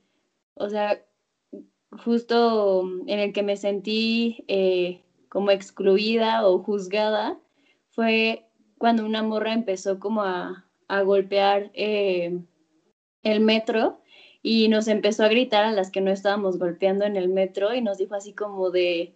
o 0.56 0.70
sea, 0.70 1.02
justo 2.04 2.84
en 3.08 3.20
el 3.20 3.34
que 3.34 3.44
me 3.44 3.58
sentí 3.58 4.44
eh, 4.48 5.02
como 5.30 5.52
excluida 5.52 6.48
o 6.48 6.60
juzgada 6.60 7.38
fue 7.90 8.46
cuando 8.78 9.06
una 9.06 9.24
morra 9.24 9.54
empezó 9.54 10.00
como 10.00 10.24
a, 10.24 10.66
a 10.88 11.02
golpear 11.02 11.72
eh, 11.74 12.40
el 13.24 13.40
metro 13.40 14.00
y 14.42 14.68
nos 14.68 14.88
empezó 14.88 15.24
a 15.24 15.30
gritar 15.30 15.66
a 15.66 15.72
las 15.72 15.90
que 15.90 16.02
no 16.02 16.12
estábamos 16.12 16.60
golpeando 16.60 17.06
en 17.06 17.16
el 17.16 17.30
metro 17.30 17.74
y 17.74 17.82
nos 17.82 17.98
dijo 17.98 18.14
así 18.14 18.34
como 18.34 18.70
de, 18.70 19.14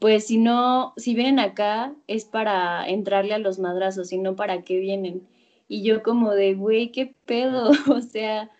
pues 0.00 0.26
si 0.26 0.38
no, 0.38 0.92
si 0.96 1.14
vienen 1.14 1.38
acá 1.38 1.94
es 2.08 2.24
para 2.24 2.88
entrarle 2.88 3.34
a 3.34 3.38
los 3.38 3.58
madrazos 3.58 4.12
y 4.12 4.18
no 4.18 4.34
para 4.34 4.62
qué 4.62 4.78
vienen. 4.78 5.26
Y 5.68 5.82
yo 5.82 6.02
como 6.02 6.32
de, 6.32 6.54
güey, 6.54 6.90
qué 6.90 7.14
pedo, 7.26 7.70
o 7.88 8.00
sea, 8.00 8.50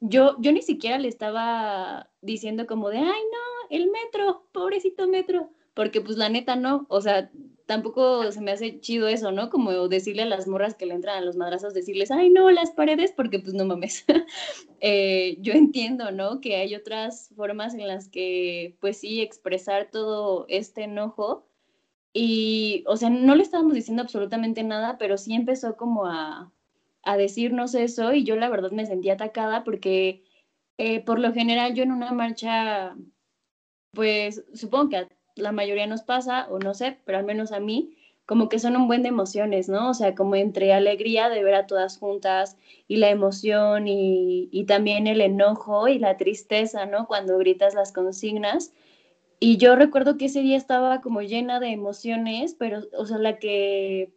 yo, 0.00 0.36
yo 0.40 0.52
ni 0.52 0.62
siquiera 0.62 0.98
le 0.98 1.08
estaba 1.08 2.10
diciendo 2.20 2.66
como 2.66 2.90
de, 2.90 2.98
ay 2.98 3.04
no, 3.06 3.68
el 3.70 3.90
metro, 3.90 4.46
pobrecito 4.52 5.08
metro, 5.08 5.50
porque 5.74 6.00
pues 6.00 6.16
la 6.16 6.28
neta 6.28 6.56
no, 6.56 6.86
o 6.88 7.00
sea, 7.00 7.30
tampoco 7.66 8.30
se 8.32 8.40
me 8.40 8.52
hace 8.52 8.80
chido 8.80 9.08
eso, 9.08 9.32
¿no? 9.32 9.50
Como 9.50 9.88
decirle 9.88 10.22
a 10.22 10.26
las 10.26 10.46
morras 10.46 10.74
que 10.74 10.86
le 10.86 10.94
entran 10.94 11.18
a 11.18 11.24
los 11.24 11.36
madrazos, 11.36 11.74
decirles, 11.74 12.10
ay, 12.10 12.30
no, 12.30 12.50
las 12.50 12.70
paredes, 12.70 13.12
porque 13.12 13.40
pues 13.40 13.54
no 13.54 13.64
mames. 13.64 14.04
eh, 14.80 15.36
yo 15.40 15.52
entiendo, 15.52 16.10
¿no? 16.12 16.40
Que 16.40 16.56
hay 16.56 16.74
otras 16.74 17.30
formas 17.36 17.74
en 17.74 17.86
las 17.88 18.08
que, 18.08 18.76
pues 18.80 18.98
sí, 18.98 19.20
expresar 19.20 19.90
todo 19.90 20.46
este 20.48 20.84
enojo. 20.84 21.46
Y, 22.12 22.84
o 22.86 22.96
sea, 22.96 23.10
no 23.10 23.34
le 23.34 23.42
estábamos 23.42 23.74
diciendo 23.74 24.02
absolutamente 24.02 24.62
nada, 24.62 24.96
pero 24.98 25.18
sí 25.18 25.34
empezó 25.34 25.76
como 25.76 26.06
a, 26.06 26.52
a 27.06 27.16
decirnos 27.16 27.74
eso 27.74 28.12
y 28.12 28.24
yo 28.24 28.36
la 28.36 28.50
verdad 28.50 28.72
me 28.72 28.84
sentí 28.84 29.10
atacada 29.10 29.64
porque 29.64 30.24
eh, 30.76 31.00
por 31.00 31.18
lo 31.20 31.32
general 31.32 31.74
yo 31.74 31.84
en 31.84 31.92
una 31.92 32.12
marcha, 32.12 32.96
pues 33.92 34.44
supongo 34.54 34.90
que 34.90 35.08
la 35.36 35.52
mayoría 35.52 35.86
nos 35.86 36.02
pasa, 36.02 36.48
o 36.50 36.58
no 36.58 36.74
sé, 36.74 36.98
pero 37.04 37.18
al 37.18 37.24
menos 37.24 37.52
a 37.52 37.60
mí, 37.60 37.96
como 38.26 38.48
que 38.48 38.58
son 38.58 38.76
un 38.76 38.88
buen 38.88 39.02
de 39.02 39.10
emociones, 39.10 39.68
¿no? 39.68 39.90
O 39.90 39.94
sea, 39.94 40.14
como 40.14 40.34
entre 40.34 40.72
alegría 40.72 41.28
de 41.28 41.44
ver 41.44 41.54
a 41.54 41.66
todas 41.66 41.98
juntas 41.98 42.56
y 42.88 42.96
la 42.96 43.10
emoción 43.10 43.86
y, 43.86 44.48
y 44.50 44.64
también 44.64 45.06
el 45.06 45.20
enojo 45.20 45.88
y 45.88 45.98
la 45.98 46.16
tristeza, 46.16 46.86
¿no? 46.86 47.06
Cuando 47.06 47.38
gritas 47.38 47.74
las 47.74 47.92
consignas. 47.92 48.72
Y 49.38 49.58
yo 49.58 49.76
recuerdo 49.76 50.16
que 50.16 50.26
ese 50.26 50.40
día 50.40 50.56
estaba 50.56 51.00
como 51.02 51.22
llena 51.22 51.60
de 51.60 51.68
emociones, 51.68 52.56
pero, 52.58 52.80
o 52.98 53.06
sea, 53.06 53.18
la 53.18 53.38
que 53.38 54.12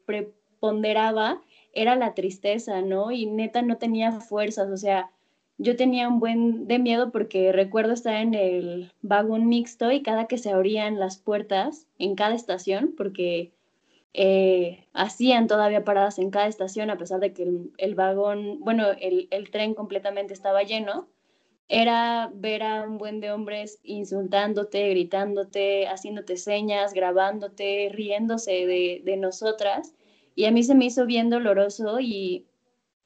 ponderaba 0.60 1.42
era 1.74 1.96
la 1.96 2.14
tristeza, 2.14 2.82
¿no? 2.82 3.12
Y 3.12 3.26
neta 3.26 3.62
no 3.62 3.78
tenía 3.78 4.12
fuerzas, 4.22 4.70
o 4.70 4.78
sea, 4.78 5.12
yo 5.58 5.76
tenía 5.76 6.08
un 6.08 6.20
buen 6.20 6.68
de 6.68 6.80
miedo 6.80 7.12
porque 7.12 7.52
recuerdo 7.52 7.94
estar 7.94 8.16
en 8.16 8.34
el 8.34 8.94
vagón 9.02 9.48
mixto 9.50 9.92
y 9.92 10.02
cada 10.02 10.26
que 10.26 10.38
se 10.38 10.52
abrían 10.52 11.00
las 11.00 11.18
puertas 11.18 11.86
en 11.98 12.16
cada 12.16 12.34
estación, 12.34 12.94
porque 12.96 13.52
eh, 14.14 14.86
hacían 14.94 15.48
todavía 15.48 15.84
paradas 15.84 16.18
en 16.18 16.32
cada 16.32 16.48
estación 16.48 16.90
a 16.90 16.98
pesar 16.98 17.20
de 17.20 17.34
que 17.34 17.44
el, 17.78 17.96
vagón, 17.96 18.60
bueno, 18.62 18.88
el, 19.00 19.28
tren 19.52 19.74
completamente 19.74 20.34
estaba 20.34 20.64
lleno, 20.64 21.10
era 21.68 22.32
ver 22.34 22.64
a 22.64 22.84
un 22.84 22.98
buen 22.98 23.20
de 23.20 23.32
hombres 23.32 23.80
insultándote, 23.84 24.90
gritándote, 24.90 25.88
haciéndote 25.88 26.38
señas, 26.38 26.94
grabándote, 26.94 27.90
riéndose 27.94 28.66
de 29.04 29.18
nosotras. 29.18 29.94
Y 30.36 30.46
a 30.46 30.52
mí 30.52 30.64
se 30.64 30.76
me 30.76 30.86
hizo 30.86 31.06
bien 31.06 31.30
doloroso 31.30 32.00
y, 32.00 32.46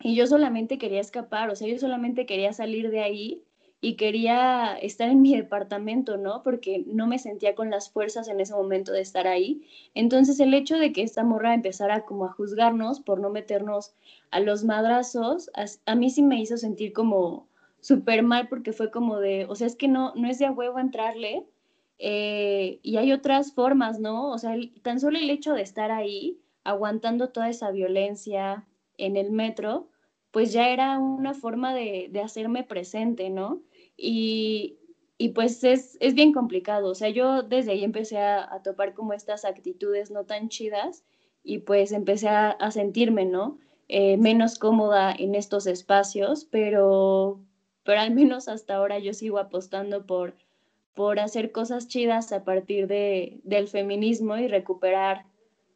y 0.02 0.16
yo 0.16 0.28
solamente 0.28 0.78
quería 0.78 1.02
escapar, 1.02 1.50
o 1.50 1.56
sea, 1.56 1.68
yo 1.68 1.80
solamente 1.80 2.26
quería 2.26 2.54
salir 2.54 2.92
de 2.92 3.02
ahí 3.02 3.44
y 3.84 3.98
quería 3.98 4.78
estar 4.78 5.10
en 5.10 5.22
mi 5.22 5.36
departamento, 5.36 6.16
¿no? 6.16 6.42
Porque 6.42 6.86
no 6.88 7.06
me 7.06 7.20
sentía 7.20 7.54
con 7.54 7.70
las 7.70 7.92
fuerzas 7.92 8.30
en 8.30 8.40
ese 8.40 8.54
momento 8.54 8.94
de 8.94 9.02
estar 9.02 9.28
ahí. 9.28 9.68
Entonces 9.94 10.40
el 10.40 10.54
hecho 10.54 10.78
de 10.78 10.94
que 10.94 11.04
esta 11.04 11.26
morra 11.26 11.54
empezara 11.54 12.06
como 12.06 12.24
a 12.24 12.32
juzgarnos 12.32 13.02
por 13.02 13.20
no 13.20 13.30
meternos 13.30 13.94
a 14.32 14.40
los 14.40 14.64
madrazos, 14.64 15.52
a, 15.86 15.96
mí 15.96 16.10
sí 16.10 16.24
me 16.24 16.40
hizo 16.40 16.56
sentir 16.56 16.94
como 16.94 17.50
súper 17.82 18.24
mal 18.24 18.48
porque 18.48 18.72
fue 18.72 18.90
como 18.90 19.20
de, 19.20 19.48
o 19.50 19.56
sea, 19.56 19.68
es 19.68 19.76
que 19.76 19.90
no, 19.90 20.14
no 20.16 20.30
es 20.30 20.40
de 20.40 20.46
a 20.46 20.52
huevo 20.52 20.80
entrarle 20.80 21.46
eh, 22.00 22.80
y 22.84 22.96
hay 22.96 23.12
otras 23.12 23.52
formas, 23.52 24.00
¿no? 24.00 24.32
O 24.32 24.38
sea, 24.38 24.56
tan 24.82 25.02
solo 25.02 25.18
el 25.18 25.30
hecho 25.30 25.56
de 25.56 25.62
estar 25.62 25.92
ahí, 25.92 26.40
aguantando 26.64 27.30
toda 27.30 27.50
esa 27.50 27.72
violencia 27.72 28.68
en 28.98 29.18
el 29.18 29.32
metro, 29.32 29.90
pues 30.32 30.52
ya 30.52 30.70
era 30.70 30.98
una 31.00 31.34
forma 31.34 31.74
de, 31.74 32.08
de 32.12 32.22
hacerme 32.22 32.64
presente, 32.64 33.30
¿no? 33.30 33.62
Y, 33.96 34.80
y 35.18 35.30
pues 35.30 35.64
es, 35.64 35.98
es, 36.02 36.16
bien 36.16 36.34
complicado. 36.34 36.90
O 36.90 36.96
sea, 36.96 37.10
yo 37.10 37.44
desde 37.44 37.72
ahí 37.72 37.84
empecé 37.84 38.18
a, 38.18 38.62
topar 38.64 38.94
como 38.94 39.14
estas 39.14 39.46
actitudes 39.46 40.12
no 40.12 40.26
tan 40.26 40.50
chidas 40.50 41.04
y 41.44 41.60
pues 41.60 41.92
empecé 41.92 42.30
a, 42.30 42.72
sentirme, 42.72 43.26
¿no? 43.26 43.58
Eh, 43.90 44.18
menos 44.18 44.58
cómoda 44.58 45.14
en 45.18 45.36
estos 45.36 45.68
espacios, 45.68 46.46
pero, 46.46 47.40
pero 47.84 48.02
al 48.02 48.12
menos 48.12 48.48
hasta 48.48 48.76
ahora 48.76 49.00
yo 49.00 49.14
sigo 49.14 49.38
apostando 49.40 50.06
por, 50.06 50.36
por 50.94 51.20
hacer 51.20 51.52
cosas 51.52 51.88
chidas 51.88 52.32
a 52.32 52.44
partir 52.44 52.88
de, 52.88 53.40
del 53.44 53.68
feminismo 53.68 54.38
y 54.38 54.48
recuperar, 54.48 55.26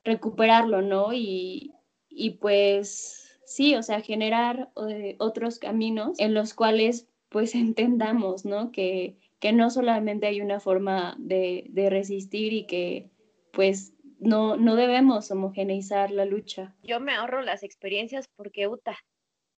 recuperarlo, 0.07 0.81
¿no? 0.81 1.13
Y, 1.13 1.75
y 2.09 2.31
pues 2.31 3.37
sí, 3.45 3.75
o 3.75 3.83
sea, 3.83 4.01
generar 4.01 4.71
eh, 4.89 5.15
otros 5.19 5.59
caminos 5.59 6.19
en 6.19 6.33
los 6.33 6.53
cuales 6.53 7.07
pues 7.29 7.53
entendamos, 7.55 8.45
¿no? 8.45 8.71
Que, 8.71 9.17
que 9.39 9.53
no 9.53 9.69
solamente 9.69 10.25
hay 10.27 10.41
una 10.41 10.59
forma 10.59 11.15
de, 11.19 11.65
de 11.69 11.89
resistir 11.89 12.53
y 12.53 12.65
que 12.65 13.11
pues 13.51 13.93
no, 14.19 14.55
no 14.57 14.75
debemos 14.75 15.29
homogeneizar 15.29 16.09
la 16.11 16.25
lucha. 16.25 16.75
Yo 16.81 16.99
me 16.99 17.13
ahorro 17.13 17.41
las 17.41 17.63
experiencias 17.63 18.27
porque, 18.35 18.67
uta, 18.67 18.97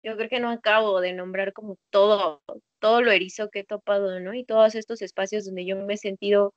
yo 0.03 0.16
creo 0.16 0.28
que 0.28 0.40
no 0.40 0.51
acabo 0.51 1.01
de 1.01 1.12
nombrar 1.12 1.53
como 1.53 1.76
todo, 1.90 2.42
todo 2.80 3.03
lo 3.03 3.12
erizo 3.12 3.51
que 3.51 3.61
he 3.61 3.64
topado, 3.64 4.18
¿no? 4.20 4.34
Y 4.34 4.44
todos 4.44 4.74
estos 4.74 5.03
espacios 5.03 5.44
donde 5.44 5.64
yo 5.64 5.76
me 5.76 5.94
he 5.94 5.96
sentido 5.96 6.55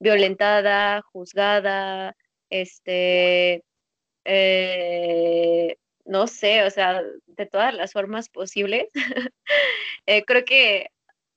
violentada, 0.00 1.02
juzgada, 1.12 2.16
este, 2.62 3.64
eh, 4.24 5.76
no 6.04 6.26
sé, 6.26 6.62
o 6.64 6.70
sea, 6.70 7.02
de 7.26 7.46
todas 7.46 7.74
las 7.74 7.92
formas 7.92 8.28
posibles. 8.28 8.88
Eh, 10.06 10.22
creo 10.26 10.44
que 10.44 10.88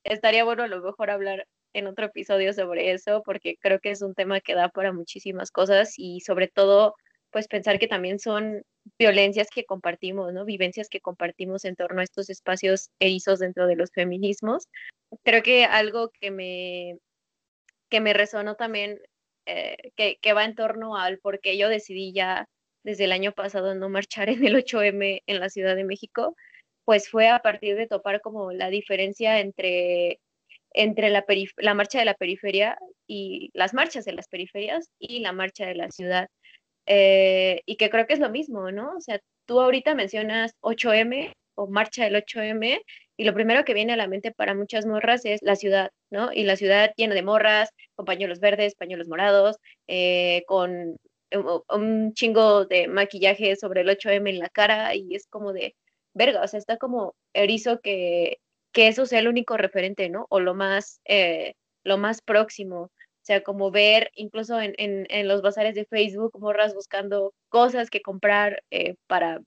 estaría 0.04 0.44
bueno 0.44 0.62
a 0.62 0.68
lo 0.68 0.82
mejor 0.82 1.08
hablar 1.08 1.46
en 1.72 1.86
otro 1.86 2.04
episodio 2.04 2.52
sobre 2.52 2.92
eso, 2.92 3.22
porque 3.24 3.56
creo 3.60 3.80
que 3.80 3.90
es 3.90 4.02
un 4.02 4.14
tema 4.14 4.42
que 4.42 4.54
da 4.54 4.68
para 4.68 4.92
muchísimas 4.92 5.50
cosas 5.50 5.94
y 5.96 6.20
sobre 6.20 6.48
todo, 6.48 6.94
pues 7.30 7.48
pensar 7.48 7.78
que 7.78 7.88
también 7.88 8.18
son 8.18 8.62
violencias 8.98 9.48
que 9.48 9.64
compartimos, 9.64 10.34
¿no? 10.34 10.44
Vivencias 10.44 10.90
que 10.90 11.00
compartimos 11.00 11.64
en 11.64 11.76
torno 11.76 12.02
a 12.02 12.04
estos 12.04 12.28
espacios 12.28 12.90
erizos 13.00 13.38
dentro 13.38 13.66
de 13.66 13.76
los 13.76 13.90
feminismos. 13.90 14.68
Creo 15.24 15.42
que 15.42 15.64
algo 15.64 16.10
que 16.20 16.30
me, 16.30 16.98
que 17.88 18.00
me 18.00 18.12
resonó 18.12 18.54
también, 18.54 19.00
eh, 19.48 19.92
que, 19.96 20.32
va 20.34 20.44
en 20.44 20.54
torno 20.54 20.96
al 20.96 21.18
por 21.20 21.40
qué 21.40 21.56
yo 21.56 21.70
decidí 21.70 22.12
ya 22.12 22.46
desde 22.84 23.04
el 23.04 23.12
año 23.12 23.32
pasado 23.32 23.74
no 23.74 23.88
marchar 23.88 24.28
en 24.28 24.44
el 24.46 24.56
8M 24.56 25.22
en 25.26 25.40
la 25.40 25.48
Ciudad 25.48 25.74
de 25.74 25.84
México, 25.84 26.36
pues 26.84 27.08
fue 27.08 27.28
a 27.28 27.40
partir 27.40 27.76
de 27.76 27.86
topar 27.86 28.20
como 28.20 28.52
la 28.52 28.68
diferencia 28.68 29.40
entre, 29.40 30.20
entre 30.74 31.10
la, 31.10 31.24
la 31.56 31.74
marcha 31.74 31.98
de 31.98 32.04
la 32.04 32.14
periferia 32.14 32.78
y 33.06 33.50
las 33.54 33.72
marchas 33.72 34.04
de 34.04 34.12
las 34.12 34.28
periferias 34.28 34.90
y 34.98 35.20
la 35.20 35.32
marcha 35.32 35.66
de 35.66 35.74
la 35.76 35.90
ciudad. 35.90 36.28
Eh, 36.86 37.62
y 37.66 37.76
que 37.76 37.90
creo 37.90 38.06
que 38.06 38.14
es 38.14 38.20
lo 38.20 38.30
mismo, 38.30 38.70
¿no? 38.70 38.96
O 38.96 39.00
sea, 39.00 39.20
tú 39.46 39.60
ahorita 39.60 39.94
mencionas 39.94 40.52
8M 40.60 41.32
o 41.54 41.68
marcha 41.68 42.04
del 42.04 42.16
8M 42.16 42.82
y 43.16 43.24
lo 43.24 43.34
primero 43.34 43.64
que 43.64 43.74
viene 43.74 43.94
a 43.94 43.96
la 43.96 44.08
mente 44.08 44.32
para 44.32 44.54
muchas 44.54 44.86
morras 44.86 45.24
es 45.24 45.40
la 45.42 45.56
ciudad, 45.56 45.90
¿no? 46.10 46.32
Y 46.32 46.44
la 46.44 46.56
ciudad 46.56 46.92
llena 46.96 47.14
de 47.14 47.22
morras, 47.22 47.70
con 47.98 48.06
pañuelos 48.06 48.38
verdes, 48.38 48.76
pañuelos 48.76 49.08
morados, 49.08 49.56
eh, 49.88 50.44
con 50.46 50.96
un 51.70 52.12
chingo 52.14 52.64
de 52.64 52.86
maquillaje 52.86 53.56
sobre 53.56 53.80
el 53.80 53.88
8M 53.88 54.30
en 54.30 54.38
la 54.38 54.48
cara 54.48 54.94
y 54.94 55.16
es 55.16 55.26
como 55.26 55.52
de, 55.52 55.74
verga, 56.14 56.42
o 56.42 56.46
sea, 56.46 56.58
está 56.58 56.76
como 56.76 57.16
erizo 57.32 57.80
que, 57.80 58.38
que 58.72 58.86
eso 58.86 59.04
sea 59.04 59.18
el 59.18 59.26
único 59.26 59.56
referente, 59.56 60.10
¿no? 60.10 60.26
O 60.30 60.38
lo 60.38 60.54
más, 60.54 61.00
eh, 61.06 61.54
lo 61.82 61.98
más 61.98 62.22
próximo. 62.22 62.82
O 62.82 62.90
sea, 63.22 63.42
como 63.42 63.72
ver 63.72 64.10
incluso 64.14 64.60
en, 64.60 64.74
en, 64.78 65.26
los 65.26 65.42
bazares 65.42 65.74
de 65.74 65.84
Facebook, 65.84 66.38
morras 66.38 66.74
buscando 66.74 67.34
cosas 67.48 67.90
que 67.90 68.00
comprar 68.00 68.62
eh, 68.70 68.94
para, 69.08 69.40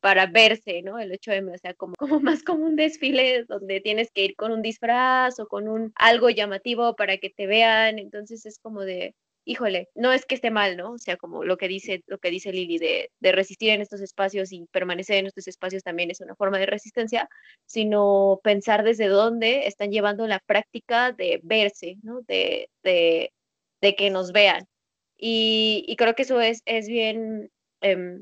para 0.00 0.26
verse, 0.26 0.82
¿no? 0.82 0.98
El 0.98 1.12
8M, 1.12 1.54
o 1.54 1.58
sea, 1.58 1.74
como, 1.74 1.94
como 1.98 2.20
más 2.20 2.42
como 2.42 2.64
un 2.64 2.76
desfile 2.76 3.44
donde 3.44 3.80
tienes 3.80 4.10
que 4.12 4.24
ir 4.24 4.36
con 4.36 4.52
un 4.52 4.62
disfraz 4.62 5.38
o 5.40 5.48
con 5.48 5.68
un 5.68 5.92
algo 5.96 6.30
llamativo 6.30 6.96
para 6.96 7.18
que 7.18 7.30
te 7.30 7.46
vean. 7.46 7.98
Entonces 7.98 8.46
es 8.46 8.58
como 8.58 8.82
de, 8.82 9.14
híjole, 9.46 9.88
no 9.94 10.12
es 10.12 10.26
que 10.26 10.34
esté 10.34 10.50
mal, 10.50 10.76
¿no? 10.76 10.92
O 10.92 10.98
sea, 10.98 11.16
como 11.16 11.44
lo 11.44 11.56
que 11.56 11.68
dice, 11.68 12.02
lo 12.06 12.18
que 12.18 12.30
dice 12.30 12.52
Lili 12.52 12.78
de, 12.78 13.10
de, 13.20 13.32
resistir 13.32 13.70
en 13.70 13.80
estos 13.80 14.00
espacios 14.00 14.52
y 14.52 14.66
permanecer 14.72 15.16
en 15.18 15.26
estos 15.26 15.48
espacios 15.48 15.82
también 15.84 16.10
es 16.10 16.20
una 16.20 16.34
forma 16.34 16.58
de 16.58 16.66
resistencia, 16.66 17.28
sino 17.64 18.40
pensar 18.42 18.84
desde 18.84 19.06
dónde 19.08 19.66
están 19.66 19.90
llevando 19.92 20.26
la 20.26 20.40
práctica 20.40 21.12
de 21.12 21.40
verse, 21.44 21.96
¿no? 22.02 22.22
De, 22.22 22.70
de, 22.82 23.32
de 23.80 23.94
que 23.96 24.10
nos 24.10 24.32
vean. 24.32 24.66
Y, 25.16 25.84
y, 25.88 25.96
creo 25.96 26.14
que 26.14 26.22
eso 26.22 26.40
es, 26.40 26.62
es 26.66 26.88
bien, 26.88 27.50
eh, 27.80 28.20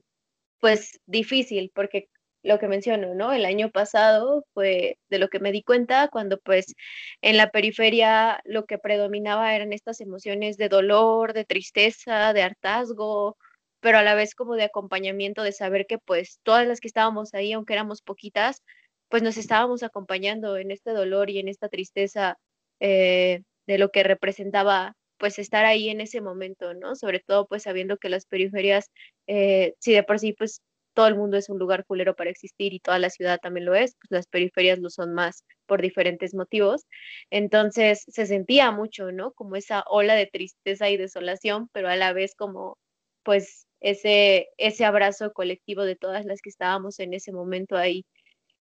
pues, 0.65 0.99
difícil, 1.05 1.71
porque 1.75 2.09
lo 2.43 2.59
que 2.59 2.69
menciono, 2.69 3.15
¿no? 3.15 3.35
El 3.35 3.45
año 3.45 3.71
pasado 3.71 4.47
fue 4.55 4.97
de 5.11 5.19
lo 5.19 5.29
que 5.29 5.39
me 5.39 5.53
di 5.53 5.63
cuenta 5.63 6.09
cuando 6.09 6.39
pues 6.41 6.75
en 7.21 7.37
la 7.37 7.51
periferia 7.51 8.41
lo 8.47 8.65
que 8.65 8.79
predominaba 8.79 9.55
eran 9.55 9.75
estas 9.75 10.01
emociones 10.01 10.57
de 10.57 10.71
dolor, 10.71 11.35
de 11.35 11.45
tristeza, 11.45 12.33
de 12.33 12.43
hartazgo, 12.43 13.37
pero 13.81 13.99
a 13.99 14.03
la 14.03 14.15
vez 14.15 14.35
como 14.35 14.55
de 14.55 14.65
acompañamiento, 14.65 15.43
de 15.43 15.53
saber 15.53 15.85
que 15.87 15.99
pues 15.99 16.41
todas 16.45 16.67
las 16.67 16.81
que 16.81 16.89
estábamos 16.89 17.35
ahí, 17.35 17.53
aunque 17.53 17.75
éramos 17.75 18.01
poquitas, 18.01 18.63
pues 19.11 19.23
nos 19.23 19.37
estábamos 19.37 19.83
acompañando 19.83 20.57
en 20.57 20.71
este 20.71 20.93
dolor 20.93 21.29
y 21.29 21.41
en 21.41 21.49
esta 21.49 21.69
tristeza 21.69 22.39
eh, 22.81 23.43
de 23.67 23.77
lo 23.79 23.91
que 23.91 24.03
representaba 24.03 24.97
pues 25.25 25.39
estar 25.39 25.65
ahí 25.65 25.89
en 25.89 26.03
ese 26.03 26.21
momento, 26.21 26.75
¿no? 26.75 26.97
Sobre 26.97 27.19
todo 27.19 27.47
pues 27.47 27.63
sabiendo 27.63 27.97
que 27.97 28.11
las 28.11 28.27
periferias, 28.27 28.91
eh, 29.27 29.73
si 29.79 29.95
de 29.95 30.03
por 30.03 30.19
sí 30.19 30.35
pues 30.35 30.61
todo 30.93 31.07
el 31.07 31.17
mundo 31.17 31.39
es 31.39 31.49
un 31.49 31.59
lugar 31.59 31.87
culero 31.87 32.15
para 32.15 32.29
existir 32.29 32.75
y 32.75 32.79
toda 32.79 32.99
la 32.99 33.09
ciudad 33.09 33.39
también 33.41 33.65
lo 33.65 33.75
es, 33.75 33.95
pues 33.99 34.11
las 34.11 34.27
periferias 34.27 34.81
lo 34.81 34.91
son 34.91 35.15
más 35.15 35.43
por 35.65 35.81
diferentes 35.81 36.35
motivos. 36.35 36.83
Entonces 37.31 38.05
se 38.07 38.27
sentía 38.27 38.71
mucho, 38.71 39.13
¿no? 39.13 39.33
Como 39.33 39.57
esa 39.57 39.83
ola 39.89 40.15
de 40.15 40.27
tristeza 40.27 40.91
y 40.91 40.99
desolación, 40.99 41.71
pero 41.73 41.89
a 41.89 41.97
la 41.97 42.13
vez 42.13 42.35
como 42.37 42.77
pues 43.23 43.67
ese, 43.81 44.49
ese 44.59 44.85
abrazo 44.85 45.33
colectivo 45.33 45.85
de 45.87 45.97
todas 45.97 46.27
las 46.27 46.43
que 46.43 46.51
estábamos 46.51 47.01
en 47.01 47.15
ese 47.15 47.33
momento 47.33 47.79
ahí. 47.79 48.05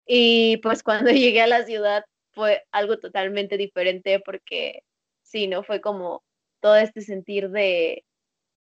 Y 0.07 0.57
pues 0.59 0.83
cuando 0.83 1.11
llegué 1.13 1.43
a 1.43 1.47
la 1.49 1.65
ciudad 1.67 2.03
fue 2.33 2.63
algo 2.73 2.99
totalmente 2.99 3.59
diferente 3.59 4.21
porque 4.21 4.81
sí, 5.23 5.49
¿no? 5.49 5.63
Fue 5.65 5.81
como 5.83 6.23
todo 6.67 6.75
este 6.79 7.01
sentir 7.01 7.51
de, 7.51 8.05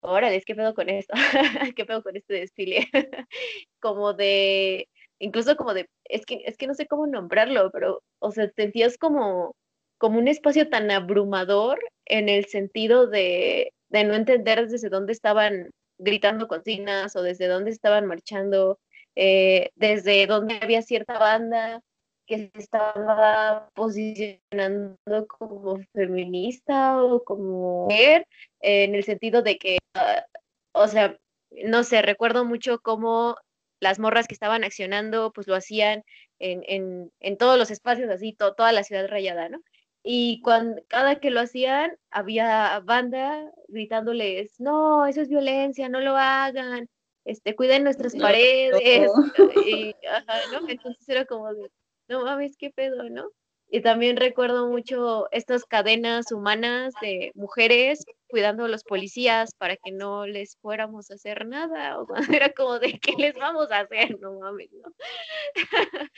órale, 0.01 0.39
¿qué 0.45 0.53
pedo 0.53 0.75
con 0.75 0.89
esto? 0.89 1.15
¿Qué 1.75 1.85
pedo 1.85 2.03
con 2.03 2.15
este 2.15 2.35
desfile? 2.35 2.87
como 3.79 4.13
de, 4.13 4.87
incluso 5.17 5.55
como 5.55 5.73
de, 5.73 5.89
es 6.03 6.23
que, 6.27 6.43
es 6.45 6.55
que 6.55 6.67
no 6.67 6.75
sé 6.75 6.85
cómo 6.85 7.07
nombrarlo, 7.07 7.71
pero, 7.71 8.03
o 8.19 8.31
sea, 8.31 8.47
sentías 8.55 8.99
como, 8.99 9.55
como 9.97 10.19
un 10.19 10.27
espacio 10.27 10.69
tan 10.69 10.91
abrumador 10.91 11.79
en 12.05 12.29
el 12.29 12.45
sentido 12.45 13.07
de, 13.07 13.73
de 13.89 14.03
no 14.03 14.13
entender 14.13 14.67
desde 14.67 14.89
dónde 14.89 15.11
estaban 15.11 15.71
gritando 15.97 16.47
consignas 16.47 17.15
o 17.15 17.23
desde 17.23 17.47
dónde 17.47 17.71
estaban 17.71 18.05
marchando, 18.05 18.77
eh, 19.15 19.71
desde 19.73 20.27
dónde 20.27 20.59
había 20.61 20.83
cierta 20.83 21.17
banda 21.17 21.81
que 22.25 22.37
se 22.37 22.51
estaba 22.55 23.69
posicionando 23.73 24.97
como 25.27 25.79
feminista 25.93 27.03
o 27.03 27.23
como 27.23 27.85
mujer, 27.85 28.27
en 28.61 28.95
el 28.95 29.03
sentido 29.03 29.41
de 29.41 29.57
que, 29.57 29.77
ah, 29.95 30.25
o 30.73 30.87
sea, 30.87 31.17
no 31.65 31.83
sé, 31.83 32.01
recuerdo 32.01 32.45
mucho 32.45 32.79
cómo 32.79 33.37
las 33.79 33.99
morras 33.99 34.27
que 34.27 34.33
estaban 34.33 34.63
accionando, 34.63 35.31
pues 35.33 35.47
lo 35.47 35.55
hacían 35.55 36.03
en, 36.39 36.63
en, 36.67 37.11
en 37.19 37.37
todos 37.37 37.57
los 37.57 37.71
espacios, 37.71 38.09
así, 38.09 38.33
toda 38.33 38.71
la 38.71 38.83
ciudad 38.83 39.07
rayada, 39.07 39.49
¿no? 39.49 39.59
Y 40.03 40.41
cuando, 40.41 40.83
cada 40.87 41.19
que 41.19 41.31
lo 41.31 41.39
hacían, 41.39 41.97
había 42.11 42.79
banda 42.83 43.51
gritándoles, 43.67 44.59
no, 44.59 45.05
eso 45.07 45.21
es 45.21 45.29
violencia, 45.29 45.89
no 45.89 45.99
lo 45.99 46.15
hagan, 46.15 46.87
este, 47.25 47.55
cuiden 47.55 47.83
nuestras 47.83 48.15
paredes, 48.15 49.11
Y, 49.65 49.95
ajá, 50.07 50.39
¿no? 50.51 50.69
Entonces 50.69 51.09
era 51.09 51.25
como 51.25 51.51
de, 51.51 51.71
no 52.07 52.23
mames, 52.23 52.57
qué 52.57 52.69
pedo, 52.71 53.09
¿no? 53.09 53.29
Y 53.67 53.81
también 53.81 54.15
recuerdo 54.17 54.69
mucho 54.69 55.27
estas 55.31 55.65
cadenas 55.65 56.31
humanas 56.31 56.93
de 57.01 57.31
mujeres 57.33 58.05
cuidando 58.27 58.65
a 58.65 58.67
los 58.67 58.83
policías 58.83 59.55
para 59.55 59.75
que 59.75 59.91
no 59.91 60.27
les 60.27 60.57
fuéramos 60.57 61.09
a 61.09 61.15
hacer 61.15 61.47
nada, 61.47 61.99
o 61.99 62.07
era 62.41 62.51
como 62.53 62.79
de 62.79 62.99
qué 62.99 63.13
les 63.17 63.33
vamos 63.35 63.71
a 63.71 63.79
hacer, 63.79 64.19
no 64.19 64.39
mames, 64.39 64.69
¿no? 64.71 64.93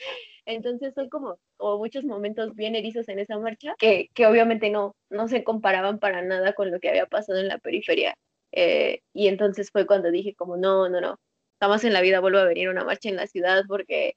Entonces 0.46 0.94
son 0.94 1.08
como, 1.08 1.38
o 1.56 1.78
muchos 1.78 2.04
momentos 2.04 2.54
bien 2.54 2.74
erizos 2.74 3.08
en 3.08 3.18
esa 3.18 3.38
marcha, 3.38 3.74
que, 3.78 4.08
que 4.14 4.26
obviamente 4.26 4.70
no, 4.70 4.94
no 5.10 5.28
se 5.28 5.42
comparaban 5.42 5.98
para 5.98 6.22
nada 6.22 6.52
con 6.52 6.70
lo 6.70 6.80
que 6.80 6.90
había 6.90 7.06
pasado 7.06 7.38
en 7.38 7.48
la 7.48 7.58
periferia. 7.58 8.14
Eh, 8.52 9.00
y 9.12 9.28
entonces 9.28 9.70
fue 9.70 9.86
cuando 9.86 10.10
dije 10.10 10.34
como, 10.34 10.56
no, 10.56 10.88
no, 10.88 11.00
no, 11.00 11.18
jamás 11.60 11.84
en 11.84 11.92
la 11.92 12.00
vida 12.00 12.20
vuelvo 12.20 12.38
a 12.38 12.44
venir 12.44 12.68
a 12.68 12.72
una 12.72 12.84
marcha 12.84 13.08
en 13.08 13.16
la 13.16 13.26
ciudad 13.26 13.64
porque 13.68 14.14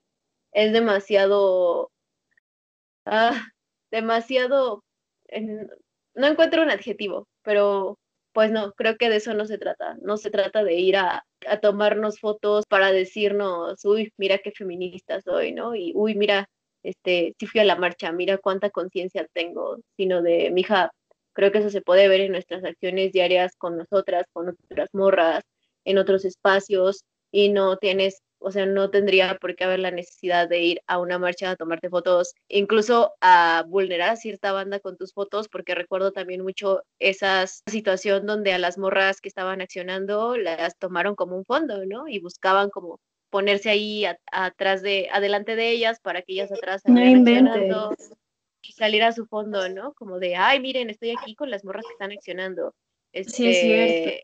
es 0.51 0.73
demasiado, 0.73 1.91
ah, 3.05 3.47
demasiado, 3.91 4.83
no 6.15 6.27
encuentro 6.27 6.63
un 6.63 6.71
adjetivo, 6.71 7.27
pero 7.43 7.97
pues 8.33 8.51
no, 8.51 8.71
creo 8.73 8.97
que 8.97 9.09
de 9.09 9.17
eso 9.17 9.33
no 9.33 9.45
se 9.45 9.57
trata. 9.57 9.97
No 10.01 10.17
se 10.17 10.31
trata 10.31 10.63
de 10.63 10.75
ir 10.75 10.97
a, 10.97 11.25
a, 11.47 11.59
tomarnos 11.59 12.19
fotos 12.19 12.65
para 12.67 12.91
decirnos, 12.91 13.83
uy, 13.85 14.13
mira 14.17 14.37
qué 14.39 14.51
feminista 14.51 15.21
soy, 15.21 15.51
¿no? 15.53 15.75
Y 15.75 15.91
uy, 15.95 16.15
mira, 16.15 16.47
este, 16.83 17.35
si 17.39 17.47
fui 17.47 17.61
a 17.61 17.65
la 17.65 17.75
marcha, 17.75 18.11
mira 18.11 18.37
cuánta 18.37 18.69
conciencia 18.69 19.27
tengo, 19.33 19.77
sino 19.97 20.21
de, 20.21 20.49
mija, 20.51 20.91
creo 21.33 21.51
que 21.51 21.59
eso 21.59 21.69
se 21.69 21.81
puede 21.81 22.07
ver 22.07 22.21
en 22.21 22.31
nuestras 22.33 22.63
acciones 22.63 23.11
diarias 23.11 23.55
con 23.57 23.77
nosotras, 23.77 24.25
con 24.33 24.49
otras 24.49 24.89
morras, 24.93 25.43
en 25.85 25.97
otros 25.97 26.25
espacios, 26.25 27.03
y 27.31 27.49
no 27.49 27.77
tienes 27.77 28.21
o 28.41 28.51
sea, 28.51 28.65
no 28.65 28.89
tendría 28.89 29.35
por 29.35 29.55
qué 29.55 29.63
haber 29.65 29.79
la 29.79 29.91
necesidad 29.91 30.49
de 30.49 30.59
ir 30.59 30.81
a 30.87 30.99
una 30.99 31.19
marcha 31.19 31.51
a 31.51 31.55
tomarte 31.55 31.89
fotos, 31.89 32.33
incluso 32.47 33.13
a 33.21 33.63
vulnerar 33.67 34.09
a 34.09 34.15
cierta 34.15 34.51
banda 34.51 34.79
con 34.79 34.97
tus 34.97 35.13
fotos, 35.13 35.47
porque 35.47 35.75
recuerdo 35.75 36.11
también 36.11 36.41
mucho 36.41 36.81
esa 36.99 37.45
situación 37.47 38.25
donde 38.25 38.53
a 38.53 38.59
las 38.59 38.77
morras 38.77 39.21
que 39.21 39.29
estaban 39.29 39.61
accionando 39.61 40.37
las 40.37 40.77
tomaron 40.77 41.15
como 41.15 41.37
un 41.37 41.45
fondo, 41.45 41.85
¿no? 41.85 42.07
Y 42.07 42.19
buscaban 42.19 42.69
como 42.71 42.99
ponerse 43.29 43.69
ahí 43.69 44.05
atrás 44.31 44.81
de, 44.81 45.07
adelante 45.11 45.55
de 45.55 45.69
ellas 45.69 45.99
para 46.01 46.21
que 46.21 46.33
ellas 46.33 46.51
atrás 46.51 46.81
no 46.85 46.99
accionando 46.99 47.95
y 48.63 48.73
salir 48.73 49.03
a 49.03 49.13
su 49.13 49.25
fondo, 49.27 49.69
¿no? 49.69 49.93
Como 49.93 50.19
de, 50.19 50.35
ay, 50.35 50.59
miren, 50.59 50.89
estoy 50.89 51.11
aquí 51.11 51.35
con 51.35 51.49
las 51.49 51.63
morras 51.63 51.85
que 51.85 51.93
están 51.93 52.11
accionando. 52.11 52.73
sí, 53.13 53.21
es 53.21 53.61
cierto. 53.61 54.09
Este, 54.09 54.23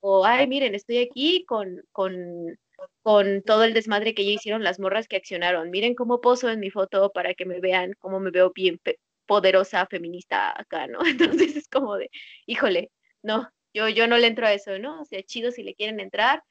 o, 0.00 0.24
ay, 0.24 0.48
miren, 0.48 0.74
estoy 0.74 0.98
aquí 0.98 1.44
con, 1.46 1.80
con 1.92 2.58
con 3.02 3.42
todo 3.42 3.64
el 3.64 3.74
desmadre 3.74 4.14
que 4.14 4.24
ya 4.24 4.32
hicieron 4.32 4.64
las 4.64 4.80
morras 4.80 5.08
que 5.08 5.16
accionaron. 5.16 5.70
Miren 5.70 5.94
cómo 5.94 6.20
poso 6.20 6.50
en 6.50 6.60
mi 6.60 6.70
foto 6.70 7.10
para 7.12 7.34
que 7.34 7.44
me 7.46 7.60
vean 7.60 7.94
cómo 7.98 8.20
me 8.20 8.30
veo 8.30 8.52
bien 8.54 8.80
poderosa 9.26 9.86
feminista 9.86 10.58
acá, 10.58 10.86
¿no? 10.86 10.98
Entonces 11.06 11.56
es 11.56 11.68
como 11.68 11.96
de, 11.96 12.10
híjole, 12.46 12.90
no, 13.22 13.48
yo, 13.74 13.88
yo 13.88 14.06
no 14.06 14.18
le 14.18 14.26
entro 14.26 14.46
a 14.46 14.52
eso, 14.52 14.78
¿no? 14.78 15.00
O 15.00 15.04
sea, 15.04 15.22
chido 15.22 15.50
si 15.52 15.62
le 15.62 15.74
quieren 15.74 16.00
entrar, 16.00 16.42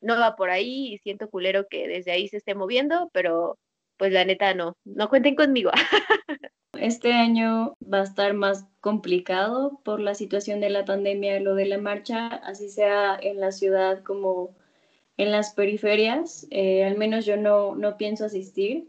no 0.00 0.18
va 0.18 0.36
por 0.36 0.50
ahí 0.50 0.94
y 0.94 0.98
siento 0.98 1.30
culero 1.30 1.66
que 1.68 1.88
desde 1.88 2.12
ahí 2.12 2.28
se 2.28 2.38
esté 2.38 2.54
moviendo, 2.54 3.10
pero 3.12 3.58
pues 3.96 4.12
la 4.12 4.24
neta 4.24 4.54
no, 4.54 4.76
no 4.84 5.08
cuenten 5.08 5.36
conmigo. 5.36 5.70
Este 6.78 7.14
año 7.14 7.74
va 7.82 8.00
a 8.00 8.04
estar 8.04 8.34
más 8.34 8.66
complicado 8.80 9.80
por 9.82 9.98
la 9.98 10.14
situación 10.14 10.60
de 10.60 10.68
la 10.68 10.84
pandemia, 10.84 11.40
lo 11.40 11.54
de 11.54 11.64
la 11.64 11.78
marcha, 11.78 12.26
así 12.28 12.68
sea 12.68 13.18
en 13.20 13.40
la 13.40 13.50
ciudad 13.50 14.02
como 14.02 14.54
en 15.16 15.32
las 15.32 15.54
periferias, 15.54 16.46
eh, 16.50 16.84
al 16.84 16.96
menos 16.96 17.24
yo 17.24 17.36
no, 17.36 17.74
no 17.74 17.96
pienso 17.96 18.26
asistir 18.26 18.88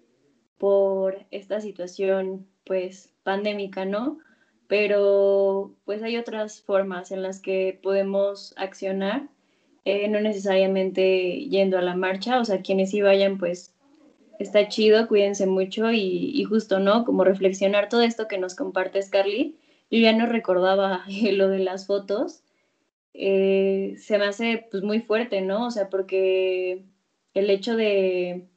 por 0.57 1.25
esta 1.31 1.61
situación 1.61 2.47
pues 2.65 3.13
pandémica, 3.23 3.85
¿no? 3.85 4.19
Pero 4.67 5.73
pues 5.85 6.03
hay 6.03 6.17
otras 6.17 6.61
formas 6.61 7.11
en 7.11 7.23
las 7.23 7.39
que 7.39 7.79
podemos 7.81 8.53
accionar, 8.57 9.29
eh, 9.85 10.09
no 10.09 10.19
necesariamente 10.19 11.45
yendo 11.49 11.77
a 11.77 11.81
la 11.81 11.95
marcha, 11.95 12.39
o 12.41 12.45
sea, 12.45 12.61
quienes 12.61 12.91
sí 12.91 13.01
vayan 13.01 13.37
pues 13.37 13.73
está 14.39 14.67
chido, 14.67 15.07
cuídense 15.07 15.45
mucho 15.45 15.91
y, 15.91 16.43
justo, 16.43 16.79
¿no? 16.79 17.05
Como 17.05 17.23
reflexionar 17.23 17.89
todo 17.89 18.01
esto 18.01 18.27
que 18.27 18.37
nos 18.37 18.55
comparte 18.55 18.99
Carly. 19.09 19.57
Yo 19.89 19.99
ya 19.99 20.11
no 20.11 20.25
recordaba 20.25 21.05
lo 21.31 21.47
de 21.47 21.59
las 21.59 21.87
fotos 21.87 22.43
eh, 23.19 23.95
se 23.97 24.17
me 24.19 24.25
hace 24.25 24.67
pues 24.71 24.83
muy 24.83 25.01
fuerte, 25.01 25.41
¿no? 25.41 25.65
O 25.67 25.71
sea, 25.71 25.89
porque 25.89 26.85
el 27.33 27.49
hecho 27.49 27.75
de, 27.75 28.47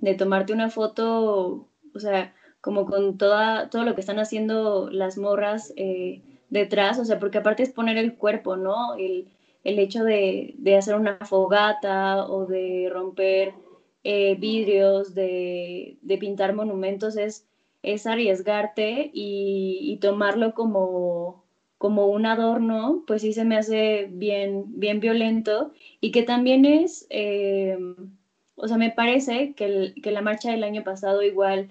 de 0.00 0.14
tomarte 0.14 0.52
una 0.54 0.70
foto, 0.70 1.68
o 1.94 1.98
sea, 1.98 2.34
como 2.62 2.86
con 2.86 3.18
toda, 3.18 3.70
todo 3.70 3.84
lo 3.84 3.94
que 3.94 4.00
están 4.00 4.18
haciendo 4.18 4.90
las 4.90 5.18
morras 5.18 5.72
eh, 5.76 6.22
detrás, 6.50 6.98
o 6.98 7.04
sea, 7.04 7.18
porque 7.18 7.38
aparte 7.38 7.62
es 7.62 7.72
poner 7.72 7.98
el 7.98 8.16
cuerpo, 8.16 8.56
¿no? 8.56 8.94
El, 8.96 9.28
el 9.64 9.78
hecho 9.78 10.04
de, 10.04 10.54
de, 10.58 10.76
hacer 10.76 10.94
una 10.94 11.18
fogata 11.18 12.26
o 12.26 12.46
de 12.46 12.88
romper 12.90 13.54
eh, 14.04 14.34
vidrios, 14.36 15.14
de, 15.14 15.98
de, 16.02 16.18
pintar 16.18 16.54
monumentos, 16.54 17.16
es, 17.18 17.46
es 17.82 18.06
arriesgarte 18.06 19.10
y, 19.12 19.80
y 19.82 19.98
tomarlo 19.98 20.54
como, 20.54 21.39
como 21.80 22.08
un 22.08 22.26
adorno, 22.26 23.04
pues 23.06 23.22
sí 23.22 23.32
se 23.32 23.46
me 23.46 23.56
hace 23.56 24.06
bien, 24.10 24.64
bien 24.78 25.00
violento 25.00 25.72
y 26.02 26.10
que 26.10 26.22
también 26.22 26.66
es, 26.66 27.06
eh, 27.08 27.78
o 28.54 28.68
sea, 28.68 28.76
me 28.76 28.90
parece 28.90 29.54
que, 29.54 29.94
que, 30.02 30.10
la 30.10 30.20
marcha 30.20 30.50
del 30.50 30.62
año 30.62 30.84
pasado 30.84 31.22
igual 31.22 31.70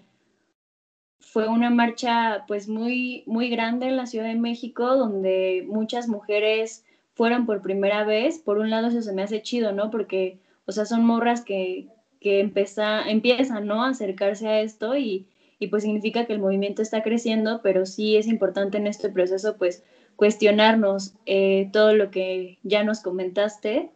fue 1.19 1.47
una 1.47 1.69
marcha 1.69 2.45
pues 2.47 2.67
muy, 2.67 3.21
muy 3.27 3.51
grande 3.51 3.85
en 3.85 3.97
la 3.97 4.07
Ciudad 4.07 4.25
de 4.25 4.33
México, 4.33 4.95
donde 4.95 5.63
muchas 5.67 6.07
mujeres 6.07 6.83
fueron 7.13 7.45
por 7.45 7.61
primera 7.61 8.03
vez. 8.03 8.39
Por 8.39 8.57
un 8.57 8.71
lado 8.71 8.87
eso 8.87 9.03
se 9.03 9.13
me 9.13 9.21
hace 9.21 9.43
chido, 9.43 9.73
¿no? 9.73 9.91
Porque, 9.91 10.39
o 10.65 10.71
sea, 10.71 10.85
son 10.85 11.05
morras 11.05 11.41
que, 11.41 11.85
que 12.19 12.39
empieza, 12.39 13.07
empiezan, 13.07 13.67
¿no? 13.67 13.83
A 13.83 13.89
acercarse 13.89 14.47
a 14.47 14.61
esto 14.61 14.97
y, 14.97 15.27
y 15.59 15.67
pues 15.67 15.83
significa 15.83 16.25
que 16.25 16.33
el 16.33 16.39
movimiento 16.39 16.81
está 16.81 17.03
creciendo, 17.03 17.61
pero 17.61 17.85
sí 17.85 18.17
es 18.17 18.25
importante 18.25 18.77
en 18.79 18.87
este 18.87 19.09
proceso 19.09 19.55
pues 19.57 19.83
cuestionarnos 20.19 21.13
eh, 21.25 21.69
todo 21.71 21.93
lo 21.93 22.11
que 22.11 22.59
ya 22.63 22.83
nos 22.83 22.99
comentaste, 22.99 23.89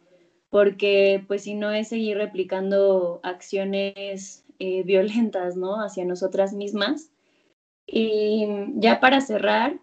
porque 0.49 1.21
pues 1.27 1.43
si 1.43 1.53
no 1.53 1.69
es 1.71 1.89
seguir 1.89 2.15
replicando 2.15 3.19
acciones 3.23 4.45
eh, 4.57 4.83
violentas, 4.83 5.57
¿no? 5.57 5.81
Hacia 5.81 6.05
nosotras 6.05 6.53
mismas. 6.53 7.11
Y 7.85 8.47
ya 8.75 9.01
para 9.01 9.19
cerrar, 9.19 9.81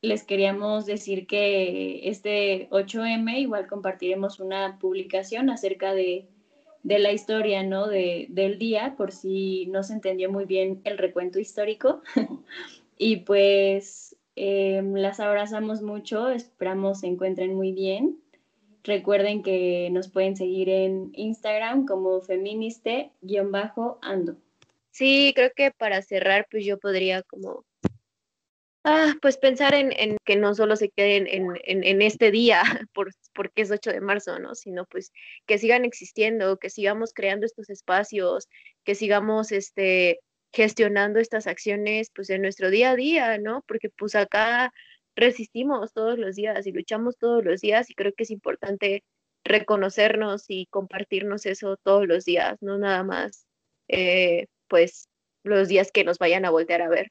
les 0.00 0.24
queríamos 0.24 0.86
decir 0.86 1.26
que 1.26 2.08
este 2.08 2.70
8M 2.70 3.40
igual 3.40 3.66
compartiremos 3.66 4.40
una 4.40 4.78
publicación 4.78 5.50
acerca 5.50 5.92
de, 5.92 6.26
de 6.84 6.98
la 7.00 7.12
historia, 7.12 7.64
¿no? 7.64 7.86
De, 7.86 8.28
del 8.30 8.58
día, 8.58 8.94
por 8.96 9.12
si 9.12 9.66
no 9.66 9.82
se 9.82 9.92
entendió 9.92 10.32
muy 10.32 10.46
bien 10.46 10.80
el 10.84 10.96
recuento 10.96 11.38
histórico. 11.38 12.00
y 12.96 13.16
pues 13.16 14.11
Em, 14.34 14.94
las 14.94 15.20
abrazamos 15.20 15.82
mucho, 15.82 16.30
esperamos 16.30 17.00
se 17.00 17.06
encuentren 17.06 17.54
muy 17.54 17.72
bien. 17.72 18.18
Recuerden 18.84 19.42
que 19.42 19.90
nos 19.92 20.08
pueden 20.08 20.36
seguir 20.36 20.68
en 20.68 21.10
Instagram 21.14 21.86
como 21.86 22.20
feministe-ando. 22.22 24.36
Sí, 24.90 25.32
creo 25.34 25.50
que 25.54 25.70
para 25.70 26.02
cerrar, 26.02 26.46
pues 26.50 26.64
yo 26.64 26.78
podría 26.78 27.22
como, 27.22 27.64
ah, 28.84 29.14
pues 29.22 29.36
pensar 29.36 29.74
en, 29.74 29.92
en 29.92 30.16
que 30.24 30.36
no 30.36 30.54
solo 30.54 30.76
se 30.76 30.88
queden 30.88 31.26
en, 31.28 31.48
en, 31.64 31.84
en 31.84 32.02
este 32.02 32.30
día, 32.30 32.62
por, 32.94 33.12
porque 33.34 33.62
es 33.62 33.70
8 33.70 33.90
de 33.90 34.00
marzo, 34.00 34.38
¿no? 34.38 34.54
Sino 34.54 34.86
pues 34.86 35.12
que 35.46 35.58
sigan 35.58 35.84
existiendo, 35.84 36.58
que 36.58 36.70
sigamos 36.70 37.12
creando 37.14 37.46
estos 37.46 37.70
espacios, 37.70 38.48
que 38.84 38.94
sigamos, 38.94 39.52
este, 39.52 40.20
gestionando 40.52 41.20
estas 41.20 41.46
acciones 41.46 42.10
pues 42.14 42.30
en 42.30 42.42
nuestro 42.42 42.70
día 42.70 42.90
a 42.90 42.96
día, 42.96 43.38
¿no? 43.38 43.64
Porque 43.66 43.90
pues 43.90 44.14
acá 44.14 44.72
resistimos 45.16 45.92
todos 45.92 46.18
los 46.18 46.36
días 46.36 46.66
y 46.66 46.72
luchamos 46.72 47.16
todos 47.18 47.44
los 47.44 47.60
días 47.60 47.90
y 47.90 47.94
creo 47.94 48.12
que 48.14 48.24
es 48.24 48.30
importante 48.30 49.04
reconocernos 49.44 50.44
y 50.48 50.66
compartirnos 50.66 51.46
eso 51.46 51.76
todos 51.82 52.06
los 52.06 52.24
días, 52.24 52.58
no 52.62 52.78
nada 52.78 53.02
más, 53.02 53.46
eh, 53.88 54.46
pues, 54.68 55.08
los 55.44 55.68
días 55.68 55.90
que 55.92 56.04
nos 56.04 56.18
vayan 56.18 56.44
a 56.44 56.50
voltear 56.50 56.82
a 56.82 56.88
ver. 56.88 57.08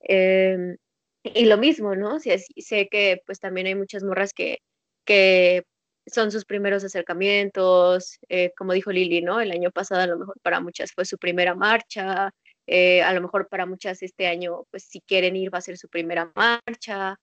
Em, 0.00 0.76
y 1.24 1.46
lo 1.46 1.58
mismo, 1.58 1.94
¿no? 1.96 2.18
sé 2.20 2.88
que 2.90 3.22
pues 3.26 3.40
también 3.40 3.66
hay 3.66 3.74
muchas 3.74 4.02
morras 4.04 4.32
que, 4.32 4.58
que 5.04 5.64
son 6.06 6.32
sus 6.32 6.44
primeros 6.44 6.84
acercamientos, 6.84 8.18
eh, 8.28 8.52
como 8.56 8.72
dijo 8.72 8.90
Lili, 8.92 9.22
¿no? 9.22 9.40
El 9.40 9.52
año 9.52 9.70
pasado 9.70 10.02
a 10.02 10.06
lo 10.06 10.18
mejor 10.18 10.36
para 10.42 10.60
muchas 10.60 10.92
fue 10.92 11.04
su 11.04 11.18
primera 11.18 11.54
marcha, 11.54 12.32
eh, 12.68 13.02
a 13.02 13.14
lo 13.14 13.22
mejor 13.22 13.48
para 13.48 13.66
muchas 13.66 14.02
este 14.02 14.26
año, 14.26 14.64
pues 14.70 14.84
si 14.84 15.00
quieren 15.00 15.36
ir 15.36 15.52
va 15.52 15.58
a 15.58 15.62
ser 15.62 15.78
su 15.78 15.88
primera 15.88 16.30
marcha. 16.34 17.18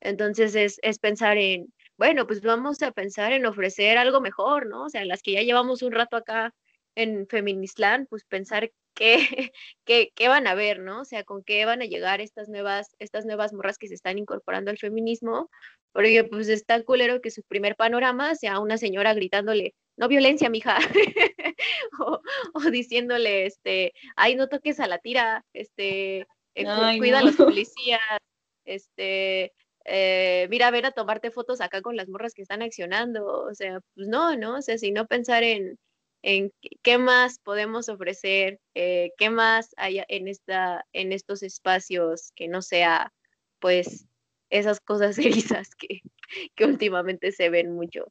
Entonces 0.00 0.54
es, 0.54 0.78
es 0.82 0.98
pensar 1.00 1.36
en, 1.38 1.72
bueno, 1.98 2.26
pues 2.26 2.40
vamos 2.42 2.82
a 2.82 2.92
pensar 2.92 3.32
en 3.32 3.46
ofrecer 3.46 3.98
algo 3.98 4.20
mejor, 4.20 4.66
¿no? 4.66 4.84
O 4.84 4.88
sea, 4.88 5.04
las 5.04 5.22
que 5.22 5.32
ya 5.32 5.42
llevamos 5.42 5.82
un 5.82 5.92
rato 5.92 6.16
acá 6.16 6.54
en 6.94 7.26
Feministland, 7.28 8.06
pues 8.08 8.24
pensar 8.24 8.70
qué, 8.94 9.16
qué, 9.84 10.12
qué, 10.14 10.28
van 10.28 10.46
a 10.46 10.54
ver, 10.54 10.78
¿no? 10.80 11.00
O 11.00 11.04
sea, 11.04 11.24
con 11.24 11.42
qué 11.42 11.64
van 11.66 11.82
a 11.82 11.86
llegar 11.86 12.20
estas 12.20 12.48
nuevas, 12.48 12.94
estas 13.00 13.26
nuevas 13.26 13.52
morras 13.52 13.78
que 13.78 13.88
se 13.88 13.94
están 13.94 14.18
incorporando 14.18 14.70
al 14.70 14.78
feminismo, 14.78 15.50
porque 15.92 16.22
pues 16.24 16.48
está 16.48 16.82
culero 16.84 17.20
que 17.20 17.32
su 17.32 17.42
primer 17.42 17.74
panorama 17.74 18.36
sea 18.36 18.60
una 18.60 18.78
señora 18.78 19.14
gritándole, 19.14 19.74
no 19.96 20.08
violencia, 20.08 20.50
mija, 20.50 20.78
o, 22.00 22.20
o, 22.54 22.60
diciéndole, 22.70 23.46
este, 23.46 23.92
ay, 24.16 24.36
no 24.36 24.48
toques 24.48 24.80
a 24.80 24.86
la 24.86 24.98
tira, 24.98 25.44
este, 25.52 26.26
eh, 26.54 26.98
cuida 26.98 27.20
a 27.20 27.24
los 27.24 27.36
policías, 27.36 28.00
este, 28.64 29.52
eh, 29.84 30.48
mira, 30.50 30.70
ven 30.70 30.84
a 30.84 30.90
tomarte 30.90 31.30
fotos 31.30 31.60
acá 31.60 31.80
con 31.80 31.96
las 31.96 32.08
morras 32.08 32.34
que 32.34 32.42
están 32.42 32.62
accionando, 32.62 33.24
o 33.26 33.54
sea, 33.54 33.80
pues 33.94 34.08
no, 34.08 34.36
¿no? 34.36 34.56
O 34.56 34.62
sea, 34.62 34.78
si 34.78 34.90
no 34.90 35.06
pensar 35.06 35.42
en, 35.42 35.78
en 36.22 36.52
qué 36.82 36.98
más 36.98 37.38
podemos 37.38 37.88
ofrecer, 37.88 38.60
eh, 38.74 39.12
qué 39.16 39.30
más 39.30 39.70
hay 39.76 40.02
en, 40.08 40.28
esta, 40.28 40.84
en 40.92 41.12
estos 41.12 41.42
espacios 41.42 42.32
que 42.34 42.48
no 42.48 42.62
sea, 42.62 43.12
pues, 43.60 44.06
esas 44.50 44.80
cosas 44.80 45.16
erizas 45.18 45.70
que, 45.76 46.00
que 46.54 46.64
últimamente 46.64 47.32
se 47.32 47.48
ven 47.48 47.72
mucho. 47.72 48.06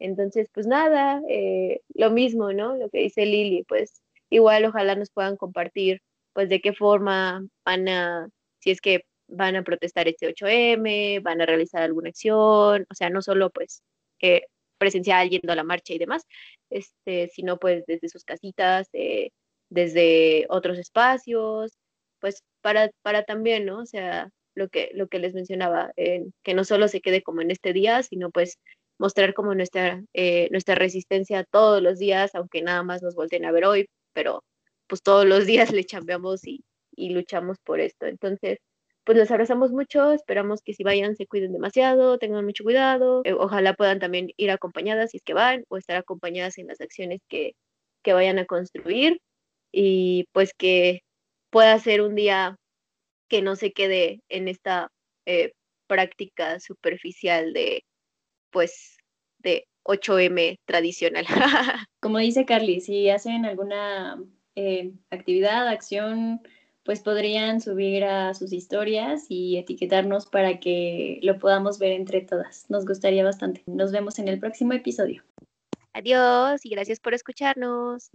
Entonces, 0.00 0.48
pues 0.52 0.66
nada, 0.66 1.22
eh, 1.28 1.82
lo 1.94 2.10
mismo, 2.10 2.52
¿no? 2.52 2.74
Lo 2.76 2.88
que 2.90 3.00
dice 3.00 3.26
Lili, 3.26 3.64
pues 3.64 4.02
igual 4.30 4.64
ojalá 4.64 4.96
nos 4.96 5.10
puedan 5.10 5.36
compartir, 5.36 6.02
pues, 6.32 6.48
de 6.48 6.60
qué 6.60 6.72
forma 6.72 7.46
van 7.64 7.88
a, 7.88 8.28
si 8.60 8.70
es 8.70 8.80
que 8.80 9.04
van 9.28 9.56
a 9.56 9.62
protestar 9.62 10.08
este 10.08 10.26
8M, 10.28 11.20
van 11.22 11.40
a 11.40 11.46
realizar 11.46 11.82
alguna 11.82 12.08
acción, 12.10 12.86
o 12.90 12.94
sea, 12.94 13.10
no 13.10 13.22
solo 13.22 13.50
pues 13.50 13.82
eh, 14.20 14.42
presencial 14.78 15.28
yendo 15.30 15.52
a 15.52 15.56
la 15.56 15.64
marcha 15.64 15.94
y 15.94 15.98
demás, 15.98 16.24
este, 16.70 17.28
sino 17.28 17.58
pues 17.58 17.84
desde 17.86 18.08
sus 18.08 18.24
casitas, 18.24 18.88
eh, 18.92 19.30
desde 19.70 20.46
otros 20.48 20.78
espacios, 20.78 21.72
pues 22.20 22.42
para, 22.62 22.90
para 23.02 23.24
también, 23.24 23.66
¿no? 23.66 23.80
O 23.80 23.86
sea, 23.86 24.30
lo 24.54 24.68
que, 24.68 24.90
lo 24.94 25.08
que 25.08 25.18
les 25.20 25.34
mencionaba, 25.34 25.92
que 25.96 26.54
no 26.54 26.64
solo 26.64 26.88
se 26.88 27.00
quede 27.00 27.22
como 27.22 27.40
en 27.40 27.50
este 27.50 27.72
día, 27.72 28.02
sino 28.02 28.30
pues 28.30 28.58
mostrar 29.00 29.34
como 29.34 29.54
nuestra, 29.54 30.02
eh, 30.14 30.48
nuestra 30.50 30.74
resistencia 30.74 31.44
todos 31.44 31.82
los 31.82 31.98
días, 31.98 32.34
aunque 32.34 32.62
nada 32.62 32.82
más 32.82 33.02
nos 33.02 33.14
volteen 33.14 33.46
a 33.46 33.52
ver 33.52 33.64
hoy, 33.64 33.88
pero 34.12 34.44
pues 34.86 35.02
todos 35.02 35.24
los 35.26 35.46
días 35.46 35.72
le 35.72 35.84
chambeamos 35.84 36.46
y, 36.46 36.64
y 36.94 37.10
luchamos 37.10 37.58
por 37.64 37.80
esto. 37.80 38.06
Entonces, 38.06 38.58
pues 39.04 39.16
les 39.16 39.30
abrazamos 39.30 39.72
mucho, 39.72 40.12
esperamos 40.12 40.60
que 40.62 40.74
si 40.74 40.84
vayan 40.84 41.16
se 41.16 41.26
cuiden 41.26 41.52
demasiado, 41.52 42.18
tengan 42.18 42.44
mucho 42.44 42.62
cuidado, 42.62 43.22
eh, 43.24 43.32
ojalá 43.32 43.74
puedan 43.74 44.00
también 44.00 44.30
ir 44.36 44.50
acompañadas 44.50 45.12
si 45.12 45.16
es 45.16 45.22
que 45.24 45.34
van 45.34 45.64
o 45.68 45.78
estar 45.78 45.96
acompañadas 45.96 46.58
en 46.58 46.66
las 46.66 46.80
acciones 46.82 47.20
que, 47.28 47.54
que 48.02 48.12
vayan 48.12 48.38
a 48.38 48.44
construir 48.46 49.20
y 49.72 50.26
pues 50.32 50.52
que 50.54 51.00
pueda 51.50 51.78
ser 51.78 52.02
un 52.02 52.14
día 52.14 52.56
que 53.28 53.42
no 53.42 53.56
se 53.56 53.72
quede 53.72 54.20
en 54.28 54.48
esta 54.48 54.90
eh, 55.26 55.52
práctica 55.88 56.60
superficial 56.60 57.54
de 57.54 57.84
pues 58.50 58.98
de 59.38 59.66
8M 59.84 60.58
tradicional. 60.64 61.26
Como 62.00 62.18
dice 62.18 62.44
Carly, 62.44 62.80
si 62.80 63.08
hacen 63.10 63.44
alguna 63.44 64.22
eh, 64.56 64.92
actividad, 65.10 65.68
acción, 65.68 66.42
pues 66.84 67.00
podrían 67.00 67.60
subir 67.60 68.04
a 68.04 68.34
sus 68.34 68.52
historias 68.52 69.26
y 69.28 69.58
etiquetarnos 69.58 70.26
para 70.26 70.60
que 70.60 71.20
lo 71.22 71.38
podamos 71.38 71.78
ver 71.78 71.92
entre 71.92 72.20
todas. 72.20 72.66
Nos 72.68 72.86
gustaría 72.86 73.24
bastante. 73.24 73.62
Nos 73.66 73.92
vemos 73.92 74.18
en 74.18 74.28
el 74.28 74.38
próximo 74.38 74.72
episodio. 74.72 75.22
Adiós 75.92 76.64
y 76.64 76.70
gracias 76.70 77.00
por 77.00 77.14
escucharnos. 77.14 78.10